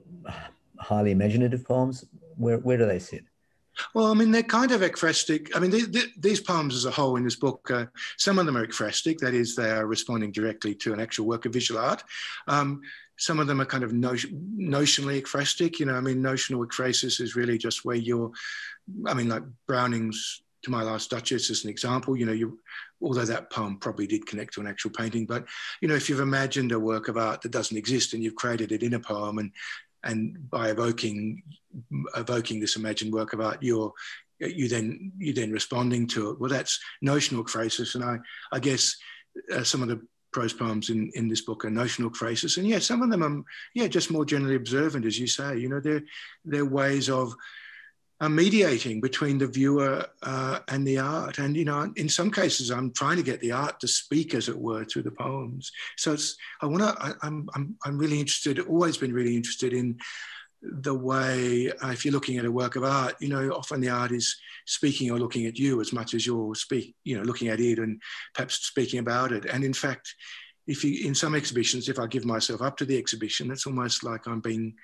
highly 0.79 1.11
imaginative 1.11 1.65
poems? 1.65 2.05
Where 2.38 2.59
where 2.59 2.77
do 2.77 2.86
they 2.86 2.99
sit? 2.99 3.23
Well, 3.93 4.11
I 4.11 4.13
mean, 4.13 4.32
they're 4.32 4.43
kind 4.43 4.71
of 4.71 4.82
ekphrastic. 4.82 5.49
I 5.55 5.59
mean, 5.59 5.71
they, 5.71 5.82
they, 5.82 6.03
these 6.17 6.41
poems 6.41 6.75
as 6.75 6.86
a 6.86 6.91
whole 6.91 7.15
in 7.15 7.23
this 7.23 7.38
book, 7.38 7.71
uh, 7.71 7.86
some 8.17 8.38
of 8.38 8.45
them 8.45 8.57
are 8.57 8.67
ekphrastic, 8.67 9.19
that 9.19 9.34
is, 9.34 9.55
they 9.55 9.71
are 9.71 9.88
responding 9.88 10.32
directly 10.32 10.75
to 10.75 10.93
an 10.93 10.99
actual 10.99 11.25
work 11.25 11.45
of 11.45 11.53
visual 11.53 11.79
art. 11.79 12.03
Um, 12.47 12.82
some 13.22 13.39
of 13.39 13.45
them 13.45 13.61
are 13.61 13.65
kind 13.65 13.84
of 13.84 13.93
notion, 13.93 14.57
notionally 14.59 15.22
ekphrastic. 15.22 15.80
You 15.80 15.86
know, 15.86 15.95
I 15.95 16.01
mean, 16.01 16.24
notional 16.24 16.65
ekphrasis 16.65 17.22
is 17.22 17.36
really 17.36 17.57
just 17.57 17.86
where 17.86 17.95
you're, 17.95 18.32
I 19.05 19.13
mean, 19.13 19.30
like 19.30 19.43
Browning's 19.67 20.41
To 20.63 20.72
My 20.72 20.82
Last 20.82 21.11
Duchess 21.11 21.51
as 21.51 21.63
an 21.63 21.69
example, 21.69 22.17
you 22.17 22.26
know, 22.26 22.32
you, 22.32 22.59
although 22.99 23.26
that 23.26 23.51
poem 23.51 23.78
probably 23.78 24.07
did 24.07 24.26
connect 24.26 24.55
to 24.55 24.61
an 24.61 24.67
actual 24.67 24.89
painting, 24.89 25.28
but, 25.28 25.45
you 25.82 25.88
know, 25.88 25.93
if 25.93 26.09
you've 26.09 26.19
imagined 26.19 26.72
a 26.72 26.80
work 26.80 27.09
of 27.09 27.17
art 27.17 27.41
that 27.41 27.51
doesn't 27.51 27.78
exist 27.78 28.13
and 28.13 28.24
you've 28.24 28.41
created 28.43 28.72
it 28.72 28.82
in 28.82 28.95
a 28.95 28.99
poem 28.99 29.38
and, 29.38 29.51
and 30.03 30.49
by 30.49 30.72
evoking, 30.72 31.43
evoking 32.17 32.59
this 32.59 32.76
imagined 32.76 33.13
work 33.13 33.34
of 33.34 33.41
art, 33.41 33.61
you're, 33.61 33.93
you 34.39 34.67
then, 34.67 35.11
you 35.19 35.32
then 35.32 35.51
responding 35.51 36.07
to 36.07 36.32
it. 36.32 36.39
Well, 36.39 36.49
that's 36.49 36.80
notional 37.03 37.43
ekphrasis. 37.43 37.93
And 37.93 38.03
I, 38.03 38.17
I 38.51 38.59
guess 38.59 38.95
uh, 39.53 39.63
some 39.63 39.84
of 39.84 39.89
the 39.89 40.01
prose 40.32 40.53
poems 40.53 40.89
in, 40.89 41.11
in 41.15 41.27
this 41.27 41.41
book 41.41 41.65
are 41.65 41.69
notional 41.69 42.09
ekphrasis. 42.09 42.57
And 42.57 42.67
yeah, 42.67 42.79
some 42.79 43.01
of 43.01 43.09
them 43.09 43.23
are, 43.23 43.43
yeah, 43.73 43.88
just 43.88 44.11
more 44.11 44.25
generally 44.25 44.55
observant, 44.55 45.05
as 45.05 45.19
you 45.19 45.27
say. 45.27 45.57
You 45.57 45.69
know, 45.69 45.79
they're, 45.79 46.03
they're 46.45 46.65
ways 46.65 47.09
of 47.09 47.36
uh, 48.21 48.29
mediating 48.29 49.01
between 49.01 49.38
the 49.38 49.47
viewer 49.47 50.05
uh, 50.21 50.59
and 50.67 50.86
the 50.86 50.99
art. 50.99 51.39
And, 51.39 51.57
you 51.57 51.65
know, 51.65 51.91
in 51.95 52.07
some 52.07 52.32
cases, 52.32 52.69
I'm 52.69 52.91
trying 52.93 53.17
to 53.17 53.23
get 53.23 53.39
the 53.41 53.51
art 53.51 53.79
to 53.79 53.88
speak, 53.88 54.36
as 54.36 54.47
it 54.47 54.57
were, 54.57 54.86
through 54.86 55.03
the 55.03 55.11
poems. 55.11 55.71
So 55.97 56.13
it's, 56.13 56.38
I 56.61 56.67
want 56.67 56.84
to, 56.84 57.17
I'm, 57.23 57.49
I'm, 57.55 57.75
I'm 57.84 57.97
really 57.97 58.19
interested, 58.19 58.59
always 58.59 58.97
been 58.97 59.13
really 59.13 59.36
interested 59.36 59.73
in 59.73 59.97
the 60.62 60.93
way, 60.93 61.72
uh, 61.72 61.89
if 61.89 62.05
you're 62.05 62.14
looking 62.14 62.38
at 62.38 62.45
a 62.45 62.51
work 62.51 62.76
of 62.76 62.84
art, 62.84 63.16
you 63.20 63.30
know, 63.30 63.49
often 63.51 63.82
the 63.82 63.89
art 63.89 64.12
is 64.12 64.36
speaking 64.66 65.09
or 65.09 65.18
looking 65.18 65.47
at 65.47 65.57
you 65.57 65.82
as 65.82 65.91
much 65.91 66.14
as 66.14 66.26
you're 66.26 66.53
speak, 66.53 66.95
you 67.03 67.18
know, 67.18 67.24
looking 67.24 67.47
at 67.47 67.59
it 67.59 67.80
and 67.80 68.01
perhaps 68.34 68.55
speaking 68.55 68.99
about 68.99 69.32
it. 69.32 69.45
And 69.45 69.64
in 69.64 69.74
fact, 69.74 70.14
if 70.68 70.84
you, 70.84 71.07
in 71.07 71.16
some 71.16 71.34
exhibitions, 71.34 71.89
if 71.89 71.97
I 71.97 72.05
give 72.05 72.26
myself 72.26 72.62
up 72.62 72.78
to 72.78 72.86
the 72.86 72.97
exhibition, 72.97 73.49
it's 73.49 73.66
almost 73.66 74.03
like 74.03 74.28
I'm 74.28 74.39
being, 74.39 74.76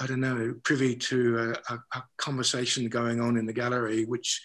I 0.00 0.06
don't 0.06 0.20
know, 0.20 0.54
privy 0.64 0.96
to 0.96 1.54
a, 1.68 1.74
a, 1.74 1.78
a 1.94 2.04
conversation 2.16 2.88
going 2.88 3.20
on 3.20 3.36
in 3.36 3.46
the 3.46 3.52
gallery, 3.52 4.04
which 4.04 4.42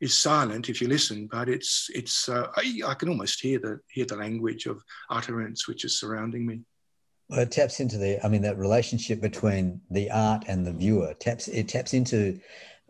is 0.00 0.16
silent 0.16 0.68
if 0.68 0.80
you 0.80 0.86
listen, 0.86 1.26
but 1.26 1.48
it's, 1.48 1.90
it's, 1.92 2.28
uh, 2.28 2.46
I, 2.56 2.80
I 2.86 2.94
can 2.94 3.08
almost 3.08 3.40
hear 3.40 3.58
the, 3.58 3.80
hear 3.88 4.04
the 4.04 4.16
language 4.16 4.66
of 4.66 4.80
utterance 5.10 5.66
which 5.66 5.84
is 5.84 5.98
surrounding 5.98 6.46
me. 6.46 6.60
Well, 7.28 7.40
it 7.40 7.50
taps 7.50 7.80
into 7.80 7.98
the, 7.98 8.24
I 8.24 8.28
mean, 8.28 8.42
that 8.42 8.58
relationship 8.58 9.20
between 9.20 9.80
the 9.90 10.10
art 10.10 10.44
and 10.48 10.66
the 10.66 10.72
viewer 10.72 11.14
taps, 11.14 11.48
it 11.48 11.68
taps 11.68 11.92
into 11.92 12.40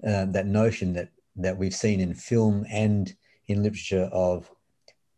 uh, 0.07 0.27
that 0.27 0.47
notion 0.47 0.93
that 0.95 1.11
that 1.41 1.57
we've 1.57 1.75
seen 1.75 2.01
in 2.01 2.15
film 2.15 2.67
and 2.69 3.15
in 3.47 3.63
literature 3.63 4.09
of 4.13 4.51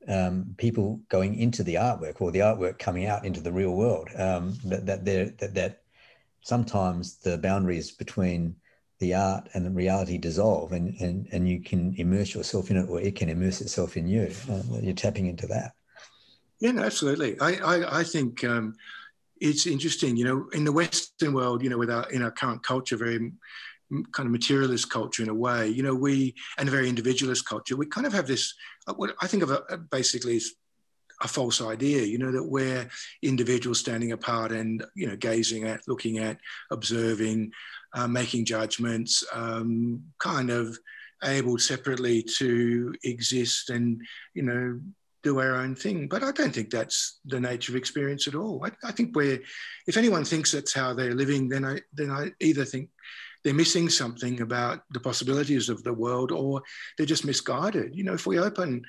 um, 0.07 0.55
people 0.59 1.01
going 1.09 1.35
into 1.35 1.63
the 1.63 1.75
artwork 1.75 2.21
or 2.21 2.31
the 2.31 2.41
artwork 2.41 2.79
coming 2.79 3.07
out 3.07 3.25
into 3.25 3.41
the 3.41 3.53
real 3.53 3.75
world. 3.75 4.09
Um, 4.17 4.55
that 4.65 4.87
that, 4.87 5.05
that 5.39 5.55
that 5.55 5.83
sometimes 6.43 7.17
the 7.17 7.39
boundaries 7.39 7.91
between 7.91 8.55
the 8.99 9.15
art 9.15 9.49
and 9.55 9.65
the 9.65 9.71
reality 9.71 10.19
dissolve, 10.19 10.73
and 10.73 10.95
and 11.01 11.29
and 11.33 11.49
you 11.49 11.61
can 11.61 11.95
immerse 11.97 12.35
yourself 12.35 12.71
in 12.71 12.77
it, 12.77 12.89
or 12.89 13.01
it 13.01 13.17
can 13.17 13.29
immerse 13.29 13.61
itself 13.61 13.97
in 13.97 14.07
you. 14.07 14.31
Uh, 14.51 14.63
you're 14.81 14.95
tapping 14.95 15.27
into 15.27 15.47
that. 15.47 15.73
Yeah, 16.59 16.79
absolutely. 16.79 17.39
I 17.41 17.53
I, 17.57 18.01
I 18.01 18.05
think. 18.05 18.45
Um, 18.45 18.77
it's 19.41 19.67
interesting, 19.67 20.17
you 20.17 20.25
know, 20.25 20.49
in 20.53 20.65
the 20.65 20.73
Western 20.73 21.33
world, 21.33 21.63
you 21.63 21.71
know, 21.71 21.79
with 21.79 21.91
our 21.91 22.09
in 22.11 22.23
our 22.23 22.31
current 22.31 22.63
culture, 22.63 22.97
very 22.97 23.33
kind 24.13 24.27
of 24.27 24.31
materialist 24.31 24.91
culture 24.91 25.23
in 25.23 25.29
a 25.29 25.35
way. 25.35 25.69
You 25.69 25.83
know, 25.83 25.95
we 25.95 26.35
and 26.59 26.69
a 26.69 26.73
very 26.73 26.89
individualist 26.89 27.47
culture. 27.47 27.77
We 27.77 27.87
kind 27.87 28.07
of 28.07 28.13
have 28.13 28.27
this. 28.27 28.55
Uh, 28.87 28.95
what 28.95 29.15
I 29.21 29.27
think 29.27 29.43
of 29.43 29.51
a, 29.51 29.79
basically 29.91 30.41
a 31.23 31.29
false 31.29 31.61
idea. 31.61 32.03
You 32.03 32.19
know 32.19 32.33
that 32.33 32.45
we're 32.45 32.89
individuals 33.23 33.81
standing 33.81 34.13
apart 34.13 34.53
and 34.53 34.85
you 34.95 35.09
know 35.09 35.17
gazing 35.17 35.65
at, 35.65 35.81
looking 35.89 36.19
at, 36.19 36.39
observing, 36.71 37.53
uh, 37.95 38.09
making 38.09 38.45
judgments, 38.45 39.25
um, 39.33 40.03
kind 40.19 40.51
of 40.51 40.79
able 41.25 41.59
separately 41.59 42.23
to 42.39 42.95
exist 43.05 43.69
and 43.69 44.01
you 44.35 44.43
know 44.43 44.81
do 45.23 45.41
our 45.41 45.57
own 45.57 45.75
thing. 45.75 46.09
But 46.09 46.23
I 46.23 46.33
don't 46.33 46.55
think 46.55 46.71
that's 46.71 47.21
the 47.25 47.41
nature 47.41 47.73
of 47.73 47.77
experience 47.77 48.27
at 48.27 48.35
all. 48.35 48.65
I, 48.65 48.89
I 48.89 48.93
think 48.93 49.15
we're, 49.15 49.41
if 49.87 49.97
anyone 49.97 50.25
thinks 50.25 50.53
that's 50.53 50.73
how 50.73 50.95
they're 50.95 51.15
living, 51.15 51.49
then 51.49 51.65
I 51.65 51.81
then 51.93 52.11
I 52.11 52.33
either 52.41 52.65
think 52.65 52.89
they're 53.43 53.55
missing 53.55 53.89
something 53.89 54.41
about 54.41 54.83
the 54.91 55.01
possibilities 55.01 55.69
of 55.69 55.83
the 55.83 55.93
world 55.93 56.31
or 56.31 56.63
they're 56.97 57.07
just 57.07 57.25
misguided. 57.25 57.97
You 57.97 58.05
know, 58.05 58.15
if 58.15 58.27
we 58.27 58.39
open, 58.39 58.83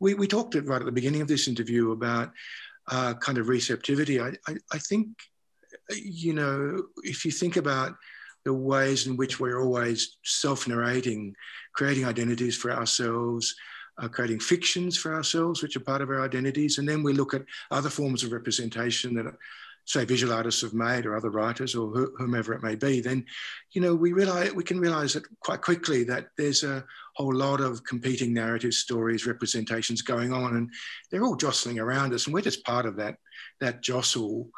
we, 0.00 0.14
we 0.14 0.26
talked 0.26 0.54
right 0.54 0.80
at 0.80 0.86
the 0.86 0.92
beginning 0.92 1.20
of 1.20 1.28
this 1.28 1.48
interview 1.48 1.92
about 1.92 2.30
uh, 2.90 3.14
kind 3.14 3.38
of 3.38 3.48
receptivity. 3.48 4.20
I, 4.20 4.32
I, 4.46 4.56
I 4.72 4.78
think, 4.78 5.08
you 5.94 6.32
know, 6.32 6.84
if 7.02 7.24
you 7.24 7.30
think 7.30 7.56
about 7.56 7.96
the 8.44 8.54
ways 8.54 9.06
in 9.06 9.16
which 9.16 9.38
we're 9.38 9.60
always 9.60 10.16
self 10.24 10.66
narrating, 10.66 11.34
creating 11.74 12.06
identities 12.06 12.56
for 12.56 12.70
ourselves, 12.70 13.54
uh, 13.98 14.08
creating 14.08 14.40
fictions 14.40 14.96
for 14.96 15.14
ourselves, 15.14 15.62
which 15.62 15.76
are 15.76 15.80
part 15.80 16.02
of 16.02 16.10
our 16.10 16.22
identities. 16.24 16.78
And 16.78 16.88
then 16.88 17.02
we 17.02 17.12
look 17.12 17.34
at 17.34 17.44
other 17.70 17.90
forms 17.90 18.22
of 18.22 18.32
representation 18.32 19.14
that, 19.14 19.34
say, 19.84 20.04
visual 20.04 20.32
artists 20.32 20.62
have 20.62 20.74
made 20.74 21.06
or 21.06 21.16
other 21.16 21.30
writers 21.30 21.74
or 21.74 21.88
wh- 21.90 22.18
whomever 22.20 22.52
it 22.52 22.62
may 22.62 22.76
be. 22.76 23.00
Then, 23.00 23.24
you 23.72 23.80
know, 23.80 23.94
we 23.94 24.12
realize 24.12 24.52
we 24.52 24.64
can 24.64 24.80
realize 24.80 25.14
that 25.14 25.24
quite 25.40 25.62
quickly 25.62 26.04
that 26.04 26.28
there's 26.36 26.62
a 26.62 26.84
whole 27.14 27.34
lot 27.34 27.60
of 27.60 27.82
competing 27.84 28.32
narratives, 28.32 28.78
stories, 28.78 29.26
representations 29.26 30.02
going 30.02 30.32
on, 30.32 30.56
and 30.56 30.70
they're 31.10 31.24
all 31.24 31.36
jostling 31.36 31.78
around 31.78 32.14
us, 32.14 32.26
and 32.26 32.34
we're 32.34 32.40
just 32.40 32.64
part 32.64 32.86
of 32.86 32.96
that 32.96 33.16
that 33.60 33.82
jostle. 33.82 34.50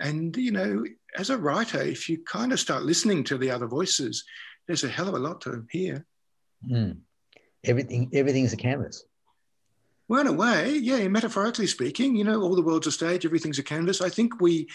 And 0.00 0.36
you 0.36 0.52
know, 0.52 0.84
as 1.16 1.30
a 1.30 1.38
writer, 1.38 1.82
if 1.82 2.08
you 2.08 2.18
kind 2.24 2.52
of 2.52 2.60
start 2.60 2.82
listening 2.82 3.24
to 3.24 3.38
the 3.38 3.50
other 3.50 3.66
voices, 3.66 4.24
there's 4.66 4.84
a 4.84 4.88
hell 4.88 5.08
of 5.08 5.14
a 5.14 5.18
lot 5.18 5.40
to 5.42 5.64
hear. 5.70 6.04
Mm 6.68 6.98
everything 7.64 8.10
everything's 8.12 8.52
a 8.52 8.56
canvas. 8.56 9.04
Well, 10.08 10.22
in 10.22 10.26
a 10.26 10.32
way, 10.32 10.74
yeah. 10.76 11.06
Metaphorically 11.08 11.66
speaking, 11.66 12.16
you 12.16 12.24
know, 12.24 12.40
all 12.40 12.56
the 12.56 12.62
world's 12.62 12.86
a 12.86 12.92
stage, 12.92 13.26
everything's 13.26 13.58
a 13.58 13.62
canvas. 13.62 14.00
I 14.00 14.08
think 14.08 14.40
we, 14.40 14.66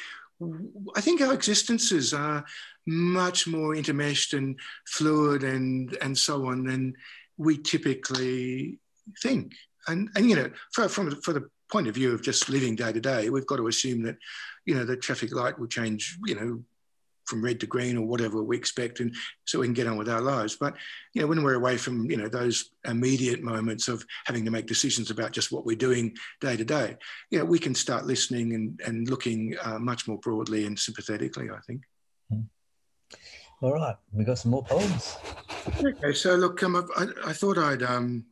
I 0.95 1.01
think 1.01 1.21
our 1.21 1.33
existences 1.33 2.13
are 2.13 2.45
much 2.85 3.47
more 3.47 3.73
intermeshed 3.73 4.37
and 4.37 4.59
fluid 4.85 5.43
and 5.43 5.97
and 6.01 6.17
so 6.17 6.47
on 6.47 6.65
than 6.65 6.93
we 7.37 7.57
typically 7.57 8.77
think. 9.21 9.53
And 9.87 10.09
and 10.15 10.29
you 10.29 10.35
know, 10.35 10.51
for, 10.71 10.87
from 10.87 11.19
for 11.21 11.33
the 11.33 11.49
point 11.71 11.87
of 11.87 11.95
view 11.95 12.13
of 12.13 12.21
just 12.21 12.49
living 12.49 12.75
day 12.75 12.93
to 12.93 13.01
day, 13.01 13.29
we've 13.29 13.47
got 13.47 13.55
to 13.57 13.67
assume 13.67 14.03
that, 14.03 14.17
you 14.65 14.75
know, 14.75 14.85
the 14.85 14.95
traffic 14.95 15.33
light 15.33 15.57
will 15.57 15.67
change, 15.67 16.19
you 16.25 16.35
know, 16.35 16.63
from 17.25 17.43
red 17.43 17.59
to 17.59 17.67
green 17.67 17.97
or 17.97 18.05
whatever 18.05 18.43
we 18.43 18.57
expect, 18.57 18.99
and 18.99 19.15
so 19.45 19.59
we 19.59 19.67
can 19.67 19.73
get 19.73 19.87
on 19.87 19.97
with 19.97 20.09
our 20.09 20.21
lives. 20.21 20.57
But 20.59 20.75
you 21.13 21.21
know, 21.21 21.27
when 21.27 21.43
we're 21.43 21.55
away 21.55 21.77
from 21.77 22.09
you 22.09 22.17
know 22.17 22.27
those 22.27 22.71
immediate 22.85 23.41
moments 23.41 23.87
of 23.87 24.05
having 24.25 24.45
to 24.45 24.51
make 24.51 24.65
decisions 24.65 25.11
about 25.11 25.31
just 25.31 25.51
what 25.51 25.65
we're 25.65 25.75
doing 25.75 26.15
day 26.41 26.57
to 26.57 26.65
day, 26.65 26.97
you 27.31 27.39
know, 27.39 27.45
we 27.45 27.59
can 27.59 27.75
start 27.75 28.05
listening 28.05 28.53
and 28.53 28.79
and 28.85 29.09
looking 29.09 29.55
uh, 29.63 29.79
much 29.79 30.07
more 30.07 30.17
broadly 30.19 30.65
and 30.65 30.77
sympathetically. 30.77 31.49
I 31.49 31.59
think. 31.67 31.81
Hmm. 32.29 32.41
All 33.61 33.73
right, 33.73 33.95
we 34.11 34.25
got 34.25 34.39
some 34.39 34.51
more 34.51 34.63
poems. 34.63 35.17
Okay, 35.81 36.13
so 36.13 36.35
look, 36.35 36.61
um, 36.63 36.75
I, 36.97 37.07
I 37.27 37.33
thought 37.33 37.57
I'd 37.57 37.81
um, 37.81 38.25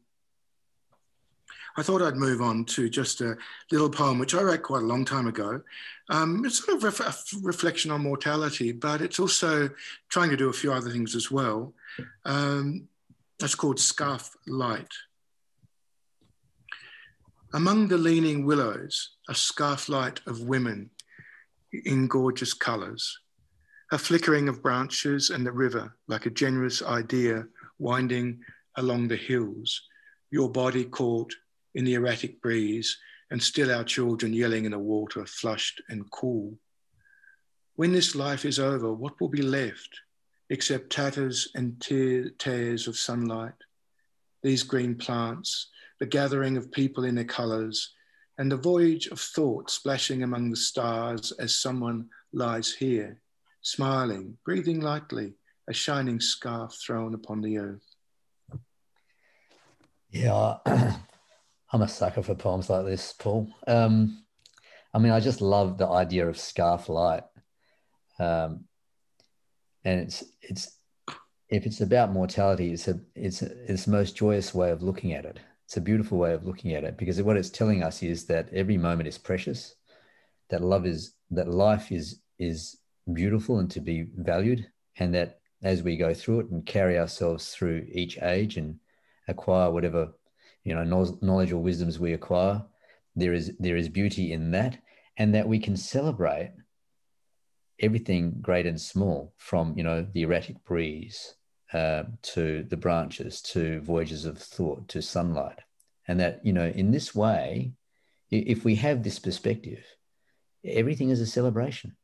I 1.78 1.84
thought 1.84 2.02
I'd 2.02 2.18
move 2.18 2.42
on 2.42 2.66
to 2.66 2.90
just 2.90 3.22
a 3.22 3.38
little 3.72 3.90
poem 3.90 4.20
which 4.20 4.36
I 4.36 4.42
wrote 4.42 4.64
quite 4.64 4.84
a 4.84 4.88
long 4.88 5.06
time 5.06 5.28
ago. 5.28 5.62
Um, 6.10 6.44
it's 6.46 6.64
sort 6.64 6.78
of 6.78 6.84
ref- 6.84 7.00
a 7.00 7.38
reflection 7.42 7.92
on 7.92 8.02
mortality, 8.02 8.72
but 8.72 9.02
it's 9.02 9.20
also 9.20 9.70
trying 10.10 10.30
to 10.32 10.38
do 10.38 10.50
a 10.50 10.54
few 10.54 10.74
other 10.74 10.90
things 10.90 11.16
as 11.16 11.32
well. 11.32 11.74
Um, 12.26 12.90
it's 13.42 13.56
called 13.56 13.80
Scarf 13.80 14.36
Light. 14.48 14.92
Among 17.54 17.88
the 17.88 17.98
leaning 17.98 18.46
willows, 18.46 19.16
a 19.28 19.36
scarf 19.36 19.90
light 19.90 20.22
of 20.26 20.42
women 20.42 20.90
in 21.74 22.08
gorgeous 22.08 22.54
colours, 22.54 23.20
a 23.92 23.98
flickering 23.98 24.48
of 24.48 24.62
branches 24.62 25.30
and 25.32 25.46
the 25.46 25.52
river 25.52 25.96
like 26.08 26.26
a 26.26 26.30
generous 26.30 26.82
idea 26.82 27.46
winding 27.78 28.40
along 28.78 29.08
the 29.08 29.18
hills, 29.18 29.82
your 30.30 30.50
body 30.50 30.86
caught 30.86 31.34
in 31.76 31.86
the 31.86 31.94
erratic 31.96 32.42
breeze, 32.42 32.98
and 33.30 33.42
still 33.42 33.72
our 33.72 33.84
children 33.84 34.34
yelling 34.34 34.66
in 34.66 34.72
the 34.72 34.80
water, 34.80 35.26
flushed 35.26 35.82
and 35.90 36.10
cool. 36.12 36.58
When 37.76 37.94
this 37.94 38.16
life 38.16 38.46
is 38.46 38.60
over, 38.60 38.94
what 38.94 39.20
will 39.20 39.30
be 39.30 39.42
left 39.42 39.90
except 40.50 40.92
tatters 40.92 41.48
and 41.56 41.80
tear, 41.80 42.30
tears 42.38 42.88
of 42.88 42.98
sunlight? 42.98 43.54
These 44.44 44.64
green 44.64 44.96
plants, 44.96 45.68
the 46.00 46.06
gathering 46.06 46.58
of 46.58 46.72
people 46.72 47.06
in 47.06 47.16
their 47.16 47.24
colours, 47.24 47.94
and 48.38 48.52
the 48.52 48.58
voyage 48.58 49.08
of 49.08 49.20
thought 49.20 49.70
splashing 49.70 50.24
among 50.24 50.50
the 50.50 50.58
stars 50.58 51.32
as 51.34 51.56
someone 51.56 52.10
lies 52.34 52.74
here, 52.74 53.22
smiling, 53.62 54.38
breathing 54.44 54.82
lightly, 54.82 55.36
a 55.68 55.74
shining 55.74 56.20
scarf 56.20 56.74
thrown 56.74 57.14
upon 57.14 57.42
the 57.42 57.58
earth. 57.60 57.96
Yeah, 60.10 60.58
I'm 61.72 61.82
a 61.82 61.88
sucker 61.88 62.22
for 62.22 62.36
poems 62.36 62.70
like 62.70 62.86
this, 62.86 63.14
Paul. 63.14 63.50
Um, 63.66 64.24
I 64.94 65.00
mean, 65.00 65.14
I 65.14 65.22
just 65.22 65.42
love 65.42 65.78
the 65.78 65.88
idea 65.88 66.28
of 66.28 66.38
scarf 66.38 66.90
light, 66.90 67.24
um, 68.20 68.66
and 69.86 70.02
it's 70.02 70.24
it's 70.42 70.78
if 71.50 71.66
it's 71.66 71.80
about 71.80 72.12
mortality, 72.12 72.74
it's 72.74 72.90
a 72.90 73.00
it's 73.16 73.42
a, 73.42 73.72
it's 73.72 73.86
the 73.86 73.92
most 73.92 74.18
joyous 74.18 74.54
way 74.54 74.72
of 74.72 74.84
looking 74.84 75.14
at 75.14 75.26
it. 75.26 75.40
It's 75.66 75.78
a 75.78 75.82
beautiful 75.82 76.18
way 76.18 76.34
of 76.34 76.46
looking 76.46 76.74
at 76.74 76.84
it 76.84 76.98
because 76.98 77.22
what 77.22 77.38
it's 77.38 77.50
telling 77.50 77.84
us 77.84 78.04
is 78.04 78.26
that 78.26 78.50
every 78.52 78.78
moment 78.78 79.08
is 79.08 79.18
precious, 79.18 79.76
that 80.50 80.62
love 80.62 80.86
is 80.86 81.14
that 81.30 81.48
life 81.48 81.90
is 81.90 82.20
is 82.38 82.78
beautiful 83.14 83.60
and 83.60 83.72
to 83.72 83.80
be 83.80 84.08
valued, 84.18 84.68
and 84.98 85.16
that 85.16 85.40
as 85.64 85.84
we 85.84 85.96
go 85.96 86.14
through 86.14 86.42
it 86.42 86.50
and 86.50 86.66
carry 86.66 87.00
ourselves 87.00 87.50
through 87.56 87.88
each 87.94 88.18
age 88.22 88.58
and 88.58 88.78
acquire 89.30 89.72
whatever 89.72 90.10
you 90.64 90.76
know 90.76 91.16
knowledge 91.22 91.52
or 91.52 91.58
wisdoms 91.58 92.00
we 92.00 92.14
acquire 92.14 92.62
there 93.16 93.34
is 93.34 93.54
there 93.60 93.78
is 93.78 93.90
beauty 93.90 94.32
in 94.32 94.52
that 94.52 94.78
and 95.18 95.36
that 95.36 95.48
we 95.48 95.60
can 95.60 95.76
celebrate 95.76 96.54
everything 97.80 98.38
great 98.42 98.66
and 98.66 98.80
small 98.80 99.34
from 99.38 99.74
you 99.78 99.84
know 99.84 100.06
the 100.14 100.22
erratic 100.22 100.64
breeze 100.64 101.36
uh, 101.74 102.04
to 102.22 102.64
the 102.64 102.78
branches 102.78 103.42
to 103.42 103.80
voyages 103.82 104.26
of 104.26 104.38
thought 104.38 104.88
to 104.90 105.02
sunlight. 105.02 105.60
And 106.08 106.20
that 106.20 106.46
you 106.46 106.54
know 106.54 106.68
in 106.68 106.92
this 106.92 107.16
way 107.16 107.74
if 108.30 108.66
we 108.66 108.76
have 108.76 109.04
this 109.04 109.20
perspective 109.20 109.84
everything 110.66 111.10
is 111.10 111.22
a 111.22 111.26
celebration. 111.26 111.96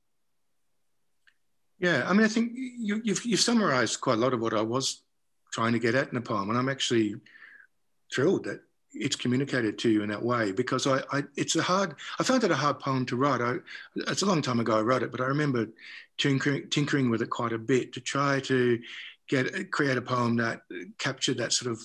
Yeah 1.80 2.05
i 2.08 2.14
mean 2.14 2.26
i 2.26 2.28
think 2.28 2.53
you, 2.55 3.01
you've, 3.03 3.24
you've 3.26 3.39
summarized 3.39 4.01
quite 4.01 4.18
a 4.18 4.22
lot 4.22 4.34
of 4.34 4.39
what 4.39 4.53
i 4.53 4.62
was 4.62 5.03
trying 5.51 5.74
to 5.74 5.80
get 5.80 5.93
at 5.93 6.08
in 6.08 6.16
the 6.16 6.22
poem 6.22 6.49
and 6.49 6.58
i'm 6.58 6.70
actually 6.70 7.16
thrilled 8.14 8.45
that 8.45 8.62
it's 8.93 9.16
communicated 9.16 9.78
to 9.78 9.89
you 9.89 10.01
in 10.01 10.10
that 10.10 10.24
way 10.24 10.51
because 10.51 10.88
I, 10.88 11.01
I, 11.12 11.24
it's 11.36 11.55
a 11.55 11.62
hard 11.62 11.95
I 12.20 12.24
found 12.24 12.43
it 12.43 12.51
a 12.51 12.55
hard 12.55 12.80
poem 12.80 13.05
to 13.08 13.16
write. 13.16 13.41
I, 13.41 13.55
it's 13.95 14.22
a 14.22 14.26
long 14.26 14.41
time 14.41 14.60
ago 14.60 14.78
I 14.78 14.82
wrote 14.82 15.03
it, 15.03 15.12
but 15.12 15.22
I 15.22 15.26
remember 15.26 15.68
tinkering, 16.18 16.70
tinkering 16.70 17.10
with 17.10 17.22
it 17.22 17.30
quite 17.30 17.53
a 17.53 17.60
bit 17.60 17.93
to 17.93 18.01
try 18.01 18.39
to 18.41 18.80
get 19.28 19.72
create 19.72 19.97
a 19.97 20.01
poem 20.01 20.38
that 20.38 20.62
captured 20.97 21.38
that 21.38 21.53
sort 21.53 21.72
of 21.72 21.82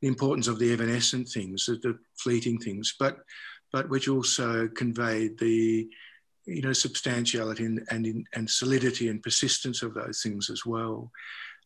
the 0.00 0.08
importance 0.08 0.48
of 0.48 0.58
the 0.58 0.72
evanescent 0.72 1.28
things, 1.28 1.66
the, 1.66 1.76
the 1.76 1.98
fleeting 2.16 2.58
things, 2.58 2.94
but 2.98 3.18
but 3.72 3.88
which 3.88 4.08
also 4.08 4.68
conveyed 4.68 5.38
the 5.38 5.88
you 6.46 6.62
know 6.62 6.72
substantiality 6.72 7.64
and, 7.64 7.82
and 7.90 8.26
and 8.34 8.48
solidity 8.48 9.08
and 9.08 9.22
persistence 9.22 9.82
of 9.82 9.94
those 9.94 10.22
things 10.22 10.50
as 10.50 10.64
well. 10.64 11.10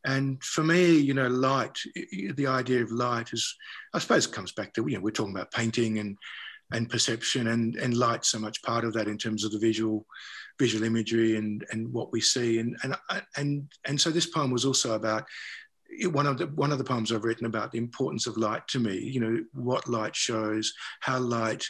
And 0.05 0.43
for 0.43 0.63
me, 0.63 0.97
you 0.99 1.15
know, 1.15 1.29
light, 1.29 1.79
the 2.35 2.47
idea 2.47 2.83
of 2.83 2.91
light 2.91 3.33
is, 3.33 3.55
I 3.93 3.99
suppose 3.99 4.27
it 4.27 4.33
comes 4.33 4.53
back 4.53 4.73
to, 4.75 4.87
you 4.89 4.97
know, 4.97 5.03
we're 5.03 5.11
talking 5.11 5.35
about 5.35 5.53
painting 5.53 5.99
and, 5.99 6.17
and 6.73 6.89
perception 6.89 7.49
and, 7.49 7.77
and 7.77 7.97
light 7.97 8.25
so 8.25 8.39
much 8.39 8.63
part 8.63 8.85
of 8.85 8.93
that 8.95 9.09
in 9.09 9.19
terms 9.19 9.45
of 9.45 9.53
the 9.53 9.59
visual, 9.59 10.07
visual 10.59 10.85
imagery 10.85 11.37
and, 11.37 11.67
and 11.71 11.93
what 11.93 12.13
we 12.13 12.21
see. 12.21 12.61
And, 12.61 12.77
and, 12.83 12.97
and, 13.37 13.69
and 13.87 14.01
so 14.01 14.11
this 14.11 14.27
poem 14.27 14.51
was 14.51 14.65
also 14.65 14.95
about 14.95 15.25
one 16.05 16.27
of 16.27 16.39
the 16.39 16.47
one 16.47 16.73
of 16.73 16.79
the 16.79 16.85
poems 16.85 17.13
I've 17.13 17.25
written 17.25 17.47
about 17.47 17.73
the 17.73 17.79
importance 17.79 18.27
of 18.27 18.37
light 18.37 18.67
to 18.69 18.79
me. 18.79 18.99
You 18.99 19.21
know 19.21 19.45
what 19.53 19.89
light 19.89 20.15
shows, 20.15 20.73
how 21.01 21.19
light 21.19 21.65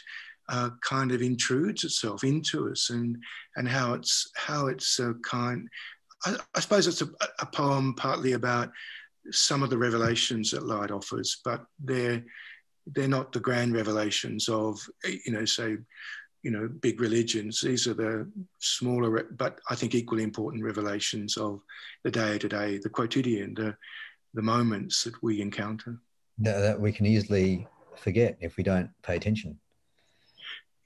uh, 0.49 0.69
kind 0.83 1.11
of 1.11 1.21
intrudes 1.21 1.83
itself 1.83 2.23
into 2.23 2.69
us, 2.69 2.89
and 2.89 3.17
and 3.55 3.67
how 3.67 3.93
it's 3.93 4.29
how 4.35 4.67
it's 4.67 4.99
uh, 4.99 5.13
kind 5.23 5.67
I, 6.25 6.35
I 6.55 6.59
suppose 6.59 6.87
it's 6.87 7.01
a, 7.01 7.09
a, 7.39 7.45
poem 7.45 7.93
partly 7.95 8.33
about 8.33 8.71
some 9.31 9.63
of 9.63 9.69
the 9.69 9.77
revelations 9.77 10.51
that 10.51 10.65
light 10.65 10.91
offers, 10.91 11.41
but 11.43 11.65
they're 11.79 12.23
they're 12.87 13.07
not 13.07 13.31
the 13.31 13.39
grand 13.39 13.73
revelations 13.73 14.49
of 14.49 14.79
you 15.05 15.31
know 15.31 15.45
say 15.45 15.77
you 16.43 16.51
know 16.51 16.67
big 16.67 16.99
religions. 16.99 17.61
These 17.61 17.87
are 17.87 17.93
the 17.93 18.29
smaller, 18.59 19.23
but 19.31 19.59
I 19.69 19.75
think 19.75 19.95
equally 19.95 20.23
important 20.23 20.63
revelations 20.63 21.37
of 21.37 21.61
the 22.03 22.11
day 22.11 22.37
to 22.37 22.49
day, 22.49 22.77
the 22.77 22.89
quotidian, 22.89 23.53
the 23.53 23.75
the 24.33 24.41
moments 24.41 25.03
that 25.03 25.21
we 25.21 25.41
encounter. 25.41 25.99
That 26.39 26.79
we 26.79 26.91
can 26.91 27.05
easily 27.05 27.67
forget 27.95 28.37
if 28.39 28.57
we 28.57 28.63
don't 28.63 28.89
pay 29.03 29.15
attention. 29.15 29.59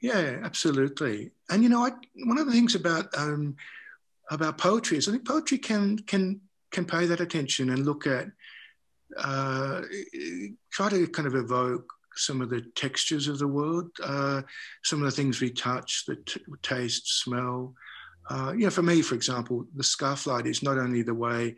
Yeah, 0.01 0.39
absolutely. 0.43 1.31
And 1.49 1.63
you 1.63 1.69
know, 1.69 1.85
I, 1.85 1.91
one 2.25 2.37
of 2.37 2.45
the 2.45 2.51
things 2.51 2.75
about 2.75 3.07
um, 3.17 3.55
about 4.31 4.57
poetry 4.57 4.97
is 4.97 5.07
I 5.07 5.11
think 5.11 5.27
poetry 5.27 5.57
can 5.57 5.97
can 5.99 6.41
can 6.71 6.85
pay 6.85 7.05
that 7.05 7.21
attention 7.21 7.69
and 7.69 7.85
look 7.85 8.07
at 8.07 8.27
uh, 9.17 9.81
try 10.71 10.89
to 10.89 11.07
kind 11.07 11.27
of 11.27 11.35
evoke 11.35 11.91
some 12.15 12.41
of 12.41 12.49
the 12.49 12.61
textures 12.75 13.27
of 13.27 13.39
the 13.39 13.47
world, 13.47 13.89
uh, 14.03 14.41
some 14.83 14.99
of 14.99 15.05
the 15.05 15.11
things 15.11 15.41
we 15.41 15.49
touch, 15.49 16.05
the 16.07 16.15
t- 16.15 16.41
taste, 16.61 17.21
smell. 17.21 17.73
Uh, 18.29 18.53
you 18.53 18.63
know, 18.63 18.69
for 18.69 18.81
me, 18.81 19.01
for 19.01 19.15
example, 19.15 19.65
the 19.75 19.83
scarf 19.83 20.25
light 20.25 20.47
is 20.47 20.63
not 20.63 20.77
only 20.77 21.03
the 21.03 21.13
way 21.13 21.55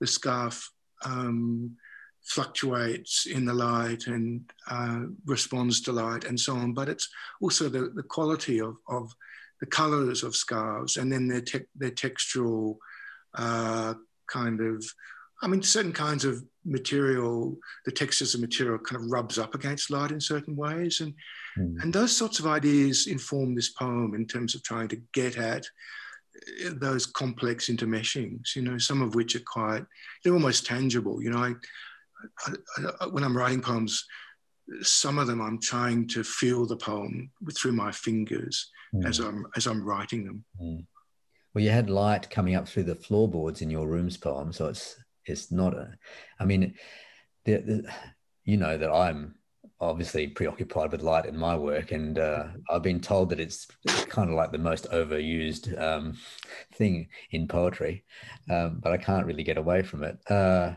the 0.00 0.06
scarf 0.06 0.70
um, 1.04 1.76
fluctuates 2.22 3.26
in 3.26 3.44
the 3.44 3.54
light 3.54 4.06
and 4.06 4.50
uh, 4.68 5.02
responds 5.26 5.80
to 5.80 5.92
light 5.92 6.24
and 6.24 6.38
so 6.38 6.54
on, 6.54 6.72
but 6.72 6.88
it's 6.88 7.08
also 7.40 7.68
the, 7.68 7.90
the 7.94 8.02
quality 8.02 8.60
of, 8.60 8.76
of 8.88 9.14
the 9.60 9.66
colors 9.66 10.22
of 10.22 10.36
scarves 10.36 10.96
and 10.96 11.10
then 11.10 11.28
their, 11.28 11.40
te- 11.40 11.66
their 11.74 11.90
textural 11.90 12.76
uh, 13.34 13.94
kind 14.26 14.60
of, 14.60 14.84
I 15.42 15.48
mean, 15.48 15.62
certain 15.62 15.92
kinds 15.92 16.24
of 16.24 16.42
material, 16.64 17.56
the 17.84 17.92
textures 17.92 18.34
of 18.34 18.40
material 18.40 18.78
kind 18.78 19.02
of 19.02 19.10
rubs 19.10 19.38
up 19.38 19.54
against 19.54 19.90
light 19.90 20.10
in 20.10 20.20
certain 20.20 20.56
ways. 20.56 21.00
And, 21.00 21.14
mm. 21.58 21.82
and 21.82 21.92
those 21.92 22.16
sorts 22.16 22.38
of 22.38 22.46
ideas 22.46 23.06
inform 23.06 23.54
this 23.54 23.70
poem 23.70 24.14
in 24.14 24.26
terms 24.26 24.54
of 24.54 24.62
trying 24.62 24.88
to 24.88 25.00
get 25.12 25.36
at 25.36 25.64
uh, 26.66 26.70
those 26.74 27.06
complex 27.06 27.68
intermeshings, 27.68 28.56
you 28.56 28.62
know, 28.62 28.78
some 28.78 29.02
of 29.02 29.14
which 29.14 29.36
are 29.36 29.44
quite, 29.46 29.84
they're 30.22 30.34
almost 30.34 30.66
tangible. 30.66 31.22
You 31.22 31.30
know, 31.30 31.38
I, 31.38 31.54
I, 32.46 32.90
I, 33.02 33.06
when 33.06 33.22
I'm 33.22 33.36
writing 33.36 33.60
poems, 33.60 34.06
some 34.82 35.18
of 35.18 35.26
them 35.26 35.40
I'm 35.40 35.60
trying 35.60 36.08
to 36.08 36.24
feel 36.24 36.66
the 36.66 36.76
poem 36.76 37.30
through 37.56 37.72
my 37.72 37.92
fingers 37.92 38.70
mm. 38.94 39.06
as 39.06 39.18
I'm 39.18 39.46
as 39.56 39.66
I'm 39.66 39.84
writing 39.84 40.24
them. 40.24 40.44
Mm. 40.60 40.86
Well, 41.54 41.64
you 41.64 41.70
had 41.70 41.88
light 41.88 42.28
coming 42.28 42.54
up 42.54 42.68
through 42.68 42.82
the 42.82 42.94
floorboards 42.94 43.62
in 43.62 43.70
your 43.70 43.88
room's 43.88 44.16
poem, 44.16 44.52
so 44.52 44.66
it's 44.66 44.96
it's 45.24 45.50
not 45.50 45.74
a. 45.74 45.92
I 46.38 46.44
mean, 46.44 46.74
the, 47.44 47.56
the, 47.58 47.92
you 48.44 48.56
know 48.56 48.76
that 48.76 48.90
I'm 48.90 49.36
obviously 49.80 50.28
preoccupied 50.28 50.92
with 50.92 51.02
light 51.02 51.26
in 51.26 51.36
my 51.36 51.56
work, 51.56 51.92
and 51.92 52.18
uh, 52.18 52.48
I've 52.70 52.82
been 52.82 53.00
told 53.00 53.30
that 53.30 53.40
it's, 53.40 53.66
it's, 53.84 54.04
kind 54.06 54.30
of 54.30 54.36
like 54.36 54.52
the 54.52 54.58
most 54.58 54.90
overused 54.90 55.78
um, 55.80 56.16
thing 56.74 57.08
in 57.30 57.48
poetry, 57.48 58.04
um, 58.50 58.80
but 58.82 58.92
I 58.92 58.96
can't 58.96 59.26
really 59.26 59.42
get 59.42 59.58
away 59.58 59.82
from 59.82 60.04
it. 60.04 60.18
Uh, 60.30 60.74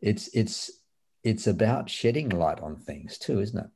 it's 0.00 0.28
it's 0.34 0.70
it's 1.22 1.46
about 1.46 1.90
shedding 1.90 2.28
light 2.28 2.60
on 2.60 2.76
things 2.76 3.18
too, 3.18 3.40
isn't 3.40 3.58
it? 3.58 3.70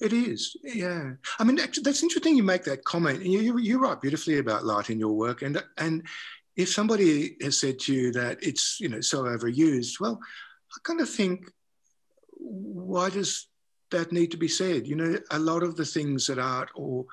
It 0.00 0.12
is, 0.12 0.56
yeah. 0.64 1.12
I 1.38 1.44
mean, 1.44 1.56
that's 1.56 2.02
interesting. 2.02 2.36
You 2.36 2.42
make 2.42 2.64
that 2.64 2.84
comment, 2.84 3.20
and 3.22 3.32
you, 3.32 3.58
you 3.58 3.78
write 3.78 4.00
beautifully 4.00 4.38
about 4.38 4.64
light 4.64 4.90
in 4.90 4.98
your 4.98 5.12
work. 5.12 5.42
And 5.42 5.62
and 5.78 6.02
if 6.56 6.68
somebody 6.70 7.36
has 7.40 7.60
said 7.60 7.78
to 7.80 7.94
you 7.94 8.12
that 8.12 8.38
it's 8.42 8.80
you 8.80 8.88
know 8.88 9.00
so 9.00 9.24
overused, 9.24 10.00
well, 10.00 10.18
I 10.74 10.78
kind 10.82 11.00
of 11.00 11.08
think, 11.08 11.48
why 12.36 13.10
does 13.10 13.46
that 13.90 14.10
need 14.10 14.32
to 14.32 14.36
be 14.36 14.48
said? 14.48 14.88
You 14.88 14.96
know, 14.96 15.18
a 15.30 15.38
lot 15.38 15.62
of 15.62 15.76
the 15.76 15.84
things 15.84 16.26
that 16.26 16.38
art 16.38 16.70
or 16.74 17.06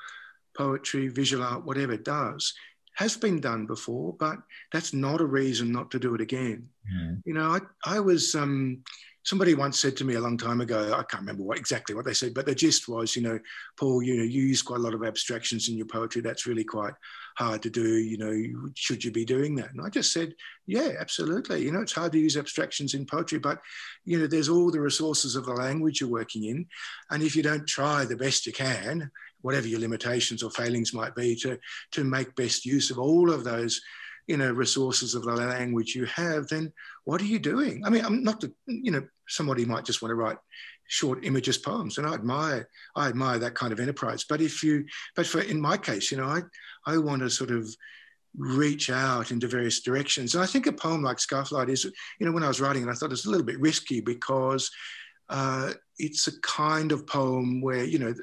poetry, 0.57 1.09
visual 1.09 1.43
art, 1.43 1.65
whatever 1.65 1.95
does, 1.95 2.53
has 2.99 3.15
been 3.15 3.39
done 3.39 3.65
before, 3.65 4.13
but 4.19 4.39
that's 4.73 4.93
not 4.93 5.21
a 5.21 5.25
reason 5.25 5.71
not 5.71 5.89
to 5.91 5.99
do 5.99 6.15
it 6.15 6.21
again. 6.21 6.67
Mm. 6.93 7.21
You 7.25 7.33
know, 7.33 7.57
I 7.57 7.59
I 7.95 7.99
was. 8.01 8.35
Um, 8.35 8.83
somebody 9.23 9.53
once 9.53 9.79
said 9.79 9.95
to 9.95 10.05
me 10.05 10.15
a 10.15 10.19
long 10.19 10.37
time 10.37 10.59
ago, 10.59 10.91
I 10.91 11.03
can't 11.03 11.21
remember 11.21 11.43
what 11.43 11.57
exactly 11.59 11.93
what 11.93 12.05
they 12.05 12.13
said, 12.13 12.33
but 12.33 12.45
the 12.45 12.55
gist 12.55 12.87
was, 12.87 13.15
you 13.15 13.21
know, 13.21 13.37
Paul, 13.77 14.01
you 14.01 14.17
know, 14.17 14.23
you 14.23 14.41
use 14.41 14.61
quite 14.61 14.79
a 14.79 14.81
lot 14.81 14.93
of 14.95 15.03
abstractions 15.03 15.69
in 15.69 15.77
your 15.77 15.85
poetry. 15.85 16.21
That's 16.21 16.47
really 16.47 16.63
quite 16.63 16.93
hard 17.37 17.61
to 17.63 17.69
do. 17.69 17.97
You 17.97 18.17
know, 18.17 18.71
should 18.75 19.03
you 19.03 19.11
be 19.11 19.25
doing 19.25 19.55
that? 19.55 19.71
And 19.71 19.85
I 19.85 19.89
just 19.89 20.13
said, 20.13 20.33
yeah, 20.65 20.93
absolutely. 20.99 21.63
You 21.63 21.71
know, 21.71 21.81
it's 21.81 21.93
hard 21.93 22.13
to 22.13 22.19
use 22.19 22.37
abstractions 22.37 22.95
in 22.95 23.05
poetry, 23.05 23.39
but 23.39 23.59
you 24.03 24.17
know, 24.17 24.25
there's 24.25 24.49
all 24.49 24.71
the 24.71 24.81
resources 24.81 25.35
of 25.35 25.45
the 25.45 25.53
language 25.53 26.01
you're 26.01 26.09
working 26.09 26.45
in, 26.45 26.65
and 27.11 27.21
if 27.21 27.35
you 27.35 27.43
don't 27.43 27.67
try 27.67 28.05
the 28.05 28.17
best 28.17 28.47
you 28.47 28.53
can, 28.53 29.11
whatever 29.41 29.67
your 29.67 29.79
limitations 29.79 30.43
or 30.43 30.51
failings 30.51 30.93
might 30.93 31.15
be, 31.15 31.35
to 31.37 31.57
to 31.91 32.03
make 32.03 32.35
best 32.35 32.65
use 32.65 32.91
of 32.91 32.99
all 32.99 33.31
of 33.31 33.43
those 33.43 33.81
you 34.29 34.37
know 34.37 34.51
resources 34.51 35.15
of 35.15 35.23
the 35.23 35.33
language 35.33 35.95
you 35.95 36.05
have 36.05 36.47
then 36.47 36.71
what 37.03 37.19
are 37.19 37.25
you 37.25 37.39
doing? 37.39 37.83
I 37.83 37.89
mean 37.89 38.05
i'm 38.05 38.23
not 38.23 38.39
the 38.39 38.53
you 38.67 38.91
know 38.91 39.03
somebody 39.27 39.65
might 39.65 39.85
just 39.85 40.01
want 40.01 40.11
to 40.11 40.15
write 40.15 40.37
short 40.87 41.25
images 41.25 41.57
poems 41.57 41.97
and 41.97 42.07
i 42.07 42.13
admire 42.13 42.67
i 42.95 43.07
admire 43.07 43.39
that 43.39 43.55
kind 43.55 43.73
of 43.73 43.79
enterprise. 43.79 44.25
But 44.29 44.41
if 44.41 44.63
you 44.63 44.85
but 45.15 45.25
for 45.25 45.41
in 45.41 45.59
my 45.59 45.77
case 45.77 46.11
you 46.11 46.17
know 46.17 46.27
i 46.27 46.41
i 46.85 46.97
want 46.97 47.21
to 47.23 47.29
sort 47.29 47.51
of 47.51 47.67
reach 48.37 48.91
out 48.91 49.31
into 49.31 49.47
various 49.47 49.81
directions. 49.81 50.35
And 50.35 50.43
i 50.43 50.47
think 50.47 50.67
a 50.67 50.71
poem 50.71 51.01
like 51.01 51.17
scarflight 51.17 51.69
is 51.69 51.85
you 51.85 52.25
know 52.25 52.31
when 52.31 52.43
i 52.43 52.47
was 52.47 52.61
writing 52.61 52.83
it 52.83 52.89
i 52.89 52.93
thought 52.93 53.07
it 53.07 53.17
was 53.19 53.25
a 53.25 53.31
little 53.31 53.45
bit 53.45 53.59
risky 53.59 53.99
because 53.99 54.69
uh, 55.29 55.73
it's 55.99 56.27
a 56.27 56.39
kind 56.41 56.91
of 56.91 57.05
poem 57.05 57.61
where 57.61 57.83
you 57.83 57.99
know 57.99 58.13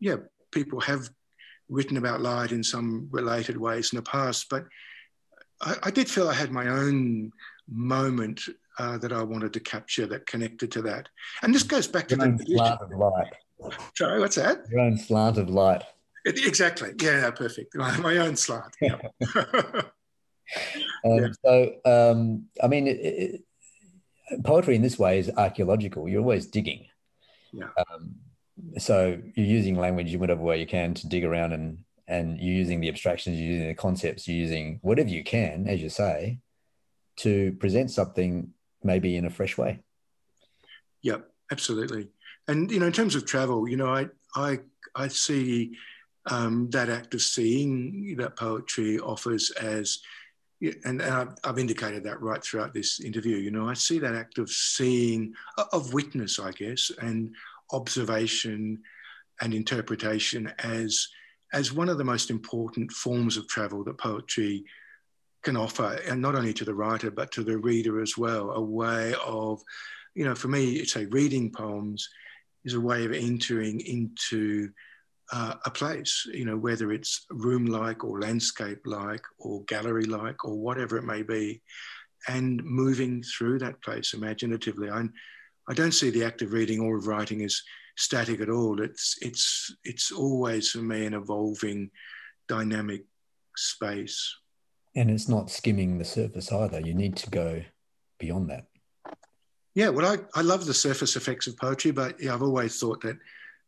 yeah 0.00 0.16
people 0.54 0.80
have 0.80 1.10
written 1.68 1.96
about 1.96 2.20
light 2.20 2.52
in 2.52 2.62
some 2.62 3.08
related 3.10 3.56
ways 3.56 3.92
in 3.92 3.96
the 3.96 4.02
past 4.02 4.48
but 4.48 4.64
I, 5.60 5.76
I 5.84 5.90
did 5.90 6.08
feel 6.08 6.28
I 6.28 6.34
had 6.34 6.52
my 6.52 6.68
own 6.68 7.32
moment 7.68 8.40
uh, 8.78 8.98
that 8.98 9.12
I 9.12 9.22
wanted 9.22 9.52
to 9.54 9.60
capture 9.60 10.06
that 10.06 10.26
connected 10.26 10.70
to 10.72 10.82
that. 10.82 11.08
And 11.42 11.54
this 11.54 11.62
goes 11.62 11.86
back 11.86 12.10
Your 12.10 12.18
to 12.18 12.24
own 12.24 12.36
the 12.36 12.44
slant 12.44 12.80
of 12.80 12.90
light. 12.90 13.32
Sorry, 13.96 14.20
what's 14.20 14.36
that? 14.36 14.64
Your 14.70 14.80
own 14.80 14.98
slant 14.98 15.38
of 15.38 15.48
light. 15.48 15.84
It, 16.24 16.44
exactly. 16.46 16.90
Yeah, 17.00 17.30
perfect. 17.30 17.74
My, 17.76 17.96
my 17.98 18.16
own 18.18 18.36
slant. 18.36 18.74
Yeah. 18.80 18.98
um, 19.36 19.84
yeah. 21.04 21.28
So, 21.44 21.74
um, 21.84 22.46
I 22.62 22.66
mean, 22.66 22.86
it, 22.88 22.98
it, 23.00 23.44
poetry 24.44 24.76
in 24.76 24.82
this 24.82 24.98
way 24.98 25.18
is 25.18 25.30
archaeological. 25.36 26.08
You're 26.08 26.20
always 26.20 26.46
digging. 26.46 26.86
Yeah. 27.52 27.68
Um, 27.78 28.16
so 28.78 29.18
you're 29.34 29.46
using 29.46 29.76
language 29.76 30.12
in 30.12 30.20
whatever 30.20 30.42
way 30.42 30.60
you 30.60 30.66
can 30.66 30.94
to 30.94 31.08
dig 31.08 31.24
around 31.24 31.52
and 31.52 31.78
and 32.06 32.38
you're 32.38 32.54
using 32.54 32.80
the 32.80 32.88
abstractions, 32.88 33.38
you're 33.38 33.52
using 33.52 33.68
the 33.68 33.74
concepts, 33.74 34.28
you're 34.28 34.36
using 34.36 34.78
whatever 34.82 35.08
you 35.08 35.24
can, 35.24 35.66
as 35.66 35.80
you 35.80 35.88
say, 35.88 36.38
to 37.16 37.52
present 37.52 37.90
something 37.90 38.52
maybe 38.82 39.16
in 39.16 39.24
a 39.24 39.30
fresh 39.30 39.56
way. 39.56 39.80
Yep, 41.00 41.26
absolutely. 41.50 42.08
And 42.46 42.70
you 42.70 42.78
know, 42.78 42.86
in 42.86 42.92
terms 42.92 43.14
of 43.14 43.24
travel, 43.24 43.68
you 43.68 43.76
know, 43.76 43.88
I 43.88 44.08
I 44.34 44.60
I 44.94 45.08
see 45.08 45.76
um, 46.26 46.70
that 46.70 46.88
act 46.88 47.14
of 47.14 47.22
seeing 47.22 48.16
that 48.16 48.36
poetry 48.36 48.98
offers 48.98 49.50
as, 49.52 50.00
and, 50.60 51.00
and 51.00 51.02
I've, 51.02 51.34
I've, 51.44 51.58
indicated 51.58 52.04
that 52.04 52.20
right 52.22 52.42
throughout 52.42 52.72
this 52.72 53.00
interview. 53.00 53.36
You 53.36 53.50
know, 53.50 53.68
I 53.68 53.74
see 53.74 53.98
that 53.98 54.14
act 54.14 54.38
of 54.38 54.48
seeing, 54.48 55.34
of 55.72 55.92
witness, 55.92 56.38
I 56.38 56.52
guess, 56.52 56.90
and 56.98 57.34
observation 57.72 58.82
and 59.40 59.54
interpretation 59.54 60.52
as 60.58 61.08
as 61.52 61.72
one 61.72 61.88
of 61.88 61.98
the 61.98 62.04
most 62.04 62.30
important 62.30 62.90
forms 62.90 63.36
of 63.36 63.46
travel 63.46 63.84
that 63.84 63.96
poetry 63.98 64.64
can 65.42 65.56
offer, 65.56 66.00
and 66.08 66.20
not 66.20 66.34
only 66.34 66.52
to 66.52 66.64
the 66.64 66.74
writer, 66.74 67.10
but 67.10 67.30
to 67.30 67.44
the 67.44 67.56
reader 67.56 68.00
as 68.02 68.18
well, 68.18 68.50
a 68.50 68.60
way 68.60 69.14
of, 69.24 69.62
you 70.14 70.24
know, 70.24 70.34
for 70.34 70.48
me, 70.48 70.72
it's 70.76 70.96
a 70.96 71.06
reading 71.06 71.52
poems 71.52 72.08
is 72.64 72.74
a 72.74 72.80
way 72.80 73.04
of 73.04 73.12
entering 73.12 73.78
into 73.80 74.70
uh, 75.32 75.54
a 75.64 75.70
place, 75.70 76.26
you 76.32 76.44
know, 76.44 76.56
whether 76.56 76.92
it's 76.92 77.26
room 77.30 77.66
like 77.66 78.02
or 78.02 78.20
landscape 78.20 78.80
like 78.84 79.22
or 79.38 79.62
gallery 79.64 80.06
like 80.06 80.44
or 80.44 80.58
whatever 80.58 80.96
it 80.96 81.04
may 81.04 81.22
be, 81.22 81.62
and 82.26 82.64
moving 82.64 83.22
through 83.22 83.58
that 83.58 83.80
place 83.82 84.14
imaginatively. 84.14 84.90
I, 84.90 85.04
I 85.68 85.74
don't 85.74 85.92
see 85.92 86.10
the 86.10 86.24
act 86.24 86.42
of 86.42 86.52
reading 86.52 86.80
or 86.80 86.96
of 86.96 87.06
writing 87.06 87.42
as 87.42 87.62
static 87.96 88.40
at 88.40 88.50
all. 88.50 88.80
It's 88.80 89.16
it's 89.20 89.74
it's 89.84 90.12
always 90.12 90.70
for 90.70 90.78
me 90.78 91.06
an 91.06 91.14
evolving, 91.14 91.90
dynamic 92.48 93.04
space. 93.56 94.36
And 94.96 95.10
it's 95.10 95.28
not 95.28 95.50
skimming 95.50 95.98
the 95.98 96.04
surface 96.04 96.52
either. 96.52 96.80
You 96.80 96.94
need 96.94 97.16
to 97.16 97.30
go 97.30 97.62
beyond 98.18 98.50
that. 98.50 98.66
Yeah, 99.74 99.88
well, 99.88 100.06
I, 100.06 100.38
I 100.38 100.42
love 100.42 100.66
the 100.66 100.74
surface 100.74 101.16
effects 101.16 101.46
of 101.46 101.56
poetry, 101.56 101.90
but 101.90 102.20
yeah, 102.20 102.34
I've 102.34 102.42
always 102.42 102.78
thought 102.78 103.00
that 103.02 103.16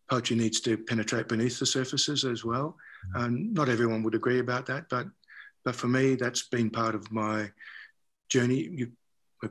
poetry 0.08 0.36
needs 0.36 0.60
to 0.60 0.78
penetrate 0.78 1.28
beneath 1.28 1.58
the 1.58 1.66
surfaces 1.66 2.24
as 2.24 2.44
well. 2.44 2.76
Mm-hmm. 3.16 3.24
Um, 3.24 3.52
not 3.52 3.68
everyone 3.68 4.02
would 4.04 4.14
agree 4.14 4.38
about 4.38 4.66
that, 4.66 4.88
but 4.88 5.06
But 5.64 5.74
for 5.74 5.88
me, 5.88 6.14
that's 6.14 6.48
been 6.48 6.70
part 6.70 6.94
of 6.94 7.10
my 7.10 7.50
journey. 8.28 8.70
You, 8.70 8.92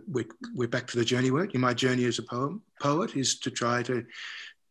we're, 0.07 0.25
we're 0.53 0.67
back 0.67 0.87
to 0.87 0.97
the 0.97 1.05
journey 1.05 1.31
word. 1.31 1.53
My 1.55 1.73
journey 1.73 2.05
as 2.05 2.19
a 2.19 2.23
poem, 2.23 2.61
poet 2.81 3.15
is 3.15 3.39
to 3.39 3.51
try 3.51 3.83
to, 3.83 4.05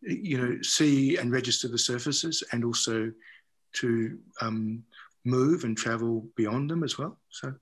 you 0.03 0.39
know, 0.39 0.63
see 0.63 1.17
and 1.17 1.33
register 1.33 1.69
the 1.69 1.79
surfaces 1.79 2.43
and 2.53 2.65
also 2.65 3.13
to 3.75 4.19
um, 4.41 4.83
move 5.25 5.65
and 5.65 5.77
travel 5.77 6.27
beyond 6.37 6.71
them 6.71 6.83
as 6.83 6.99
well. 6.99 7.19
So, 7.31 7.55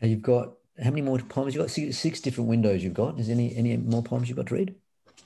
and 0.00 0.10
you've 0.10 0.22
got 0.22 0.54
how 0.82 0.90
many 0.90 1.02
more 1.02 1.18
poems? 1.18 1.54
You've 1.54 1.62
got 1.62 1.70
six, 1.70 1.98
six 1.98 2.20
different 2.20 2.48
windows. 2.48 2.82
You've 2.82 2.94
got. 2.94 3.18
Is 3.18 3.28
any 3.28 3.54
any 3.56 3.76
more 3.76 4.02
poems 4.02 4.28
you've 4.28 4.36
got 4.36 4.46
to 4.46 4.54
read? 4.54 4.74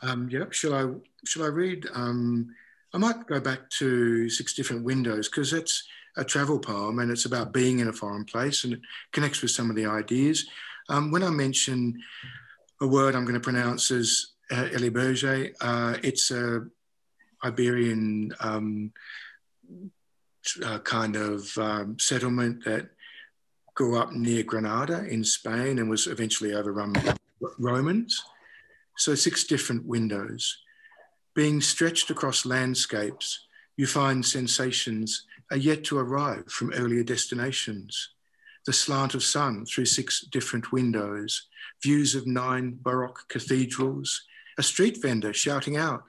Um, 0.02 0.28
yeah. 0.30 0.44
Shall 0.50 0.74
I? 0.74 0.92
Shall 1.24 1.44
I 1.44 1.48
read? 1.48 1.86
Um, 1.94 2.54
I 2.92 2.98
might 2.98 3.26
go 3.26 3.40
back 3.40 3.70
to 3.78 4.28
six 4.28 4.54
different 4.54 4.84
windows 4.84 5.28
because 5.28 5.50
that's 5.50 5.84
a 6.16 6.24
travel 6.24 6.58
poem 6.58 7.00
and 7.00 7.10
it's 7.10 7.24
about 7.24 7.52
being 7.52 7.80
in 7.80 7.88
a 7.88 7.92
foreign 7.92 8.24
place 8.24 8.62
and 8.62 8.74
it 8.74 8.80
connects 9.12 9.42
with 9.42 9.50
some 9.50 9.68
of 9.68 9.76
the 9.76 9.86
ideas. 9.86 10.46
Um, 10.88 11.10
when 11.10 11.22
I 11.22 11.30
mention 11.30 12.00
a 12.80 12.86
word 12.86 13.14
I'm 13.14 13.24
going 13.24 13.34
to 13.34 13.40
pronounce 13.40 13.90
as 13.90 14.32
uh, 14.50 14.68
Eliberge, 14.72 15.54
uh, 15.60 15.96
it's 16.02 16.30
a 16.30 16.66
Iberian 17.42 18.34
um, 18.40 18.92
uh, 20.64 20.78
kind 20.80 21.16
of 21.16 21.56
um, 21.58 21.98
settlement 21.98 22.64
that 22.64 22.90
grew 23.74 23.98
up 23.98 24.12
near 24.12 24.42
Granada 24.42 25.04
in 25.06 25.24
Spain 25.24 25.78
and 25.78 25.90
was 25.90 26.06
eventually 26.06 26.54
overrun 26.54 26.92
by 26.92 27.14
Romans. 27.58 28.22
So, 28.96 29.14
six 29.14 29.44
different 29.44 29.84
windows. 29.84 30.58
Being 31.34 31.60
stretched 31.60 32.10
across 32.10 32.46
landscapes, 32.46 33.46
you 33.76 33.86
find 33.86 34.24
sensations 34.24 35.24
are 35.50 35.56
yet 35.56 35.82
to 35.84 35.98
arrive 35.98 36.46
from 36.46 36.72
earlier 36.74 37.02
destinations. 37.02 38.13
The 38.66 38.72
slant 38.72 39.14
of 39.14 39.22
sun 39.22 39.66
through 39.66 39.84
six 39.86 40.20
different 40.20 40.72
windows, 40.72 41.48
views 41.82 42.14
of 42.14 42.26
nine 42.26 42.78
Baroque 42.80 43.28
cathedrals, 43.28 44.22
a 44.58 44.62
street 44.62 45.02
vendor 45.02 45.32
shouting 45.32 45.76
out, 45.76 46.04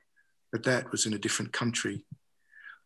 but 0.52 0.64
that 0.64 0.92
was 0.92 1.06
in 1.06 1.14
a 1.14 1.20
different 1.20 1.52
country. 1.52 2.06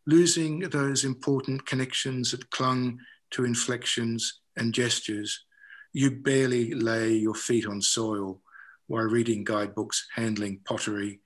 Losing 0.06 0.60
those 0.60 1.04
important 1.04 1.66
connections 1.66 2.32
that 2.32 2.50
clung 2.50 2.98
to 3.30 3.44
inflections 3.44 4.40
and 4.56 4.74
gestures, 4.74 5.44
you 5.92 6.10
barely 6.10 6.74
lay 6.74 7.12
your 7.12 7.34
feet 7.34 7.66
on 7.66 7.80
soil 7.80 8.40
while 8.86 9.04
reading 9.04 9.44
guidebooks 9.44 10.08
handling 10.16 10.60
pottery 10.64 11.20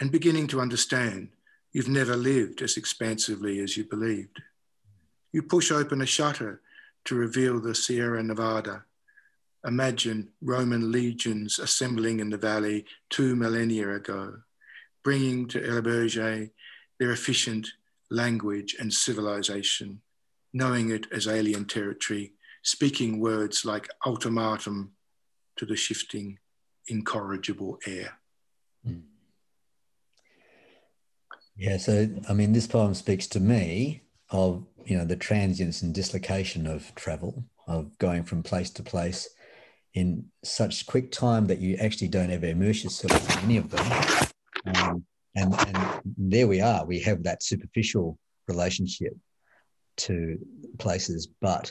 and 0.00 0.10
beginning 0.10 0.46
to 0.48 0.60
understand 0.60 1.28
you've 1.72 1.88
never 1.88 2.16
lived 2.16 2.62
as 2.62 2.76
expansively 2.76 3.60
as 3.60 3.76
you 3.76 3.84
believed. 3.84 4.42
You 5.32 5.42
push 5.42 5.70
open 5.70 6.00
a 6.00 6.06
shutter 6.06 6.60
to 7.04 7.14
reveal 7.14 7.60
the 7.60 7.74
Sierra 7.74 8.22
Nevada. 8.22 8.84
Imagine 9.66 10.28
Roman 10.40 10.92
legions 10.92 11.58
assembling 11.58 12.20
in 12.20 12.30
the 12.30 12.38
valley 12.38 12.84
two 13.10 13.34
millennia 13.34 13.94
ago, 13.94 14.34
bringing 15.02 15.48
to 15.48 15.66
El 15.66 15.82
Berge 15.82 16.50
their 16.98 17.12
efficient 17.12 17.68
language, 18.10 18.76
and 18.78 18.92
civilization, 18.92 20.00
knowing 20.52 20.90
it 20.90 21.06
as 21.12 21.28
alien 21.28 21.64
territory, 21.64 22.32
speaking 22.62 23.20
words 23.20 23.64
like 23.64 23.88
ultimatum 24.06 24.92
to 25.56 25.66
the 25.66 25.76
shifting, 25.76 26.38
incorrigible 26.86 27.78
air. 27.86 28.18
Hmm. 28.84 29.00
Yeah, 31.56 31.76
so 31.76 32.08
I 32.28 32.32
mean, 32.34 32.52
this 32.52 32.66
poem 32.66 32.94
speaks 32.94 33.26
to 33.28 33.40
me 33.40 34.02
of 34.30 34.64
you 34.88 34.96
know 34.96 35.04
the 35.04 35.16
transience 35.16 35.82
and 35.82 35.94
dislocation 35.94 36.66
of 36.66 36.94
travel, 36.94 37.44
of 37.66 37.96
going 37.98 38.22
from 38.22 38.42
place 38.42 38.70
to 38.70 38.82
place 38.82 39.28
in 39.92 40.24
such 40.42 40.86
quick 40.86 41.12
time 41.12 41.46
that 41.46 41.60
you 41.60 41.76
actually 41.76 42.08
don't 42.08 42.30
ever 42.30 42.46
immerse 42.46 42.82
yourself 42.84 43.36
in 43.36 43.44
any 43.44 43.56
of 43.58 43.70
them. 43.70 43.86
Um, 44.66 45.04
and, 45.34 45.54
and 45.54 46.00
there 46.16 46.48
we 46.48 46.62
are. 46.62 46.86
We 46.86 47.00
have 47.00 47.22
that 47.24 47.42
superficial 47.42 48.18
relationship 48.48 49.12
to 49.98 50.38
places, 50.78 51.28
but 51.40 51.70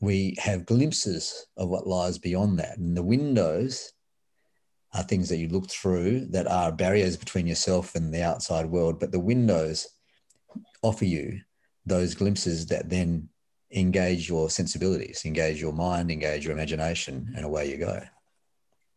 we 0.00 0.34
have 0.38 0.66
glimpses 0.66 1.46
of 1.56 1.68
what 1.68 1.86
lies 1.86 2.18
beyond 2.18 2.58
that. 2.58 2.78
And 2.78 2.96
the 2.96 3.02
windows 3.02 3.92
are 4.92 5.04
things 5.04 5.28
that 5.28 5.36
you 5.36 5.48
look 5.48 5.70
through 5.70 6.26
that 6.30 6.48
are 6.48 6.72
barriers 6.72 7.16
between 7.16 7.46
yourself 7.46 7.94
and 7.94 8.12
the 8.12 8.24
outside 8.24 8.66
world. 8.66 8.98
But 8.98 9.12
the 9.12 9.20
windows 9.20 9.86
offer 10.82 11.04
you 11.04 11.40
those 11.90 12.14
glimpses 12.14 12.64
that 12.66 12.88
then 12.88 13.28
engage 13.72 14.28
your 14.28 14.48
sensibilities, 14.48 15.22
engage 15.24 15.60
your 15.60 15.72
mind, 15.72 16.10
engage 16.10 16.44
your 16.44 16.54
imagination, 16.54 17.32
and 17.36 17.44
away 17.44 17.70
you 17.70 17.76
go. 17.76 18.00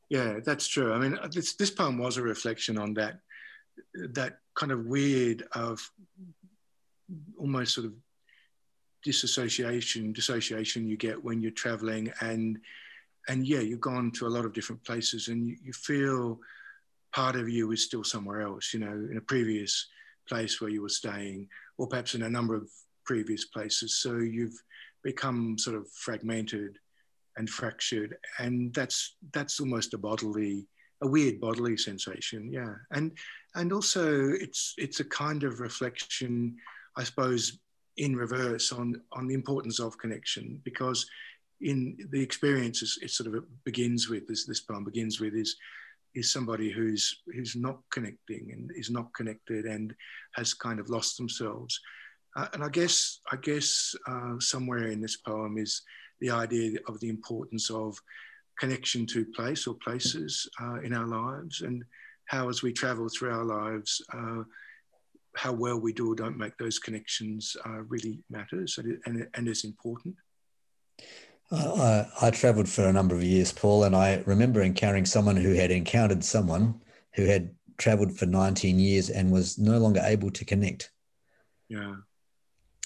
Yeah, 0.09 0.39
that's 0.45 0.67
true. 0.67 0.93
I 0.93 0.99
mean, 0.99 1.17
this 1.31 1.55
this 1.55 1.71
poem 1.71 1.97
was 1.97 2.17
a 2.17 2.21
reflection 2.21 2.77
on 2.77 2.93
that 2.93 3.19
that 4.13 4.37
kind 4.55 4.71
of 4.71 4.85
weird 4.85 5.43
of 5.53 5.81
almost 7.37 7.73
sort 7.73 7.87
of 7.87 7.93
disassociation 9.03 10.13
dissociation 10.13 10.87
you 10.87 10.95
get 10.95 11.21
when 11.21 11.41
you're 11.41 11.51
traveling 11.51 12.11
and 12.21 12.57
and 13.27 13.45
yeah 13.45 13.59
you've 13.59 13.81
gone 13.81 14.11
to 14.11 14.25
a 14.27 14.33
lot 14.35 14.45
of 14.45 14.53
different 14.53 14.81
places 14.85 15.27
and 15.27 15.45
you, 15.45 15.57
you 15.61 15.73
feel 15.73 16.39
part 17.13 17.35
of 17.35 17.49
you 17.49 17.71
is 17.71 17.83
still 17.83 18.03
somewhere 18.03 18.41
else 18.41 18.73
you 18.73 18.79
know 18.79 19.07
in 19.11 19.17
a 19.17 19.21
previous 19.21 19.87
place 20.27 20.61
where 20.61 20.69
you 20.69 20.81
were 20.81 20.89
staying 20.89 21.47
or 21.77 21.87
perhaps 21.87 22.15
in 22.15 22.23
a 22.23 22.29
number 22.29 22.55
of 22.55 22.69
previous 23.05 23.45
places. 23.45 23.99
So 23.99 24.17
you've 24.17 24.61
become 25.03 25.57
sort 25.57 25.75
of 25.75 25.87
fragmented 25.91 26.77
and 27.37 27.49
fractured 27.49 28.15
and 28.39 28.73
that's 28.73 29.15
that's 29.33 29.59
almost 29.59 29.93
a 29.93 29.97
bodily 29.97 30.67
a 31.01 31.07
weird 31.07 31.39
bodily 31.39 31.75
sensation 31.75 32.51
yeah. 32.51 32.75
And 32.91 33.11
and 33.55 33.73
also 33.73 34.29
it's 34.29 34.73
it's 34.77 34.99
a 34.99 35.05
kind 35.05 35.43
of 35.43 35.59
reflection 35.59 36.55
i 36.95 37.03
suppose 37.03 37.59
in 37.97 38.15
reverse 38.15 38.71
on 38.71 39.01
on 39.11 39.27
the 39.27 39.33
importance 39.33 39.79
of 39.79 39.97
connection 39.97 40.59
because 40.63 41.05
in 41.61 41.97
the 42.11 42.21
experience 42.21 42.81
it 43.01 43.09
sort 43.09 43.33
of 43.33 43.43
begins 43.63 44.09
with 44.09 44.27
this 44.27 44.45
this 44.45 44.61
poem 44.61 44.83
begins 44.83 45.19
with 45.19 45.33
is 45.33 45.55
is 46.15 46.31
somebody 46.31 46.71
who's 46.71 47.21
who's 47.33 47.55
not 47.55 47.79
connecting 47.91 48.51
and 48.53 48.71
is 48.75 48.89
not 48.89 49.13
connected 49.13 49.65
and 49.65 49.95
has 50.33 50.53
kind 50.53 50.79
of 50.79 50.89
lost 50.89 51.17
themselves 51.17 51.79
uh, 52.35 52.47
and 52.53 52.63
i 52.63 52.69
guess 52.69 53.19
i 53.31 53.35
guess 53.37 53.95
uh, 54.07 54.33
somewhere 54.39 54.87
in 54.87 55.01
this 55.01 55.17
poem 55.17 55.57
is 55.57 55.81
the 56.21 56.29
idea 56.29 56.79
of 56.87 56.99
the 56.99 57.09
importance 57.09 57.69
of 57.69 57.97
connection 58.59 59.05
to 59.05 59.25
place 59.25 59.67
or 59.67 59.75
places 59.75 60.47
uh, 60.61 60.79
in 60.81 60.93
our 60.93 61.07
lives 61.07 61.61
and 61.61 61.83
how 62.25 62.49
as 62.49 62.61
we 62.61 62.71
travel 62.71 63.09
through 63.09 63.31
our 63.31 63.43
lives 63.43 64.01
uh, 64.13 64.43
how 65.35 65.51
well 65.51 65.79
we 65.79 65.91
do 65.91 66.11
or 66.11 66.15
don't 66.15 66.37
make 66.37 66.55
those 66.57 66.77
connections 66.77 67.57
uh, 67.65 67.81
really 67.87 68.19
matters 68.29 68.77
and, 68.77 68.99
and, 69.05 69.27
and 69.33 69.47
is 69.47 69.63
important. 69.63 70.15
I, 71.51 72.05
I 72.21 72.29
traveled 72.29 72.69
for 72.69 72.85
a 72.87 72.93
number 72.93 73.15
of 73.15 73.23
years 73.23 73.51
paul 73.51 73.83
and 73.83 73.95
i 73.95 74.23
remember 74.25 74.61
encountering 74.61 75.05
someone 75.05 75.35
who 75.35 75.53
had 75.53 75.71
encountered 75.71 76.23
someone 76.23 76.79
who 77.15 77.25
had 77.25 77.53
traveled 77.77 78.17
for 78.17 78.25
19 78.25 78.79
years 78.79 79.09
and 79.09 79.31
was 79.31 79.57
no 79.57 79.77
longer 79.77 80.01
able 80.03 80.31
to 80.31 80.45
connect. 80.45 80.91
Yeah 81.69 81.95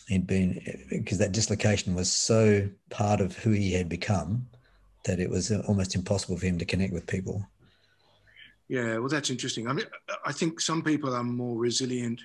he'd 0.07 0.27
been 0.27 0.61
because 0.89 1.17
that 1.17 1.31
dislocation 1.31 1.95
was 1.95 2.11
so 2.11 2.69
part 2.89 3.21
of 3.21 3.37
who 3.37 3.51
he 3.51 3.73
had 3.73 3.89
become 3.89 4.47
that 5.05 5.19
it 5.19 5.29
was 5.29 5.51
almost 5.51 5.95
impossible 5.95 6.37
for 6.37 6.45
him 6.45 6.57
to 6.57 6.65
connect 6.65 6.93
with 6.93 7.07
people. 7.07 7.45
Yeah, 8.67 8.97
well, 8.97 9.07
that's 9.07 9.29
interesting. 9.29 9.67
I 9.67 9.73
mean, 9.73 9.85
I 10.25 10.33
think 10.33 10.59
some 10.59 10.81
people 10.81 11.13
are 11.13 11.23
more 11.23 11.57
resilient 11.57 12.19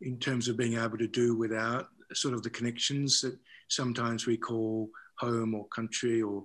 in 0.00 0.18
terms 0.18 0.48
of 0.48 0.56
being 0.56 0.76
able 0.78 0.98
to 0.98 1.06
do 1.06 1.36
without 1.36 1.88
sort 2.12 2.34
of 2.34 2.42
the 2.42 2.50
connections 2.50 3.20
that 3.20 3.38
sometimes 3.68 4.26
we 4.26 4.36
call 4.36 4.90
home 5.18 5.54
or 5.54 5.66
country 5.68 6.22
or 6.22 6.44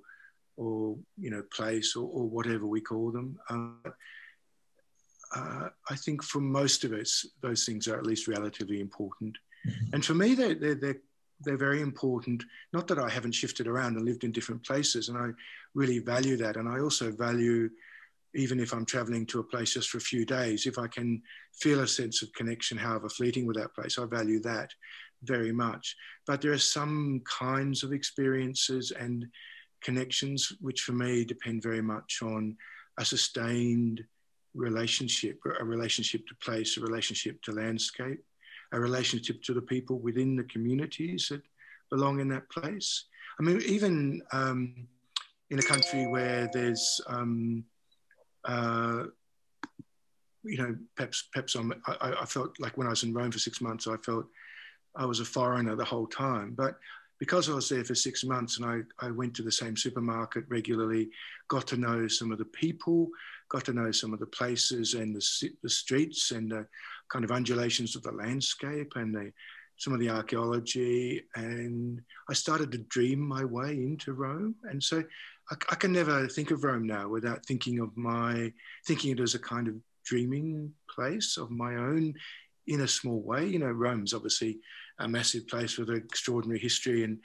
or 0.58 0.96
you 1.18 1.30
know 1.30 1.44
place 1.52 1.96
or, 1.96 2.08
or 2.08 2.30
whatever 2.30 2.66
we 2.66 2.82
call 2.82 3.12
them. 3.12 3.38
Uh, 3.50 3.90
uh, 5.36 5.70
I 5.90 5.96
think 5.96 6.24
for 6.24 6.40
most 6.40 6.84
of 6.84 6.94
us, 6.94 7.26
those 7.42 7.66
things 7.66 7.88
are 7.88 7.98
at 7.98 8.06
least 8.06 8.28
relatively 8.28 8.80
important. 8.80 9.38
Mm-hmm. 9.66 9.94
And 9.94 10.06
for 10.06 10.14
me, 10.14 10.36
they're, 10.36 10.56
they're, 10.56 10.76
they're, 10.76 11.02
they're 11.42 11.58
very 11.58 11.82
important. 11.82 12.44
Not 12.74 12.88
that 12.88 13.00
I 13.00 13.10
haven't 13.10 13.34
shifted 13.34 13.68
around 13.68 13.96
and 13.98 14.06
lived 14.06 14.24
in 14.24 14.32
different 14.32 14.66
places, 14.66 15.10
and 15.10 15.18
I 15.18 15.30
really 15.74 16.00
value 16.00 16.38
that. 16.38 16.58
And 16.58 16.68
I 16.68 16.80
also 16.80 17.12
value, 17.12 17.70
even 18.34 18.60
if 18.60 18.74
I'm 18.74 18.86
traveling 18.86 19.26
to 19.28 19.40
a 19.40 19.44
place 19.44 19.74
just 19.74 19.90
for 19.90 19.98
a 19.98 20.02
few 20.02 20.26
days, 20.26 20.66
if 20.66 20.78
I 20.78 20.88
can 20.88 21.22
feel 21.54 21.82
a 21.82 21.88
sense 21.88 22.22
of 22.22 22.34
connection, 22.34 22.78
however 22.78 23.10
fleeting 23.10 23.46
with 23.46 23.58
that 23.58 23.76
place, 23.76 23.98
I 23.98 24.06
value 24.06 24.40
that 24.42 24.72
very 25.24 25.52
much. 25.52 25.96
But 26.26 26.42
there 26.42 26.54
are 26.54 26.58
some 26.58 27.22
kinds 27.26 27.84
of 27.84 27.92
experiences 27.92 28.92
and 28.92 29.26
connections 29.82 30.54
which, 30.62 30.82
for 30.82 30.94
me, 30.94 31.26
depend 31.26 31.64
very 31.64 31.82
much 31.82 32.20
on 32.22 32.56
a 32.98 33.06
sustained 33.06 34.04
relationship, 34.54 35.40
a 35.60 35.66
relationship 35.66 36.26
to 36.28 36.36
place, 36.36 36.78
a 36.78 36.82
relationship 36.82 37.42
to 37.44 37.52
landscape 37.52 38.24
a 38.76 38.80
relationship 38.80 39.42
to 39.44 39.54
the 39.54 39.62
people 39.62 40.00
within 40.00 40.36
the 40.36 40.44
communities 40.44 41.30
that 41.30 41.42
belong 41.90 42.20
in 42.20 42.28
that 42.30 42.50
place. 42.50 43.06
I 43.40 43.44
mean, 43.44 43.62
even 43.66 44.22
um, 44.32 44.88
in 45.50 45.60
a 45.60 45.64
country 45.64 46.08
where 46.08 46.50
there's, 46.52 47.02
um, 47.08 47.64
uh, 48.44 49.06
you 50.44 50.58
know, 50.58 50.76
perhaps, 50.96 51.24
perhaps 51.34 51.56
I'm, 51.56 51.74
I, 51.88 52.16
I 52.22 52.26
felt 52.26 52.60
like 52.60 52.78
when 52.78 52.88
I 52.88 52.92
was 52.92 53.04
in 53.04 53.14
Rome 53.14 53.32
for 53.32 53.40
six 53.40 53.62
months, 53.62 53.88
I 53.88 53.98
felt 53.98 54.26
I 54.96 55.06
was 55.06 55.20
a 55.20 55.26
foreigner 55.26 55.76
the 55.76 55.86
whole 55.86 56.08
time. 56.08 56.54
But 56.56 56.78
because 57.20 57.50
I 57.50 57.54
was 57.54 57.70
there 57.70 57.86
for 57.86 57.96
six 57.96 58.24
months 58.24 58.60
and 58.60 58.66
I, 58.66 59.06
I 59.06 59.10
went 59.12 59.34
to 59.36 59.44
the 59.44 59.52
same 59.52 59.78
supermarket 59.78 60.46
regularly, 60.50 61.10
got 61.48 61.66
to 61.68 61.78
know 61.78 62.08
some 62.08 62.32
of 62.32 62.38
the 62.38 62.46
people, 62.46 63.10
got 63.50 63.64
to 63.66 63.74
know 63.74 63.92
some 63.92 64.14
of 64.14 64.20
the 64.20 64.26
places 64.26 64.96
and 64.96 65.16
the, 65.16 65.50
the 65.64 65.70
streets 65.70 66.32
and 66.32 66.52
the 66.52 66.68
kind 67.12 67.26
of 67.26 67.32
undulations 67.32 67.96
of 67.96 68.04
the 68.04 68.12
landscape 68.12 68.94
and 68.96 69.14
the, 69.14 69.32
some 69.78 69.94
of 69.94 70.00
the 70.00 70.10
archaeology. 70.10 71.24
And 71.36 72.02
I 72.30 72.34
started 72.34 72.72
to 72.72 72.80
dream 72.80 73.20
my 73.20 73.44
way 73.44 73.72
into 73.72 74.14
Rome. 74.14 74.56
And 74.64 74.82
so 74.82 75.04
I, 75.52 75.56
I 75.70 75.76
can 75.76 75.92
never 75.92 76.28
think 76.28 76.52
of 76.52 76.64
Rome 76.64 76.88
now 76.88 77.08
without 77.08 77.46
thinking 77.46 77.80
of 77.80 77.96
my, 77.98 78.52
thinking 78.88 79.12
it 79.12 79.20
as 79.20 79.36
a 79.36 79.40
kind 79.40 79.68
of 79.68 79.76
dreaming 80.06 80.72
place 80.90 81.38
of 81.38 81.52
my 81.52 81.76
own 81.76 82.14
in 82.68 82.82
a 82.82 82.88
small 82.88 83.22
way. 83.22 83.46
You 83.46 83.60
know, 83.60 83.72
Rome's 83.72 84.14
obviously 84.14 84.60
a 85.00 85.08
massive 85.08 85.48
place 85.48 85.78
with 85.78 85.90
an 85.90 85.98
extraordinary 85.98 86.60
history, 86.60 87.04
and 87.04 87.20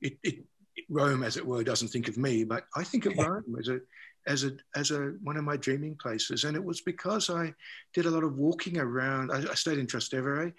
it, 0.00 0.18
it, 0.22 0.44
Rome, 0.88 1.22
as 1.22 1.36
it 1.36 1.46
were, 1.46 1.64
doesn't 1.64 1.88
think 1.88 2.08
of 2.08 2.18
me, 2.18 2.44
but 2.44 2.64
I 2.76 2.84
think 2.84 3.06
of 3.06 3.16
Rome 3.16 3.56
as 3.58 3.68
a 3.68 3.78
as 4.26 4.44
a 4.44 4.52
as 4.76 4.90
a 4.90 5.14
one 5.22 5.36
of 5.36 5.44
my 5.44 5.56
dreaming 5.56 5.96
places, 6.00 6.44
and 6.44 6.56
it 6.56 6.64
was 6.64 6.80
because 6.80 7.30
I 7.30 7.54
did 7.92 8.06
a 8.06 8.10
lot 8.10 8.24
of 8.24 8.36
walking 8.36 8.78
around. 8.78 9.30
I, 9.30 9.50
I 9.50 9.54
stayed 9.54 9.78
in 9.78 9.86
Trastevere, 9.86 10.52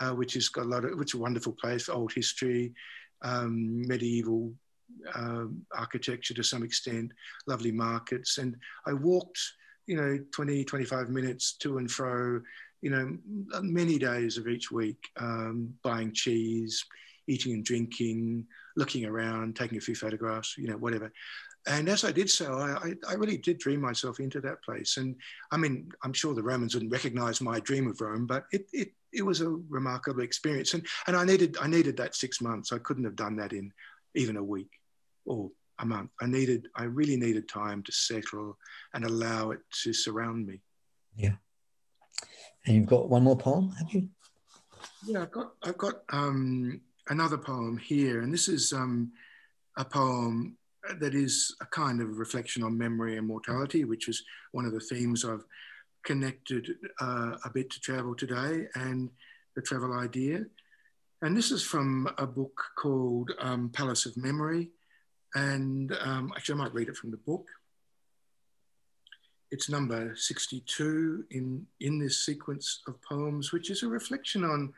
uh, 0.00 0.10
which 0.10 0.34
has 0.34 0.48
got 0.48 0.66
a 0.66 0.68
lot 0.68 0.84
of 0.84 0.98
which 0.98 1.14
is 1.14 1.18
a 1.18 1.22
wonderful 1.22 1.52
place, 1.52 1.88
old 1.88 2.12
history, 2.12 2.72
um, 3.22 3.86
medieval 3.86 4.52
um, 5.14 5.64
architecture 5.76 6.34
to 6.34 6.42
some 6.42 6.62
extent, 6.62 7.12
lovely 7.46 7.72
markets, 7.72 8.38
and 8.38 8.56
I 8.86 8.92
walked 8.92 9.40
you 9.86 9.96
know 9.96 10.18
20 10.32 10.64
25 10.64 11.08
minutes 11.08 11.54
to 11.54 11.78
and 11.78 11.90
fro 11.90 12.40
you 12.82 12.90
know, 12.90 13.16
many 13.62 13.96
days 13.96 14.36
of 14.36 14.48
each 14.48 14.70
week, 14.70 15.08
um, 15.16 15.72
buying 15.82 16.12
cheese, 16.12 16.84
eating 17.28 17.52
and 17.54 17.64
drinking, 17.64 18.44
looking 18.76 19.06
around, 19.06 19.54
taking 19.54 19.78
a 19.78 19.80
few 19.80 19.94
photographs, 19.94 20.56
you 20.58 20.66
know, 20.66 20.76
whatever. 20.76 21.10
And 21.66 21.88
as 21.88 22.04
I 22.04 22.10
did 22.10 22.28
so, 22.28 22.58
I, 22.58 22.94
I, 23.08 23.14
really 23.14 23.36
did 23.36 23.58
dream 23.58 23.80
myself 23.80 24.18
into 24.18 24.40
that 24.40 24.62
place. 24.64 24.96
And 24.96 25.14
I 25.52 25.56
mean, 25.56 25.90
I'm 26.02 26.12
sure 26.12 26.34
the 26.34 26.42
Romans 26.42 26.74
wouldn't 26.74 26.92
recognize 26.92 27.40
my 27.40 27.60
dream 27.60 27.88
of 27.88 28.00
Rome, 28.00 28.26
but 28.26 28.46
it, 28.50 28.66
it, 28.72 28.88
it 29.12 29.22
was 29.22 29.40
a 29.40 29.48
remarkable 29.68 30.22
experience. 30.22 30.74
And, 30.74 30.84
and 31.06 31.16
I, 31.16 31.24
needed, 31.24 31.56
I 31.60 31.68
needed 31.68 31.96
that 31.98 32.16
six 32.16 32.40
months. 32.40 32.72
I 32.72 32.78
couldn't 32.78 33.04
have 33.04 33.14
done 33.14 33.36
that 33.36 33.52
in 33.52 33.72
even 34.16 34.36
a 34.36 34.42
week 34.42 34.70
or 35.24 35.50
a 35.78 35.86
month. 35.86 36.10
I 36.20 36.26
needed, 36.26 36.66
I 36.74 36.84
really 36.84 37.16
needed 37.16 37.48
time 37.48 37.84
to 37.84 37.92
settle 37.92 38.58
and 38.94 39.04
allow 39.04 39.52
it 39.52 39.60
to 39.84 39.92
surround 39.92 40.46
me. 40.46 40.62
Yeah. 41.16 41.36
And 42.66 42.76
you've 42.76 42.86
got 42.86 43.08
one 43.08 43.22
more 43.22 43.36
poem, 43.36 43.70
have 43.78 43.90
you? 43.92 44.08
Yeah, 45.04 45.22
I've 45.22 45.32
got 45.32 45.52
I've 45.62 45.78
got 45.78 46.02
um, 46.10 46.80
another 47.08 47.38
poem 47.38 47.76
here, 47.76 48.20
and 48.20 48.32
this 48.32 48.48
is 48.48 48.72
um, 48.72 49.12
a 49.76 49.84
poem 49.84 50.56
that 51.00 51.14
is 51.14 51.54
a 51.60 51.66
kind 51.66 52.00
of 52.00 52.18
reflection 52.18 52.62
on 52.62 52.76
memory 52.76 53.16
and 53.16 53.26
mortality, 53.26 53.84
which 53.84 54.08
is 54.08 54.22
one 54.52 54.64
of 54.64 54.72
the 54.72 54.80
themes 54.80 55.24
I've 55.24 55.44
connected 56.04 56.68
uh, 57.00 57.36
a 57.44 57.50
bit 57.52 57.70
to 57.70 57.80
travel 57.80 58.14
today 58.14 58.66
and 58.74 59.10
the 59.54 59.62
travel 59.62 59.92
idea. 59.92 60.44
And 61.22 61.36
this 61.36 61.52
is 61.52 61.62
from 61.62 62.08
a 62.18 62.26
book 62.26 62.60
called 62.76 63.30
um, 63.38 63.68
Palace 63.68 64.06
of 64.06 64.16
Memory. 64.16 64.70
And 65.34 65.96
um, 66.00 66.32
actually, 66.36 66.56
I 66.56 66.64
might 66.64 66.74
read 66.74 66.88
it 66.88 66.96
from 66.96 67.12
the 67.12 67.16
book 67.16 67.46
it's 69.52 69.68
number 69.68 70.16
62 70.16 71.26
in, 71.30 71.66
in 71.80 71.98
this 71.98 72.24
sequence 72.24 72.80
of 72.88 73.00
poems, 73.02 73.52
which 73.52 73.70
is 73.70 73.82
a 73.82 73.86
reflection 73.86 74.44
on, 74.44 74.72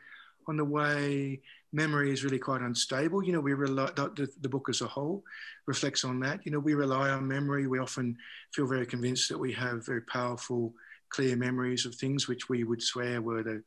on 0.47 0.57
the 0.57 0.65
way 0.65 1.39
memory 1.75 2.11
is 2.11 2.23
really 2.23 2.39
quite 2.39 2.61
unstable. 2.61 3.23
You 3.23 3.33
know, 3.33 3.41
we 3.41 3.53
rely, 3.53 3.91
the, 3.95 4.29
the 4.41 4.49
book 4.49 4.69
as 4.69 4.81
a 4.81 4.87
whole 4.87 5.23
reflects 5.67 6.05
on 6.05 6.19
that. 6.21 6.45
You 6.45 6.51
know, 6.51 6.59
we 6.59 6.73
rely 6.73 7.09
on 7.09 7.27
memory. 7.27 7.67
We 7.67 7.79
often 7.79 8.17
feel 8.53 8.65
very 8.65 8.85
convinced 8.85 9.29
that 9.29 9.37
we 9.37 9.51
have 9.53 9.85
very 9.85 10.01
powerful, 10.01 10.73
clear 11.09 11.35
memories 11.35 11.85
of 11.85 11.93
things 11.93 12.27
which 12.27 12.49
we 12.49 12.63
would 12.63 12.81
swear 12.81 13.21
were 13.21 13.43
the 13.43 13.61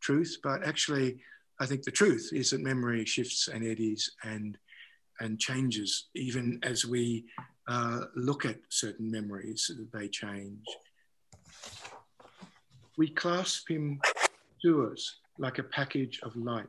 truth. 0.00 0.38
But 0.42 0.66
actually, 0.66 1.20
I 1.60 1.66
think 1.66 1.84
the 1.84 1.92
truth 1.92 2.30
is 2.32 2.50
that 2.50 2.60
memory 2.60 3.04
shifts 3.04 3.48
and 3.48 3.64
eddies 3.64 4.10
and 4.24 4.58
and 5.20 5.38
changes 5.38 6.08
even 6.16 6.58
as 6.64 6.84
we 6.84 7.24
uh, 7.68 8.00
look 8.16 8.44
at 8.44 8.56
certain 8.70 9.08
memories, 9.08 9.70
they 9.92 10.08
change. 10.08 10.64
We 12.98 13.10
clasp 13.10 13.70
him 13.70 14.00
to 14.62 14.90
us 14.90 15.18
like 15.38 15.58
a 15.58 15.62
package 15.62 16.20
of 16.22 16.34
light, 16.36 16.66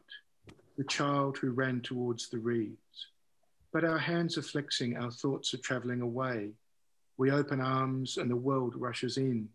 the 0.78 0.84
child 0.84 1.38
who 1.38 1.51
ran 1.51 1.82
towards 1.82 2.30
the 2.30 2.39
reeds. 2.39 3.07
But 3.71 3.84
our 3.84 3.97
hands 3.97 4.38
are 4.38 4.43
flexing, 4.43 4.97
our 4.97 5.11
thoughts 5.11 5.53
are 5.53 5.59
traveling 5.59 6.01
away. 6.01 6.51
We 7.17 7.32
open 7.32 7.61
arms 7.61 8.17
and 8.17 8.30
the 8.30 8.36
world 8.36 8.76
rushes 8.76 9.17
in. 9.17 9.49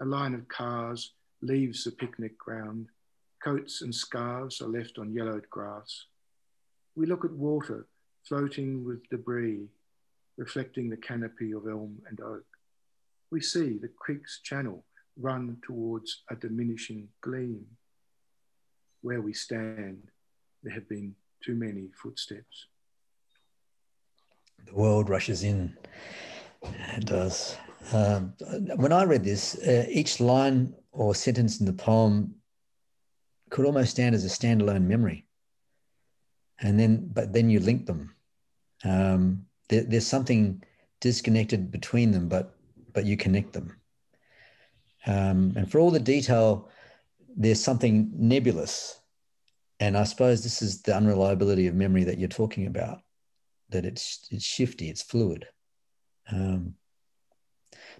A 0.00 0.04
line 0.04 0.34
of 0.34 0.48
cars 0.48 1.12
leaves 1.42 1.84
the 1.84 1.90
picnic 1.90 2.36
ground. 2.38 2.88
Coats 3.42 3.82
and 3.82 3.94
scarves 3.94 4.60
are 4.60 4.68
left 4.68 4.98
on 4.98 5.12
yellowed 5.12 5.48
grass. 5.50 6.04
We 6.94 7.06
look 7.06 7.24
at 7.24 7.32
water 7.32 7.86
floating 8.24 8.84
with 8.84 9.08
debris 9.08 9.68
reflecting 10.36 10.90
the 10.90 10.96
canopy 10.96 11.52
of 11.52 11.66
elm 11.66 11.98
and 12.08 12.20
oak. 12.20 12.44
We 13.30 13.40
see 13.40 13.78
the 13.78 13.88
creek's 13.88 14.40
channel 14.42 14.84
run 15.18 15.56
towards 15.62 16.22
a 16.30 16.36
diminishing 16.36 17.08
gleam. 17.22 17.64
Where 19.00 19.22
we 19.22 19.32
stand, 19.32 20.10
there 20.66 20.74
have 20.74 20.88
been 20.88 21.14
too 21.44 21.54
many 21.54 21.90
footsteps. 22.02 22.66
The 24.66 24.74
world 24.74 25.08
rushes 25.08 25.44
in. 25.44 25.76
It 26.96 27.06
does. 27.06 27.56
Um, 27.92 28.34
when 28.74 28.92
I 28.92 29.04
read 29.04 29.22
this, 29.22 29.56
uh, 29.58 29.86
each 29.88 30.18
line 30.18 30.74
or 30.90 31.14
sentence 31.14 31.60
in 31.60 31.66
the 31.66 31.72
poem 31.72 32.34
could 33.48 33.64
almost 33.64 33.92
stand 33.92 34.16
as 34.16 34.24
a 34.24 34.28
standalone 34.28 34.82
memory. 34.82 35.24
And 36.58 36.80
then, 36.80 37.08
but 37.14 37.32
then 37.32 37.48
you 37.48 37.60
link 37.60 37.86
them. 37.86 38.16
Um, 38.84 39.46
there, 39.68 39.84
there's 39.84 40.06
something 40.06 40.64
disconnected 41.00 41.70
between 41.70 42.10
them, 42.10 42.28
but 42.28 42.56
but 42.92 43.04
you 43.04 43.16
connect 43.16 43.52
them. 43.52 43.76
Um, 45.06 45.52
and 45.54 45.70
for 45.70 45.78
all 45.78 45.92
the 45.92 46.00
detail, 46.00 46.70
there's 47.36 47.62
something 47.62 48.10
nebulous. 48.16 48.98
And 49.78 49.96
I 49.96 50.04
suppose 50.04 50.42
this 50.42 50.62
is 50.62 50.82
the 50.82 50.96
unreliability 50.96 51.66
of 51.66 51.74
memory 51.74 52.04
that 52.04 52.18
you're 52.18 52.28
talking 52.28 52.66
about. 52.66 53.00
That 53.70 53.84
it's 53.84 54.26
it's 54.30 54.44
shifty, 54.44 54.88
it's 54.88 55.02
fluid. 55.02 55.46
Um, 56.30 56.74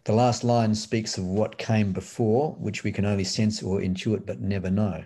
the 0.04 0.12
last 0.12 0.44
line 0.44 0.74
speaks 0.74 1.18
of 1.18 1.24
what 1.24 1.58
came 1.58 1.92
before, 1.92 2.52
which 2.52 2.84
we 2.84 2.92
can 2.92 3.04
only 3.04 3.24
sense 3.24 3.62
or 3.62 3.80
intuit 3.80 4.24
but 4.24 4.40
never 4.40 4.70
know. 4.70 5.04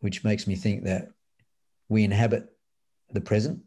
Which 0.00 0.24
makes 0.24 0.46
me 0.46 0.54
think 0.54 0.84
that 0.84 1.10
we 1.88 2.04
inhabit 2.04 2.48
the 3.12 3.20
present 3.20 3.62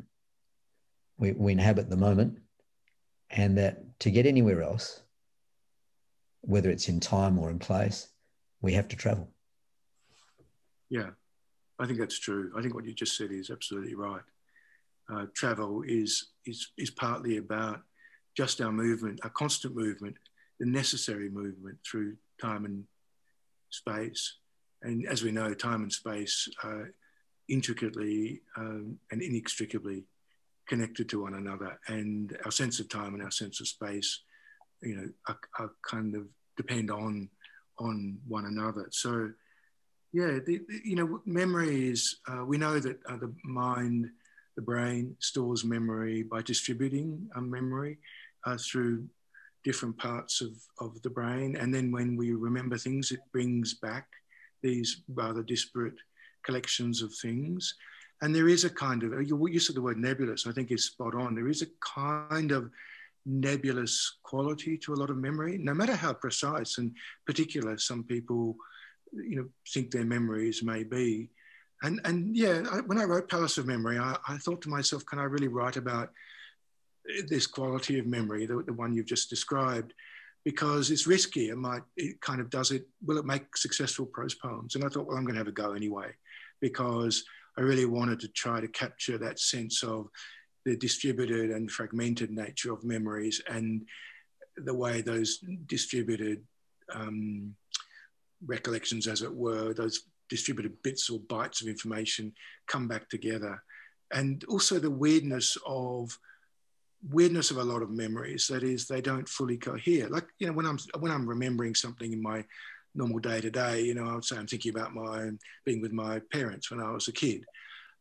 we, 1.21 1.31
we 1.33 1.51
inhabit 1.53 1.89
the 1.89 1.95
moment, 1.95 2.39
and 3.29 3.57
that 3.57 3.99
to 3.99 4.09
get 4.09 4.25
anywhere 4.25 4.63
else, 4.63 5.01
whether 6.41 6.69
it's 6.69 6.89
in 6.89 6.99
time 6.99 7.37
or 7.37 7.49
in 7.51 7.59
place, 7.59 8.07
we 8.61 8.73
have 8.73 8.87
to 8.89 8.95
travel. 8.95 9.29
Yeah, 10.89 11.11
I 11.79 11.87
think 11.87 11.99
that's 11.99 12.19
true. 12.19 12.51
I 12.55 12.61
think 12.61 12.75
what 12.75 12.85
you 12.85 12.93
just 12.93 13.17
said 13.17 13.31
is 13.31 13.49
absolutely 13.49 13.95
right. 13.95 14.21
Uh, 15.11 15.25
travel 15.33 15.83
is, 15.85 16.27
is, 16.45 16.71
is 16.77 16.91
partly 16.91 17.37
about 17.37 17.81
just 18.35 18.61
our 18.61 18.71
movement, 18.71 19.19
our 19.23 19.29
constant 19.29 19.75
movement, 19.75 20.15
the 20.59 20.65
necessary 20.65 21.29
movement 21.29 21.77
through 21.85 22.15
time 22.39 22.65
and 22.65 22.85
space. 23.69 24.37
And 24.83 25.05
as 25.07 25.23
we 25.23 25.31
know, 25.31 25.53
time 25.53 25.81
and 25.81 25.91
space 25.91 26.47
are 26.63 26.93
intricately 27.49 28.41
um, 28.57 28.97
and 29.11 29.21
inextricably 29.21 30.05
connected 30.67 31.09
to 31.09 31.21
one 31.21 31.33
another 31.33 31.77
and 31.87 32.37
our 32.45 32.51
sense 32.51 32.79
of 32.79 32.87
time 32.87 33.13
and 33.13 33.21
our 33.21 33.31
sense 33.31 33.59
of 33.59 33.67
space 33.67 34.21
you 34.81 34.95
know 34.95 35.09
are, 35.27 35.39
are 35.59 35.71
kind 35.85 36.15
of 36.15 36.23
depend 36.55 36.89
on 36.89 37.29
on 37.79 38.17
one 38.27 38.45
another 38.45 38.87
so 38.89 39.29
yeah 40.13 40.39
the, 40.45 40.61
you 40.83 40.95
know 40.95 41.21
memory 41.25 41.89
is 41.89 42.17
uh, 42.27 42.43
we 42.45 42.57
know 42.57 42.79
that 42.79 42.99
uh, 43.07 43.17
the 43.17 43.33
mind 43.43 44.09
the 44.55 44.61
brain 44.61 45.15
stores 45.19 45.63
memory 45.63 46.23
by 46.23 46.41
distributing 46.41 47.29
a 47.35 47.41
memory 47.41 47.97
uh, 48.45 48.57
through 48.57 49.07
different 49.63 49.97
parts 49.97 50.41
of, 50.41 50.51
of 50.79 51.01
the 51.01 51.09
brain. 51.09 51.55
And 51.55 51.73
then 51.73 51.91
when 51.91 52.15
we 52.15 52.31
remember 52.31 52.77
things 52.77 53.11
it 53.11 53.19
brings 53.31 53.75
back 53.75 54.07
these 54.61 55.03
rather 55.13 55.43
disparate 55.43 55.95
collections 56.43 57.01
of 57.01 57.13
things. 57.15 57.75
And 58.21 58.35
there 58.35 58.47
is 58.47 58.63
a 58.63 58.69
kind 58.69 59.03
of, 59.03 59.19
your 59.23 59.49
use 59.49 59.69
of 59.69 59.75
the 59.75 59.81
word 59.81 59.97
nebulous, 59.97 60.45
I 60.45 60.51
think 60.51 60.71
is 60.71 60.85
spot 60.85 61.15
on. 61.15 61.33
There 61.33 61.47
is 61.47 61.63
a 61.63 61.67
kind 61.79 62.51
of 62.51 62.69
nebulous 63.25 64.17
quality 64.23 64.77
to 64.79 64.93
a 64.93 64.95
lot 64.95 65.09
of 65.09 65.17
memory, 65.17 65.57
no 65.57 65.73
matter 65.73 65.95
how 65.95 66.13
precise. 66.13 66.77
And 66.77 66.95
particular 67.25 67.77
some 67.77 68.03
people, 68.03 68.55
you 69.11 69.35
know, 69.35 69.47
think 69.73 69.91
their 69.91 70.05
memories 70.05 70.63
may 70.63 70.83
be. 70.83 71.29
And, 71.83 71.99
and 72.05 72.35
yeah, 72.35 72.63
I, 72.71 72.81
when 72.81 72.99
I 72.99 73.05
wrote 73.05 73.29
Palace 73.29 73.57
of 73.57 73.67
Memory, 73.67 73.97
I, 73.97 74.17
I, 74.27 74.37
thought 74.37 74.61
to 74.63 74.69
myself, 74.69 75.05
can 75.05 75.19
I 75.19 75.23
really 75.23 75.47
write 75.47 75.77
about 75.77 76.11
this 77.27 77.47
quality 77.47 77.97
of 77.97 78.05
memory, 78.05 78.45
the, 78.45 78.63
the 78.63 78.73
one 78.73 78.93
you've 78.93 79.07
just 79.07 79.29
described? 79.29 79.93
Because 80.45 80.91
it's 80.91 81.07
risky. 81.07 81.49
It 81.49 81.57
might, 81.57 81.81
it 81.97 82.21
kind 82.21 82.39
of 82.39 82.49
does 82.49 82.71
it, 82.71 82.87
will 83.03 83.17
it 83.17 83.25
make 83.25 83.57
successful 83.57 84.05
prose 84.05 84.35
poems? 84.35 84.75
And 84.75 84.83
I 84.83 84.89
thought, 84.89 85.07
well, 85.07 85.17
I'm 85.17 85.23
going 85.23 85.35
to 85.35 85.39
have 85.39 85.47
a 85.47 85.51
go 85.51 85.73
anyway, 85.73 86.11
because 86.61 87.23
I 87.57 87.61
really 87.61 87.85
wanted 87.85 88.19
to 88.21 88.27
try 88.27 88.61
to 88.61 88.67
capture 88.67 89.17
that 89.17 89.39
sense 89.39 89.83
of 89.83 90.07
the 90.65 90.77
distributed 90.77 91.49
and 91.49 91.71
fragmented 91.71 92.31
nature 92.31 92.71
of 92.71 92.83
memories 92.83 93.41
and 93.49 93.87
the 94.57 94.73
way 94.73 95.01
those 95.01 95.39
distributed 95.65 96.43
um, 96.93 97.55
recollections, 98.45 99.07
as 99.07 99.21
it 99.21 99.33
were, 99.33 99.73
those 99.73 100.03
distributed 100.29 100.81
bits 100.81 101.09
or 101.09 101.19
bytes 101.19 101.61
of 101.61 101.67
information 101.67 102.33
come 102.67 102.87
back 102.87 103.09
together. 103.09 103.61
And 104.13 104.43
also 104.45 104.79
the 104.79 104.91
weirdness 104.91 105.57
of 105.65 106.17
weirdness 107.09 107.51
of 107.51 107.57
a 107.57 107.63
lot 107.63 107.81
of 107.81 107.89
memories. 107.89 108.47
That 108.47 108.63
is, 108.63 108.87
they 108.87 109.01
don't 109.01 109.27
fully 109.27 109.57
cohere. 109.57 110.09
Like 110.09 110.25
you 110.39 110.47
know, 110.47 110.53
when 110.53 110.65
I'm 110.65 110.77
when 110.99 111.11
I'm 111.11 111.27
remembering 111.27 111.75
something 111.75 112.13
in 112.13 112.21
my 112.21 112.45
normal 112.93 113.19
day 113.19 113.41
to 113.41 113.49
day, 113.49 113.81
you 113.81 113.93
know, 113.93 114.07
I 114.09 114.15
would 114.15 114.25
say 114.25 114.37
I'm 114.37 114.47
thinking 114.47 114.75
about 114.75 114.93
my 114.93 115.31
being 115.65 115.81
with 115.81 115.93
my 115.93 116.19
parents 116.31 116.69
when 116.69 116.81
I 116.81 116.91
was 116.91 117.07
a 117.07 117.13
kid, 117.13 117.45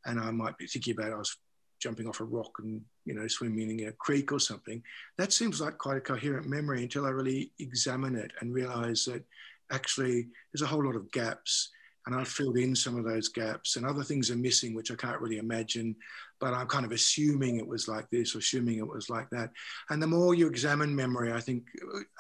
and 0.05 0.19
I 0.21 0.31
might 0.31 0.59
be 0.59 0.67
thinking 0.67 0.95
about 0.95 1.13
I 1.13 1.17
was 1.17 1.37
jumping 1.81 2.07
off 2.07 2.21
a 2.21 2.25
rock 2.25 2.53
and 2.59 2.83
you 3.07 3.15
know 3.15 3.27
swimming 3.27 3.81
in 3.81 3.89
a 3.89 3.93
creek 3.93 4.33
or 4.33 4.41
something. 4.41 4.83
That 5.19 5.33
seems 5.33 5.61
like 5.61 5.79
quite 5.79 5.97
a 5.97 6.01
coherent 6.01 6.47
memory 6.47 6.83
until 6.83 7.07
I 7.07 7.11
really 7.11 7.53
examine 7.59 8.17
it 8.17 8.33
and 8.41 8.55
realize 8.55 9.05
that 9.07 9.25
actually 9.71 10.29
there's 10.53 10.63
a 10.63 10.67
whole 10.67 10.85
lot 10.85 10.97
of 10.97 11.11
gaps 11.11 11.71
and 12.07 12.15
I've 12.15 12.29
filled 12.29 12.57
in 12.57 12.75
some 12.75 12.97
of 12.97 13.05
those 13.05 13.29
gaps 13.29 13.77
and 13.77 13.85
other 13.85 14.03
things 14.03 14.31
are 14.31 14.37
missing 14.37 14.75
which 14.75 14.91
I 14.91 14.95
can't 14.95 15.21
really 15.21 15.39
imagine 15.39 15.95
but 16.41 16.55
I'm 16.55 16.67
kind 16.67 16.87
of 16.87 16.93
assuming 16.93 17.57
it 17.57 17.67
was 17.67 17.89
like 17.89 18.09
this 18.11 18.35
assuming 18.35 18.79
it 18.79 18.89
was 18.89 19.11
like 19.11 19.29
that. 19.31 19.51
And 19.91 20.03
the 20.03 20.07
more 20.07 20.35
you 20.35 20.47
examine 20.47 20.95
memory 20.95 21.33
I 21.33 21.41
think 21.41 21.65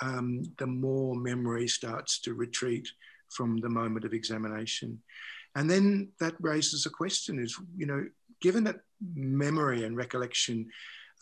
um, 0.03 0.43
the 0.59 0.67
more 0.67 1.15
memory 1.15 1.67
starts 1.69 2.21
to 2.21 2.35
retreat 2.35 2.89
from 3.31 3.59
the 3.59 3.69
moment 3.69 4.05
of 4.05 4.13
examination. 4.13 5.01
And 5.57 5.71
then 5.71 6.11
that 6.21 6.35
raises 6.41 6.87
a 6.87 6.91
question 6.91 7.39
is 7.39 7.59
you 7.77 7.87
know 7.87 8.07
given 8.41 8.65
that 8.65 8.81
memory 9.15 9.85
and 9.85 9.97
recollection 9.97 10.69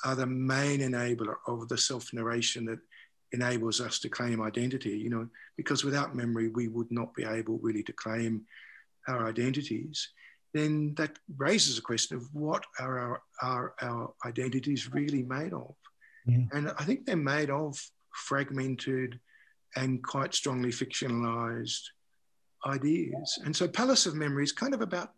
are 0.05 0.15
the 0.15 0.27
main 0.27 0.81
enabler 0.81 1.37
of 1.47 1.69
the 1.69 1.79
self-narration 1.79 2.65
that 2.67 2.79
enables 3.33 3.81
us 3.81 3.99
to 4.01 4.09
claim 4.09 4.41
identity, 4.41 4.97
you 4.99 5.11
know, 5.11 5.29
because 5.57 5.85
without 5.85 6.17
memory, 6.17 6.49
we 6.49 6.69
would 6.69 6.91
not 6.91 7.15
be 7.15 7.25
able 7.25 7.59
really 7.59 7.83
to 7.83 7.93
claim 7.93 8.43
our 9.07 9.27
identities, 9.27 10.09
then 10.55 10.95
that 10.97 11.19
raises 11.37 11.79
a 11.79 11.83
question 11.83 12.17
of 12.17 12.35
what 12.35 12.65
are 12.79 12.99
our, 12.99 13.23
are 13.43 13.75
our 13.83 14.15
identities 14.25 14.93
really 14.93 15.23
made 15.23 15.53
of? 15.53 15.75
Yeah. 16.27 16.45
And 16.53 16.71
I 16.79 16.85
think 16.85 17.05
they're 17.05 17.17
made 17.17 17.51
of 17.51 17.79
fragmented 18.13 19.21
and 19.77 20.03
quite 20.03 20.35
strongly 20.35 20.71
fictionalized 20.71 21.83
ideas. 22.67 23.39
And 23.45 23.55
so 23.55 23.69
Palace 23.69 24.07
of 24.07 24.15
Memory 24.15 24.45
is 24.45 24.53
kind 24.53 24.75
of 24.75 24.81
about 24.81 25.13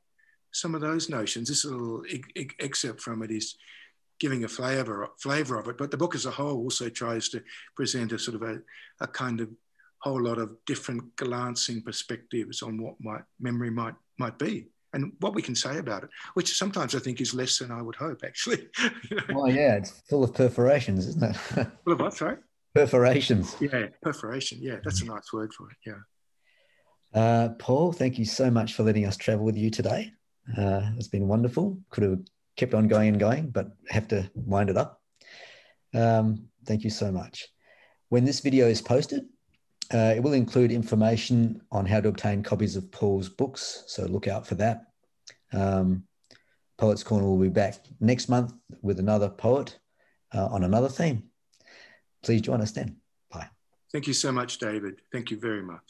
some 0.53 0.75
of 0.75 0.81
those 0.81 1.09
notions. 1.09 1.49
This 1.49 1.65
little 1.65 2.05
e- 2.07 2.51
excerpt 2.59 3.01
from 3.01 3.23
it 3.23 3.31
is 3.31 3.57
giving 4.21 4.45
a 4.45 4.49
flavor 4.49 5.09
flavor 5.19 5.59
of 5.59 5.67
it. 5.69 5.79
But 5.79 5.91
the 5.91 5.97
book 5.97 6.15
as 6.15 6.27
a 6.27 6.31
whole 6.31 6.59
also 6.59 6.89
tries 6.89 7.29
to 7.31 7.43
present 7.75 8.13
a 8.13 8.19
sort 8.19 8.37
of 8.37 8.43
a, 8.43 8.61
a 9.01 9.09
kind 9.09 9.41
of 9.41 9.49
whole 9.99 10.23
lot 10.23 10.39
of 10.39 10.57
different 10.67 11.17
glancing 11.17 11.83
perspectives 11.83 12.63
on 12.63 12.81
what 12.81 12.95
might 13.01 13.25
memory 13.41 13.71
might 13.71 13.95
might 14.19 14.39
be 14.39 14.69
and 14.93 15.13
what 15.21 15.35
we 15.35 15.43
can 15.43 15.55
say 15.55 15.79
about 15.79 16.05
it, 16.05 16.11
which 16.35 16.57
sometimes 16.57 16.95
I 16.95 16.99
think 16.99 17.21
is 17.21 17.33
less 17.33 17.59
than 17.59 17.71
I 17.71 17.81
would 17.81 17.97
hope, 17.97 18.23
actually. 18.25 18.69
Oh 19.35 19.47
yeah, 19.47 19.77
it's 19.77 20.03
full 20.09 20.25
of 20.25 20.35
perforations, 20.35 21.07
isn't 21.07 21.23
it? 21.23 21.37
full 21.85 21.93
of 21.93 22.01
what? 22.01 22.15
Sorry. 22.15 22.37
Perforations. 22.75 23.57
Yeah, 23.61 23.87
perforation. 24.03 24.59
Yeah, 24.61 24.77
that's 24.85 25.03
a 25.03 25.07
nice 25.07 25.33
word 25.33 25.53
for 25.53 25.69
it. 25.71 25.77
Yeah. 25.87 27.21
Uh, 27.21 27.49
Paul, 27.59 27.93
thank 27.93 28.19
you 28.19 28.25
so 28.25 28.51
much 28.51 28.75
for 28.75 28.83
letting 28.85 29.07
us 29.07 29.17
travel 29.17 29.45
with 29.45 29.57
you 29.57 29.71
today. 29.71 30.13
Uh, 30.57 30.91
it's 30.97 31.09
been 31.09 31.27
wonderful. 31.27 31.79
Could 31.91 32.05
have 32.05 32.19
kept 32.61 32.75
on 32.75 32.89
going 32.89 33.09
and 33.09 33.19
going, 33.19 33.49
but 33.49 33.73
have 33.89 34.07
to 34.07 34.31
wind 34.35 34.69
it 34.69 34.77
up. 34.77 35.01
Um, 35.95 36.49
thank 36.67 36.85
you 36.85 36.91
so 36.91 37.11
much. 37.11 37.49
When 38.11 38.27
this 38.27 38.41
video 38.41 38.69
is 38.69 38.83
posted, 38.83 39.23
uh, 39.95 40.13
it 40.15 40.23
will 40.23 40.35
include 40.35 40.71
information 40.71 41.63
on 41.73 41.87
how 41.87 42.03
to 42.03 42.11
obtain 42.11 42.43
copies 42.43 42.77
of 42.77 42.93
Paul's 42.93 43.31
books, 43.31 43.85
so 43.87 44.05
look 44.05 44.29
out 44.29 44.47
for 44.47 44.57
that. 44.57 44.89
Um, 45.55 46.05
Poets 46.77 47.03
Corner 47.03 47.27
will 47.27 47.39
be 47.39 47.49
back 47.49 47.77
next 47.99 48.29
month 48.29 48.53
with 48.83 48.99
another 49.01 49.31
poet 49.31 49.79
uh, 50.35 50.47
on 50.47 50.63
another 50.63 50.89
theme. 50.89 51.31
Please 52.23 52.43
join 52.43 52.61
us 52.61 52.73
then. 52.73 52.99
Bye. 53.33 53.49
Thank 53.91 54.07
you 54.07 54.13
so 54.13 54.31
much, 54.33 54.59
David. 54.59 55.01
Thank 55.11 55.31
you 55.31 55.39
very 55.41 55.63
much. 55.63 55.89